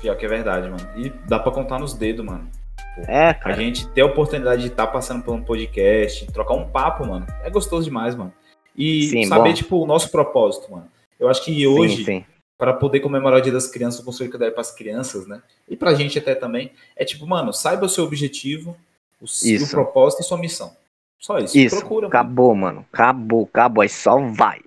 Pior 0.00 0.16
que 0.16 0.24
é 0.24 0.28
verdade, 0.28 0.68
mano. 0.68 0.88
E 0.96 1.12
dá 1.28 1.38
pra 1.38 1.52
contar 1.52 1.78
nos 1.78 1.94
dedos, 1.94 2.24
mano. 2.24 2.48
Pô, 2.94 3.02
é, 3.06 3.34
cara. 3.34 3.54
A 3.54 3.58
gente 3.58 3.86
ter 3.88 4.00
a 4.00 4.06
oportunidade 4.06 4.62
de 4.62 4.68
estar 4.68 4.86
tá 4.86 4.92
passando 4.92 5.22
por 5.22 5.34
um 5.34 5.42
podcast, 5.42 6.26
trocar 6.32 6.54
um 6.54 6.68
papo, 6.68 7.06
mano, 7.06 7.26
é 7.42 7.50
gostoso 7.50 7.84
demais, 7.84 8.14
mano. 8.14 8.32
E 8.76 9.08
sim, 9.08 9.24
saber, 9.24 9.50
bom. 9.50 9.54
tipo, 9.54 9.82
o 9.82 9.86
nosso 9.86 10.10
propósito, 10.10 10.70
mano. 10.72 10.86
Eu 11.18 11.28
acho 11.28 11.44
que 11.44 11.66
hoje 11.66 11.96
sim, 11.96 12.04
sim 12.04 12.24
para 12.60 12.74
poder 12.74 13.00
comemorar 13.00 13.38
o 13.38 13.42
Dia 13.42 13.54
das 13.54 13.66
Crianças, 13.66 14.00
o 14.00 14.04
conselho 14.04 14.28
que 14.28 14.36
eu 14.36 14.52
para 14.52 14.60
as 14.60 14.70
crianças, 14.70 15.26
né? 15.26 15.42
E 15.66 15.74
para 15.74 15.92
a 15.92 15.94
gente 15.94 16.18
até 16.18 16.34
também, 16.34 16.72
é 16.94 17.06
tipo, 17.06 17.26
mano, 17.26 17.54
saiba 17.54 17.86
o 17.86 17.88
seu 17.88 18.04
objetivo, 18.04 18.76
o 19.18 19.26
seu 19.26 19.66
propósito 19.66 20.20
e 20.20 20.24
sua 20.24 20.36
missão. 20.36 20.76
Só 21.18 21.38
isso. 21.38 21.56
Isso. 21.56 21.78
Procura, 21.78 22.08
acabou, 22.08 22.54
mano. 22.54 22.76
mano. 22.76 22.86
Acabou, 22.92 23.48
acabou. 23.50 23.80
Aí 23.80 23.88
só 23.88 24.18
vai. 24.18 24.60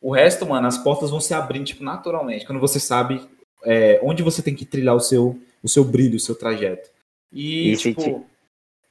O 0.00 0.10
resto, 0.10 0.46
mano, 0.46 0.66
as 0.66 0.78
portas 0.78 1.10
vão 1.10 1.20
se 1.20 1.34
abrindo, 1.34 1.66
tipo, 1.66 1.84
naturalmente, 1.84 2.46
quando 2.46 2.60
você 2.60 2.80
sabe 2.80 3.20
é, 3.62 4.00
onde 4.02 4.22
você 4.22 4.40
tem 4.40 4.54
que 4.54 4.64
trilhar 4.64 4.94
o 4.94 5.00
seu, 5.00 5.38
o 5.62 5.68
seu 5.68 5.84
brilho, 5.84 6.16
o 6.16 6.20
seu 6.20 6.34
trajeto. 6.34 6.88
E, 7.30 7.72
isso, 7.72 7.92
tipo, 7.92 8.24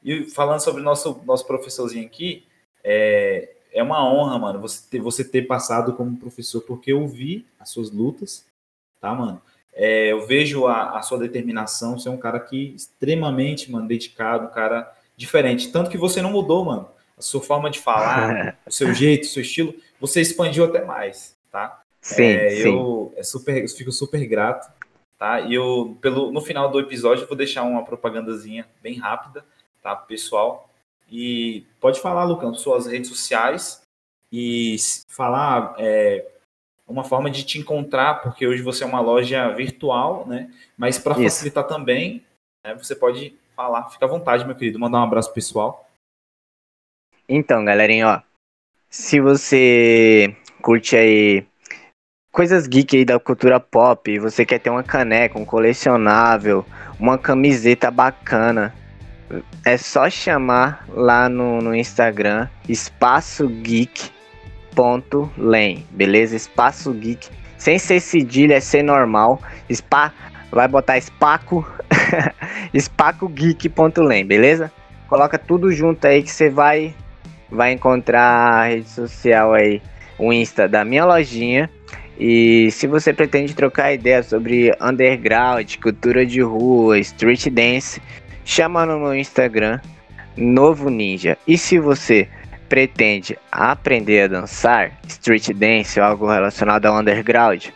e 0.04 0.30
falando 0.30 0.60
sobre 0.60 0.80
o 0.80 0.86
nosso, 0.86 1.20
nosso 1.26 1.48
professorzinho 1.48 2.06
aqui, 2.06 2.46
é, 2.84 3.53
é 3.74 3.82
uma 3.82 4.08
honra, 4.08 4.38
mano, 4.38 4.62
você 4.62 4.88
ter, 4.90 5.00
você 5.00 5.24
ter 5.24 5.42
passado 5.44 5.94
como 5.94 6.18
professor, 6.18 6.62
porque 6.62 6.92
eu 6.94 7.08
vi 7.08 7.46
as 7.60 7.70
suas 7.70 7.92
lutas, 7.92 8.46
tá, 9.02 9.14
mano? 9.14 9.42
É, 9.74 10.12
eu 10.12 10.26
vejo 10.26 10.68
a, 10.68 11.00
a, 11.00 11.02
sua 11.02 11.18
determinação, 11.18 11.98
você 11.98 12.08
é 12.08 12.12
um 12.12 12.18
cara 12.18 12.40
que 12.40 12.76
extremamente, 12.76 13.72
mano, 13.72 13.88
dedicado, 13.88 14.46
um 14.46 14.52
cara 14.52 14.96
diferente. 15.18 15.72
Tanto 15.72 15.90
que 15.90 15.98
você 15.98 16.22
não 16.22 16.32
mudou, 16.32 16.64
mano. 16.64 16.88
A 17.18 17.22
sua 17.22 17.42
forma 17.42 17.72
de 17.72 17.80
falar, 17.80 18.58
o 18.68 18.72
seu 18.72 18.94
jeito, 18.94 19.24
o 19.24 19.28
seu 19.28 19.42
estilo, 19.42 19.74
você 20.00 20.22
expandiu 20.22 20.66
até 20.66 20.86
mais, 20.86 21.36
tá? 21.52 21.82
Sim, 22.00 22.24
é, 22.24 22.50
sim. 22.52 22.76
Eu, 22.76 23.14
é 23.18 23.24
super, 23.24 23.64
eu 23.64 23.68
fico 23.68 23.92
super 23.92 24.24
grato, 24.28 24.72
tá? 25.18 25.42
E 25.42 25.56
eu, 25.56 25.98
pelo, 26.00 26.32
no 26.32 26.42
final 26.42 26.70
do 26.70 26.80
episódio, 26.80 27.24
eu 27.24 27.28
vou 27.28 27.38
deixar 27.38 27.64
uma 27.64 27.84
propagandazinha 27.84 28.68
bem 28.82 29.00
rápida, 29.00 29.44
tá, 29.82 29.96
pessoal? 29.96 30.70
E 31.16 31.64
pode 31.80 32.02
falar, 32.02 32.24
Lucão, 32.24 32.56
suas 32.56 32.88
redes 32.88 33.08
sociais 33.08 33.84
e 34.32 34.78
falar 35.08 35.76
é, 35.78 36.28
uma 36.88 37.04
forma 37.04 37.30
de 37.30 37.44
te 37.44 37.60
encontrar, 37.60 38.16
porque 38.24 38.48
hoje 38.48 38.64
você 38.64 38.84
é 38.84 38.88
uma 38.88 39.00
loja 39.00 39.48
virtual, 39.50 40.26
né? 40.26 40.52
Mas 40.76 40.98
para 40.98 41.14
facilitar 41.14 41.68
também, 41.68 42.26
né, 42.66 42.74
você 42.74 42.96
pode 42.96 43.38
falar. 43.56 43.92
Fica 43.92 44.06
à 44.06 44.10
vontade, 44.10 44.44
meu 44.44 44.56
querido. 44.56 44.80
Mandar 44.80 45.02
um 45.02 45.04
abraço 45.04 45.32
pessoal. 45.32 45.88
Então, 47.30 47.64
galerinha, 47.64 48.08
ó. 48.08 48.22
Se 48.90 49.22
você 49.22 50.36
curte 50.64 50.96
aí 50.96 51.46
coisas 52.32 52.66
geek 52.66 52.98
aí 52.98 53.06
da 53.06 53.20
cultura 53.20 53.60
pop, 53.60 54.18
você 54.18 54.44
quer 54.44 54.58
ter 54.58 54.72
uma 54.72 54.84
caneca, 54.84 55.38
um 55.38 55.46
colecionável, 55.46 56.66
uma 57.00 57.20
camiseta 57.20 57.92
bacana, 57.92 58.74
é 59.64 59.78
só 59.78 60.10
chamar 60.10 60.86
lá 60.90 61.30
no, 61.30 61.62
no 61.62 61.76
Instagram 61.76 62.48
espaço 62.68 63.48
geek.len, 63.48 64.16
beleza? 65.92 66.36
Espaço 66.36 66.92
geek, 66.94 67.30
sem 67.58 67.80
ser 67.80 68.00
cedilha, 68.00 68.56
é 68.56 68.60
ser 68.60 68.84
normal. 68.84 69.42
Spa, 69.72 70.12
vai 70.52 70.68
botar 70.68 70.98
espaco, 70.98 71.66
espacogeek.len, 72.74 74.26
beleza? 74.26 74.72
Coloca 75.08 75.38
tudo 75.38 75.72
junto 75.72 76.06
aí 76.06 76.24
que 76.24 76.32
você 76.32 76.50
vai 76.50 76.96
vai 77.54 77.72
encontrar 77.72 78.22
a 78.22 78.66
rede 78.66 78.90
social 78.90 79.54
aí, 79.54 79.82
o 80.18 80.34
Insta 80.34 80.68
da 80.68 80.84
minha 80.84 81.06
lojinha. 81.06 81.70
E 82.20 82.70
se 82.72 82.86
você 82.86 83.12
pretende 83.12 83.56
trocar 83.56 83.94
ideia 83.94 84.22
sobre 84.22 84.72
underground, 84.80 85.76
cultura 85.78 86.26
de 86.26 86.42
rua, 86.42 87.00
street 87.00 87.48
dance, 87.50 88.02
chama 88.44 88.86
no 88.86 89.16
Instagram, 89.16 89.80
Novo 90.36 90.90
Ninja. 90.90 91.38
E 91.48 91.58
se 91.58 91.80
você 91.80 92.28
pretende 92.68 93.38
aprender 93.52 94.24
a 94.24 94.28
dançar, 94.28 94.92
street 95.08 95.50
dance 95.52 96.00
ou 96.00 96.06
algo 96.06 96.32
relacionado 96.32 96.86
ao 96.86 97.00
underground, 97.00 97.68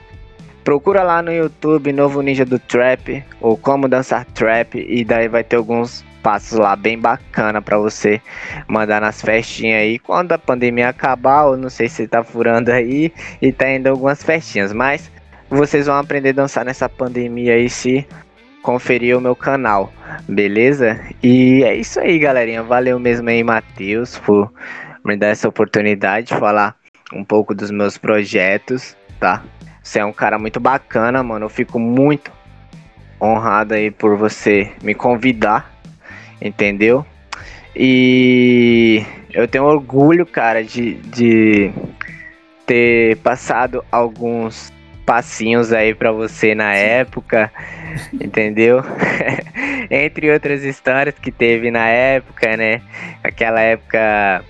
procura 0.64 1.04
lá 1.04 1.22
no 1.22 1.32
YouTube 1.32 1.94
Novo 1.94 2.22
Ninja 2.22 2.44
do 2.44 2.60
Trap 2.60 3.24
ou 3.40 3.56
como 3.56 3.88
dançar 3.88 4.26
trap 4.26 4.76
e 4.76 5.06
daí 5.06 5.28
vai 5.28 5.44
ter 5.44 5.56
alguns 5.56 6.04
passos 6.22 6.58
lá 6.58 6.76
bem 6.76 7.00
bacana 7.00 7.62
para 7.62 7.78
você 7.78 8.22
mandar 8.68 9.00
nas 9.00 9.22
festinhas 9.22 9.82
aí 9.82 9.98
quando 9.98 10.34
a 10.34 10.38
pandemia 10.38 10.90
acabar, 10.90 11.46
ou 11.46 11.56
não 11.56 11.70
sei 11.70 11.88
se 11.88 12.06
tá 12.06 12.22
furando 12.24 12.70
aí 12.70 13.14
e 13.42 13.52
tá 13.54 13.70
indo 13.70 13.88
algumas 13.88 14.22
festinhas, 14.22 14.74
mas 14.74 15.10
vocês 15.50 15.86
vão 15.86 15.96
aprender 15.96 16.30
a 16.30 16.34
dançar 16.34 16.66
nessa 16.66 16.90
pandemia 16.90 17.54
aí 17.54 17.70
se 17.70 18.06
conferir 18.68 19.18
o 19.18 19.22
meu 19.22 19.34
canal, 19.34 19.94
beleza? 20.28 21.00
E 21.24 21.64
é 21.64 21.74
isso 21.74 22.02
aí, 22.02 22.20
galerinha. 22.20 22.62
Valeu 22.62 23.00
mesmo 23.00 23.30
aí, 23.30 23.42
Matheus, 23.42 24.20
por 24.20 24.52
me 25.06 25.16
dar 25.16 25.28
essa 25.28 25.48
oportunidade 25.48 26.28
de 26.28 26.36
falar 26.36 26.76
um 27.14 27.24
pouco 27.24 27.56
dos 27.56 27.72
meus 27.72 27.98
projetos, 27.98 28.94
tá? 29.22 29.42
Você 29.82 30.00
é 30.00 30.06
um 30.06 30.12
cara 30.12 30.38
muito 30.38 30.60
bacana, 30.60 31.24
mano. 31.24 31.46
Eu 31.46 31.50
fico 31.50 31.80
muito 31.80 32.30
honrado 33.22 33.74
aí 33.74 33.90
por 33.90 34.18
você 34.18 34.70
me 34.84 34.94
convidar, 34.94 35.74
entendeu? 36.42 37.06
E 37.74 39.02
eu 39.34 39.48
tenho 39.48 39.64
orgulho, 39.64 40.26
cara, 40.26 40.62
de, 40.62 40.96
de 40.96 41.72
ter 42.66 43.16
passado 43.20 43.82
alguns 43.90 44.74
passinhos 45.08 45.72
aí 45.72 45.96
para 45.96 46.12
você 46.12 46.54
na 46.54 46.76
época, 46.76 47.50
entendeu? 48.12 48.84
Entre 49.90 50.30
outras 50.30 50.66
histórias 50.66 51.16
que 51.16 51.32
teve 51.32 51.72
na 51.72 51.88
época, 51.88 52.58
né? 52.58 52.82
Aquela 53.24 53.62
época 53.62 54.44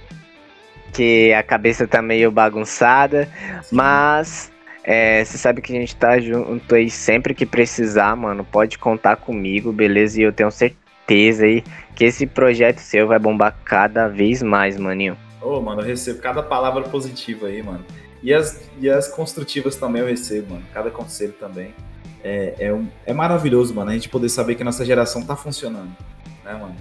que 0.91 1.31
a 1.31 1.43
cabeça 1.43 1.87
tá 1.87 2.01
meio 2.01 2.31
bagunçada, 2.31 3.29
Sim. 3.61 3.75
mas 3.75 4.51
é, 4.83 5.23
você 5.23 5.37
sabe 5.37 5.61
que 5.61 5.77
a 5.77 5.79
gente 5.79 5.95
tá 5.95 6.19
junto 6.19 6.73
aí 6.73 6.89
sempre 6.89 7.35
que 7.35 7.45
precisar, 7.45 8.15
mano. 8.15 8.43
Pode 8.43 8.79
contar 8.79 9.15
comigo, 9.17 9.71
beleza? 9.71 10.19
E 10.19 10.23
eu 10.23 10.33
tenho 10.33 10.49
certeza 10.49 11.45
aí 11.45 11.63
que 11.95 12.03
esse 12.03 12.25
projeto 12.25 12.79
seu 12.79 13.05
vai 13.05 13.19
bombar 13.19 13.55
cada 13.63 14.07
vez 14.07 14.41
mais, 14.41 14.75
maninho. 14.75 15.15
Ô, 15.39 15.57
oh, 15.57 15.61
mano, 15.61 15.81
eu 15.81 15.85
recebo 15.85 16.19
cada 16.19 16.41
palavra 16.41 16.81
positiva 16.81 17.45
aí, 17.45 17.61
mano. 17.61 17.85
E 18.27 18.33
as, 18.33 18.69
e 18.81 18.89
as 18.89 19.07
construtivas 19.07 19.77
também 19.77 20.01
eu 20.01 20.07
recebo, 20.09 20.55
mano. 20.55 20.65
Cada 20.73 20.91
conselho 20.91 21.31
também. 21.39 21.73
É, 22.21 22.55
é, 22.59 22.73
um, 22.73 22.85
é 23.05 23.13
maravilhoso, 23.13 23.73
mano, 23.73 23.89
a 23.89 23.93
gente 23.93 24.09
poder 24.09 24.27
saber 24.27 24.55
que 24.55 24.61
a 24.61 24.65
nossa 24.65 24.83
geração 24.83 25.25
tá 25.25 25.33
funcionando, 25.33 25.95
né, 26.43 26.53
mano? 26.53 26.75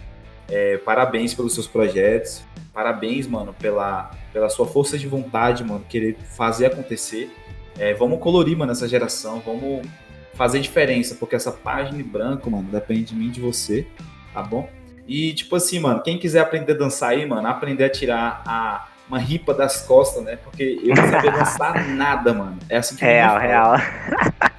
É, 0.49 0.77
parabéns 0.79 1.35
pelos 1.35 1.55
seus 1.55 1.69
projetos. 1.69 2.43
Parabéns, 2.75 3.29
mano, 3.29 3.55
pela, 3.55 4.11
pela 4.33 4.49
sua 4.49 4.67
força 4.67 4.99
de 4.99 5.07
vontade, 5.07 5.63
mano, 5.63 5.85
querer 5.89 6.17
fazer 6.37 6.67
acontecer. 6.67 7.33
É, 7.79 7.95
vamos 7.95 8.19
colorir, 8.19 8.59
mano, 8.59 8.73
essa 8.73 8.89
geração. 8.89 9.39
Vamos 9.39 9.87
fazer 10.35 10.59
diferença, 10.59 11.15
porque 11.15 11.37
essa 11.37 11.53
página 11.53 12.01
em 12.01 12.03
branco, 12.03 12.51
mano, 12.51 12.69
depende 12.73 13.05
de 13.05 13.15
mim 13.15 13.31
de 13.31 13.41
você, 13.41 13.87
tá 14.35 14.43
bom? 14.43 14.69
E, 15.07 15.33
tipo 15.33 15.55
assim, 15.55 15.79
mano, 15.79 16.03
quem 16.03 16.19
quiser 16.19 16.41
aprender 16.41 16.73
a 16.73 16.77
dançar 16.77 17.11
aí, 17.11 17.25
mano, 17.25 17.47
aprender 17.47 17.85
a 17.85 17.89
tirar 17.89 18.43
a, 18.45 18.89
uma 19.09 19.19
ripa 19.19 19.55
das 19.55 19.83
costas, 19.83 20.23
né? 20.25 20.37
Porque 20.37 20.81
eu 20.83 20.95
não 20.95 21.09
sabia 21.09 21.31
dançar 21.33 21.89
nada, 21.89 22.33
mano. 22.33 22.59
É 22.69 22.79
assim 22.79 22.97
que 22.97 23.05
Real, 23.05 23.39
real. 23.39 23.75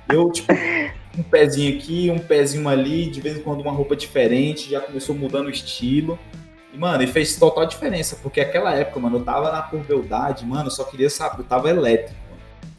Eu, 0.10 0.32
tipo, 0.32 0.54
um 1.18 1.24
pezinho 1.24 1.78
aqui, 1.78 2.10
um 2.10 2.20
pezinho 2.20 2.68
ali, 2.70 3.08
de 3.08 3.20
vez 3.20 3.38
em 3.38 3.42
quando 3.42 3.62
uma 3.62 3.72
roupa 3.72 3.96
diferente, 3.96 4.70
já 4.70 4.80
começou 4.80 5.16
mudando 5.16 5.48
o 5.48 5.50
estilo. 5.50 6.18
E, 6.74 6.78
mano, 6.78 7.04
e 7.04 7.08
fez 7.08 7.36
total 7.36 7.66
diferença, 7.66 8.18
porque 8.22 8.40
aquela 8.40 8.74
época, 8.74 9.00
mano, 9.00 9.18
eu 9.18 9.24
tava 9.24 9.52
na 9.52 9.62
puberdade, 9.62 10.46
mano, 10.46 10.68
eu 10.68 10.72
só 10.72 10.84
queria 10.84 11.10
saber, 11.10 11.42
eu 11.42 11.46
tava 11.46 11.70
elétrico. 11.70 12.16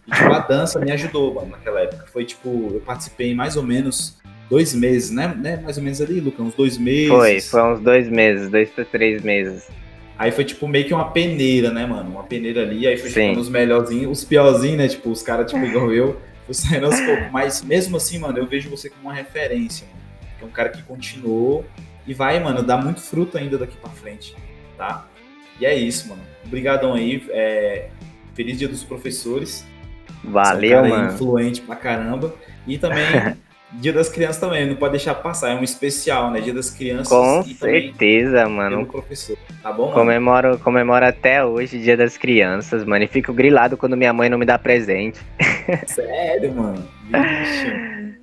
E, 0.06 0.10
tipo, 0.10 0.32
a 0.32 0.38
dança 0.38 0.78
me 0.78 0.90
ajudou, 0.92 1.34
mano, 1.34 1.48
naquela 1.50 1.80
época. 1.80 2.06
Foi, 2.10 2.24
tipo, 2.24 2.70
eu 2.72 2.80
participei 2.80 3.34
mais 3.34 3.56
ou 3.56 3.62
menos 3.62 4.16
dois 4.48 4.74
meses, 4.74 5.10
né? 5.10 5.34
né? 5.36 5.60
Mais 5.62 5.76
ou 5.76 5.82
menos 5.82 6.00
ali, 6.00 6.20
Lucas, 6.20 6.46
uns 6.46 6.54
dois 6.54 6.78
meses. 6.78 7.08
Foi, 7.08 7.40
foi 7.40 7.62
uns 7.62 7.80
dois 7.80 8.08
meses, 8.08 8.50
dois 8.50 8.70
para 8.70 8.84
três 8.84 9.22
meses. 9.22 9.68
Aí 10.18 10.32
foi 10.32 10.44
tipo 10.44 10.66
meio 10.66 10.84
que 10.84 10.92
uma 10.92 11.10
peneira, 11.10 11.70
né, 11.70 11.86
mano? 11.86 12.10
Uma 12.10 12.24
peneira 12.24 12.62
ali, 12.62 12.88
aí 12.88 12.96
foi 12.96 13.08
tipo, 13.08 13.40
os 13.40 13.48
melhorzinhos, 13.48 14.18
os 14.18 14.24
piorzinhos, 14.24 14.76
né? 14.76 14.88
Tipo, 14.88 15.10
os 15.10 15.22
caras, 15.22 15.50
tipo, 15.50 15.64
igual 15.64 15.92
eu, 15.92 16.20
fui 16.44 16.54
saindo 16.54 16.86
aos 16.86 17.00
poucos. 17.00 17.30
Mas 17.30 17.62
mesmo 17.62 17.96
assim, 17.96 18.18
mano, 18.18 18.36
eu 18.36 18.46
vejo 18.46 18.68
você 18.68 18.90
como 18.90 19.04
uma 19.04 19.14
referência, 19.14 19.86
mano. 19.86 19.98
É 20.42 20.44
um 20.44 20.50
cara 20.50 20.70
que 20.70 20.82
continuou 20.82 21.64
e 22.06 22.12
vai, 22.12 22.40
mano, 22.40 22.62
dar 22.62 22.78
muito 22.78 23.00
fruto 23.00 23.38
ainda 23.38 23.56
daqui 23.56 23.76
pra 23.76 23.90
frente, 23.90 24.34
tá? 24.76 25.06
E 25.60 25.66
é 25.66 25.76
isso, 25.76 26.08
mano. 26.08 26.22
Obrigadão 26.44 26.94
aí. 26.94 27.24
É... 27.30 27.88
Feliz 28.34 28.58
dia 28.58 28.68
dos 28.68 28.82
professores. 28.82 29.66
Valeu, 30.24 30.80
um 30.80 30.88
mano. 30.88 31.12
influente 31.12 31.60
pra 31.60 31.76
caramba. 31.76 32.34
E 32.66 32.78
também 32.78 33.04
Dia 33.72 33.92
das 33.92 34.08
Crianças 34.08 34.38
também, 34.38 34.66
não 34.66 34.76
pode 34.76 34.92
deixar 34.92 35.14
passar, 35.14 35.50
é 35.50 35.54
um 35.54 35.62
especial, 35.62 36.30
né? 36.30 36.40
Dia 36.40 36.54
das 36.54 36.70
Crianças. 36.70 37.08
Com 37.08 37.42
certeza, 37.42 38.48
mano. 38.48 38.86
professor, 38.86 39.36
tá 39.62 39.70
bom? 39.70 39.84
Mano? 39.88 39.94
Comemoro, 39.94 40.58
comemoro 40.58 41.04
até 41.04 41.44
hoje 41.44 41.78
Dia 41.78 41.96
das 41.96 42.16
Crianças, 42.16 42.82
mano. 42.84 43.04
E 43.04 43.08
fico 43.08 43.32
grilado 43.32 43.76
quando 43.76 43.96
minha 43.96 44.12
mãe 44.12 44.30
não 44.30 44.38
me 44.38 44.46
dá 44.46 44.58
presente. 44.58 45.20
Sério, 45.86 46.54
mano? 46.54 46.82
Vixe. 47.04 48.16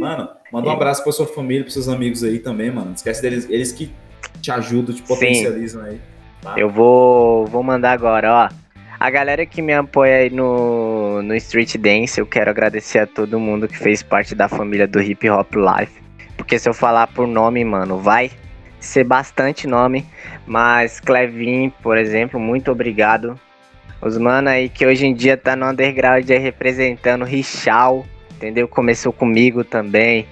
mano, 0.00 0.28
manda 0.50 0.68
um 0.68 0.72
abraço 0.72 1.02
pra 1.02 1.12
sua 1.12 1.26
família, 1.26 1.64
pros 1.64 1.74
seus 1.74 1.88
amigos 1.88 2.24
aí 2.24 2.38
também, 2.38 2.70
mano. 2.70 2.86
Não 2.86 2.94
esquece 2.94 3.20
deles, 3.20 3.46
eles 3.50 3.72
que 3.72 3.92
te 4.40 4.50
ajudam, 4.50 4.94
te 4.94 5.02
potencializam 5.02 5.82
Sim. 5.82 5.88
aí. 5.90 6.00
Tá? 6.40 6.54
Eu 6.56 6.70
vou, 6.70 7.46
vou 7.46 7.62
mandar 7.62 7.92
agora, 7.92 8.48
ó. 8.48 8.61
A 9.02 9.10
galera 9.10 9.44
que 9.44 9.60
me 9.60 9.72
apoia 9.72 10.18
aí 10.18 10.30
no, 10.30 11.20
no 11.22 11.34
Street 11.34 11.76
Dance, 11.76 12.20
eu 12.20 12.24
quero 12.24 12.48
agradecer 12.48 13.00
a 13.00 13.06
todo 13.06 13.40
mundo 13.40 13.66
que 13.66 13.76
fez 13.76 14.00
parte 14.00 14.32
da 14.32 14.48
família 14.48 14.86
do 14.86 15.02
Hip 15.02 15.28
Hop 15.28 15.56
Life. 15.56 16.00
Porque 16.36 16.56
se 16.56 16.68
eu 16.68 16.72
falar 16.72 17.08
por 17.08 17.26
nome, 17.26 17.64
mano, 17.64 17.98
vai 17.98 18.30
ser 18.78 19.02
bastante 19.02 19.66
nome. 19.66 20.06
Mas 20.46 21.00
Clevin, 21.00 21.72
por 21.82 21.98
exemplo, 21.98 22.38
muito 22.38 22.70
obrigado. 22.70 23.36
Os 24.00 24.16
mano 24.16 24.48
aí 24.48 24.68
que 24.68 24.86
hoje 24.86 25.04
em 25.04 25.14
dia 25.14 25.36
tá 25.36 25.56
no 25.56 25.66
underground 25.66 26.30
aí 26.30 26.38
representando 26.38 27.24
Richal, 27.24 28.06
entendeu? 28.36 28.68
Começou 28.68 29.12
comigo 29.12 29.64
também. 29.64 30.28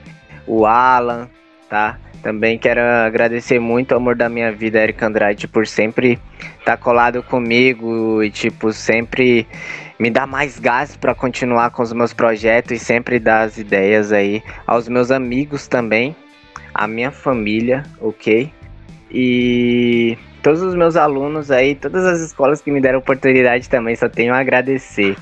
O 0.47 0.65
Alan, 0.65 1.29
tá? 1.69 1.99
Também 2.23 2.59
quero 2.59 2.81
agradecer 2.81 3.59
muito 3.59 3.93
o 3.93 3.97
amor 3.97 4.15
da 4.15 4.29
minha 4.29 4.53
vida, 4.53 4.79
Eric 4.79 5.03
Andrade, 5.03 5.49
por 5.49 5.67
sempre 5.67 6.19
estar 6.59 6.77
tá 6.77 6.77
colado 6.77 7.23
comigo 7.23 8.23
e, 8.23 8.31
tipo, 8.31 8.73
sempre 8.73 9.47
me 9.99 10.11
dar 10.11 10.27
mais 10.27 10.59
gás 10.59 10.97
para 10.97 11.15
continuar 11.15 11.71
com 11.71 11.83
os 11.83 11.93
meus 11.93 12.13
projetos 12.13 12.73
e 12.73 12.79
sempre 12.79 13.19
dar 13.19 13.43
as 13.43 13.59
ideias 13.59 14.13
aí 14.13 14.43
aos 14.67 14.89
meus 14.89 15.11
amigos 15.11 15.67
também, 15.67 16.15
a 16.75 16.87
minha 16.87 17.11
família, 17.11 17.85
ok? 18.01 18.53
E 19.11 20.17
todos 20.43 20.63
os 20.63 20.75
meus 20.75 20.97
alunos 20.97 21.51
aí, 21.51 21.75
todas 21.75 22.05
as 22.05 22.21
escolas 22.21 22.61
que 22.61 22.71
me 22.71 22.81
deram 22.81 22.99
oportunidade 22.99 23.69
também, 23.69 23.97
só 23.97 24.09
tenho 24.09 24.35
a 24.35 24.39
agradecer. 24.39 25.17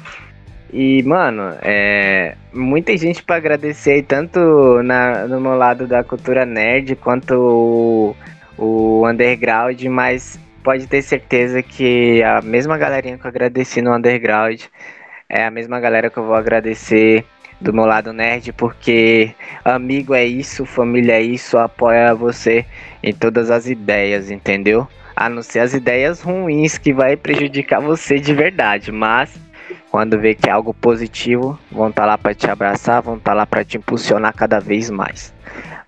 E, 0.72 1.02
mano, 1.02 1.56
é, 1.62 2.36
muita 2.52 2.96
gente 2.96 3.22
para 3.22 3.36
agradecer 3.36 3.92
aí, 3.92 4.02
tanto 4.02 4.82
na, 4.82 5.26
no 5.26 5.40
meu 5.40 5.54
lado 5.54 5.86
da 5.86 6.04
cultura 6.04 6.44
nerd 6.44 6.94
quanto 6.96 7.34
o, 7.34 8.16
o 8.58 9.08
underground, 9.08 9.82
mas 9.84 10.38
pode 10.62 10.86
ter 10.86 11.00
certeza 11.00 11.62
que 11.62 12.22
a 12.22 12.42
mesma 12.42 12.76
galerinha 12.76 13.16
que 13.16 13.24
eu 13.24 13.28
agradeci 13.28 13.80
no 13.80 13.94
underground 13.96 14.60
é 15.28 15.44
a 15.44 15.50
mesma 15.50 15.80
galera 15.80 16.10
que 16.10 16.18
eu 16.18 16.24
vou 16.24 16.34
agradecer 16.34 17.24
do 17.60 17.72
meu 17.72 17.86
lado 17.86 18.12
nerd, 18.12 18.52
porque 18.52 19.34
amigo 19.64 20.14
é 20.14 20.24
isso, 20.24 20.66
família 20.66 21.14
é 21.14 21.22
isso, 21.22 21.56
apoia 21.56 22.14
você 22.14 22.64
em 23.02 23.12
todas 23.12 23.50
as 23.50 23.66
ideias, 23.66 24.30
entendeu? 24.30 24.86
A 25.16 25.28
não 25.28 25.42
ser 25.42 25.60
as 25.60 25.74
ideias 25.74 26.20
ruins 26.20 26.78
que 26.78 26.92
vai 26.92 27.16
prejudicar 27.16 27.80
você 27.80 28.20
de 28.20 28.32
verdade, 28.32 28.92
mas 28.92 29.34
quando 29.90 30.18
vê 30.18 30.34
que 30.34 30.48
é 30.48 30.52
algo 30.52 30.74
positivo, 30.74 31.58
vão 31.70 31.88
estar 31.88 32.02
tá 32.02 32.06
lá 32.06 32.18
para 32.18 32.34
te 32.34 32.50
abraçar, 32.50 33.02
vão 33.02 33.16
estar 33.16 33.30
tá 33.30 33.34
lá 33.34 33.46
para 33.46 33.64
te 33.64 33.78
impulsionar 33.78 34.34
cada 34.34 34.60
vez 34.60 34.90
mais. 34.90 35.34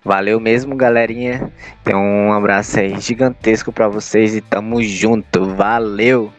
Valeu 0.03 0.39
mesmo, 0.39 0.75
galerinha. 0.75 1.51
Tem 1.83 1.95
um 1.95 2.33
abraço 2.33 2.79
aí 2.79 2.99
gigantesco 2.99 3.71
para 3.71 3.87
vocês 3.87 4.35
e 4.35 4.41
tamo 4.41 4.81
junto. 4.81 5.45
Valeu. 5.45 6.31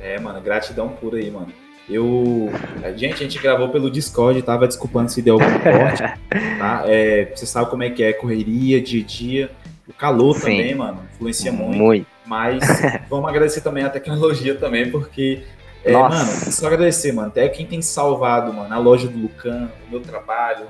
É, 0.00 0.18
mano, 0.18 0.40
gratidão 0.40 0.88
pura 0.88 1.18
aí, 1.18 1.30
mano. 1.30 1.48
Eu. 1.88 2.50
Gente, 2.96 3.14
a 3.14 3.16
gente 3.16 3.38
gravou 3.38 3.68
pelo 3.68 3.90
Discord, 3.90 4.42
tava 4.42 4.66
desculpando 4.66 5.10
se 5.10 5.22
deu 5.22 5.34
algum 5.34 5.58
corte. 5.58 6.02
tá? 6.58 6.82
É, 6.86 7.30
você 7.34 7.46
sabe 7.46 7.70
como 7.70 7.82
é 7.82 7.90
que 7.90 8.02
é, 8.02 8.12
correria, 8.12 8.80
dia 8.80 9.02
a 9.02 9.06
dia. 9.06 9.50
O 9.86 9.92
calor 9.92 10.34
Sim. 10.34 10.40
também, 10.40 10.74
mano, 10.74 11.00
influencia 11.14 11.52
muito. 11.52 11.76
Muito. 11.76 12.06
Mas 12.26 12.64
vamos 13.08 13.28
agradecer 13.28 13.60
também 13.60 13.84
a 13.84 13.90
tecnologia 13.90 14.54
também, 14.54 14.90
porque 14.90 15.42
é, 15.84 15.92
mano, 15.92 16.30
só 16.50 16.66
agradecer, 16.66 17.12
mano. 17.12 17.28
Até 17.28 17.48
quem 17.48 17.66
tem 17.66 17.82
salvado, 17.82 18.52
mano, 18.52 18.72
a 18.72 18.78
loja 18.78 19.06
do 19.06 19.18
Lucan, 19.18 19.68
o 19.86 19.90
meu 19.90 20.00
trabalho. 20.00 20.66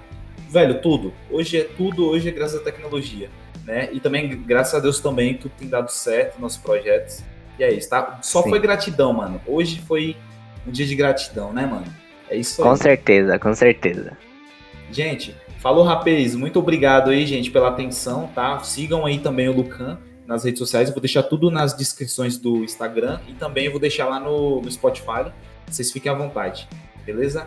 Velho, 0.50 0.80
tudo. 0.80 1.12
Hoje 1.30 1.58
é 1.58 1.64
tudo, 1.64 2.06
hoje 2.06 2.28
é 2.28 2.32
graças 2.32 2.60
à 2.60 2.64
tecnologia. 2.64 3.30
Né? 3.64 3.88
E 3.92 4.00
também, 4.00 4.28
graças 4.42 4.74
a 4.74 4.80
Deus 4.80 5.00
também, 5.00 5.34
tudo 5.34 5.52
tem 5.58 5.68
dado 5.68 5.90
certo 5.90 6.34
nos 6.34 6.42
nossos 6.42 6.58
projetos. 6.58 7.22
E 7.58 7.64
é 7.64 7.72
isso, 7.72 7.88
tá? 7.88 8.18
Só 8.22 8.42
Sim. 8.42 8.50
foi 8.50 8.58
gratidão, 8.58 9.12
mano. 9.12 9.40
Hoje 9.46 9.80
foi 9.86 10.16
um 10.66 10.70
dia 10.70 10.84
de 10.84 10.94
gratidão, 10.94 11.52
né, 11.52 11.64
mano? 11.64 11.86
É 12.28 12.36
isso 12.36 12.62
aí. 12.62 12.68
Com 12.68 12.76
certeza, 12.76 13.38
com 13.38 13.54
certeza. 13.54 14.16
Gente, 14.90 15.34
falou, 15.60 15.84
rapaz. 15.84 16.34
Muito 16.34 16.58
obrigado 16.58 17.10
aí, 17.10 17.24
gente, 17.24 17.50
pela 17.50 17.68
atenção, 17.68 18.28
tá? 18.34 18.58
Sigam 18.60 19.06
aí 19.06 19.18
também 19.18 19.48
o 19.48 19.52
Lucan 19.52 19.98
nas 20.26 20.44
redes 20.44 20.58
sociais. 20.58 20.88
Eu 20.88 20.94
vou 20.94 21.00
deixar 21.00 21.22
tudo 21.24 21.50
nas 21.50 21.74
descrições 21.74 22.38
do 22.38 22.64
Instagram 22.64 23.20
e 23.28 23.34
também 23.34 23.66
eu 23.66 23.70
vou 23.70 23.80
deixar 23.80 24.06
lá 24.06 24.20
no, 24.20 24.60
no 24.60 24.70
Spotify. 24.70 25.32
Vocês 25.66 25.90
fiquem 25.90 26.10
à 26.10 26.14
vontade, 26.14 26.68
beleza? 27.04 27.46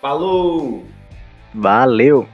Falou! 0.00 0.84
Valeu! 1.54 2.28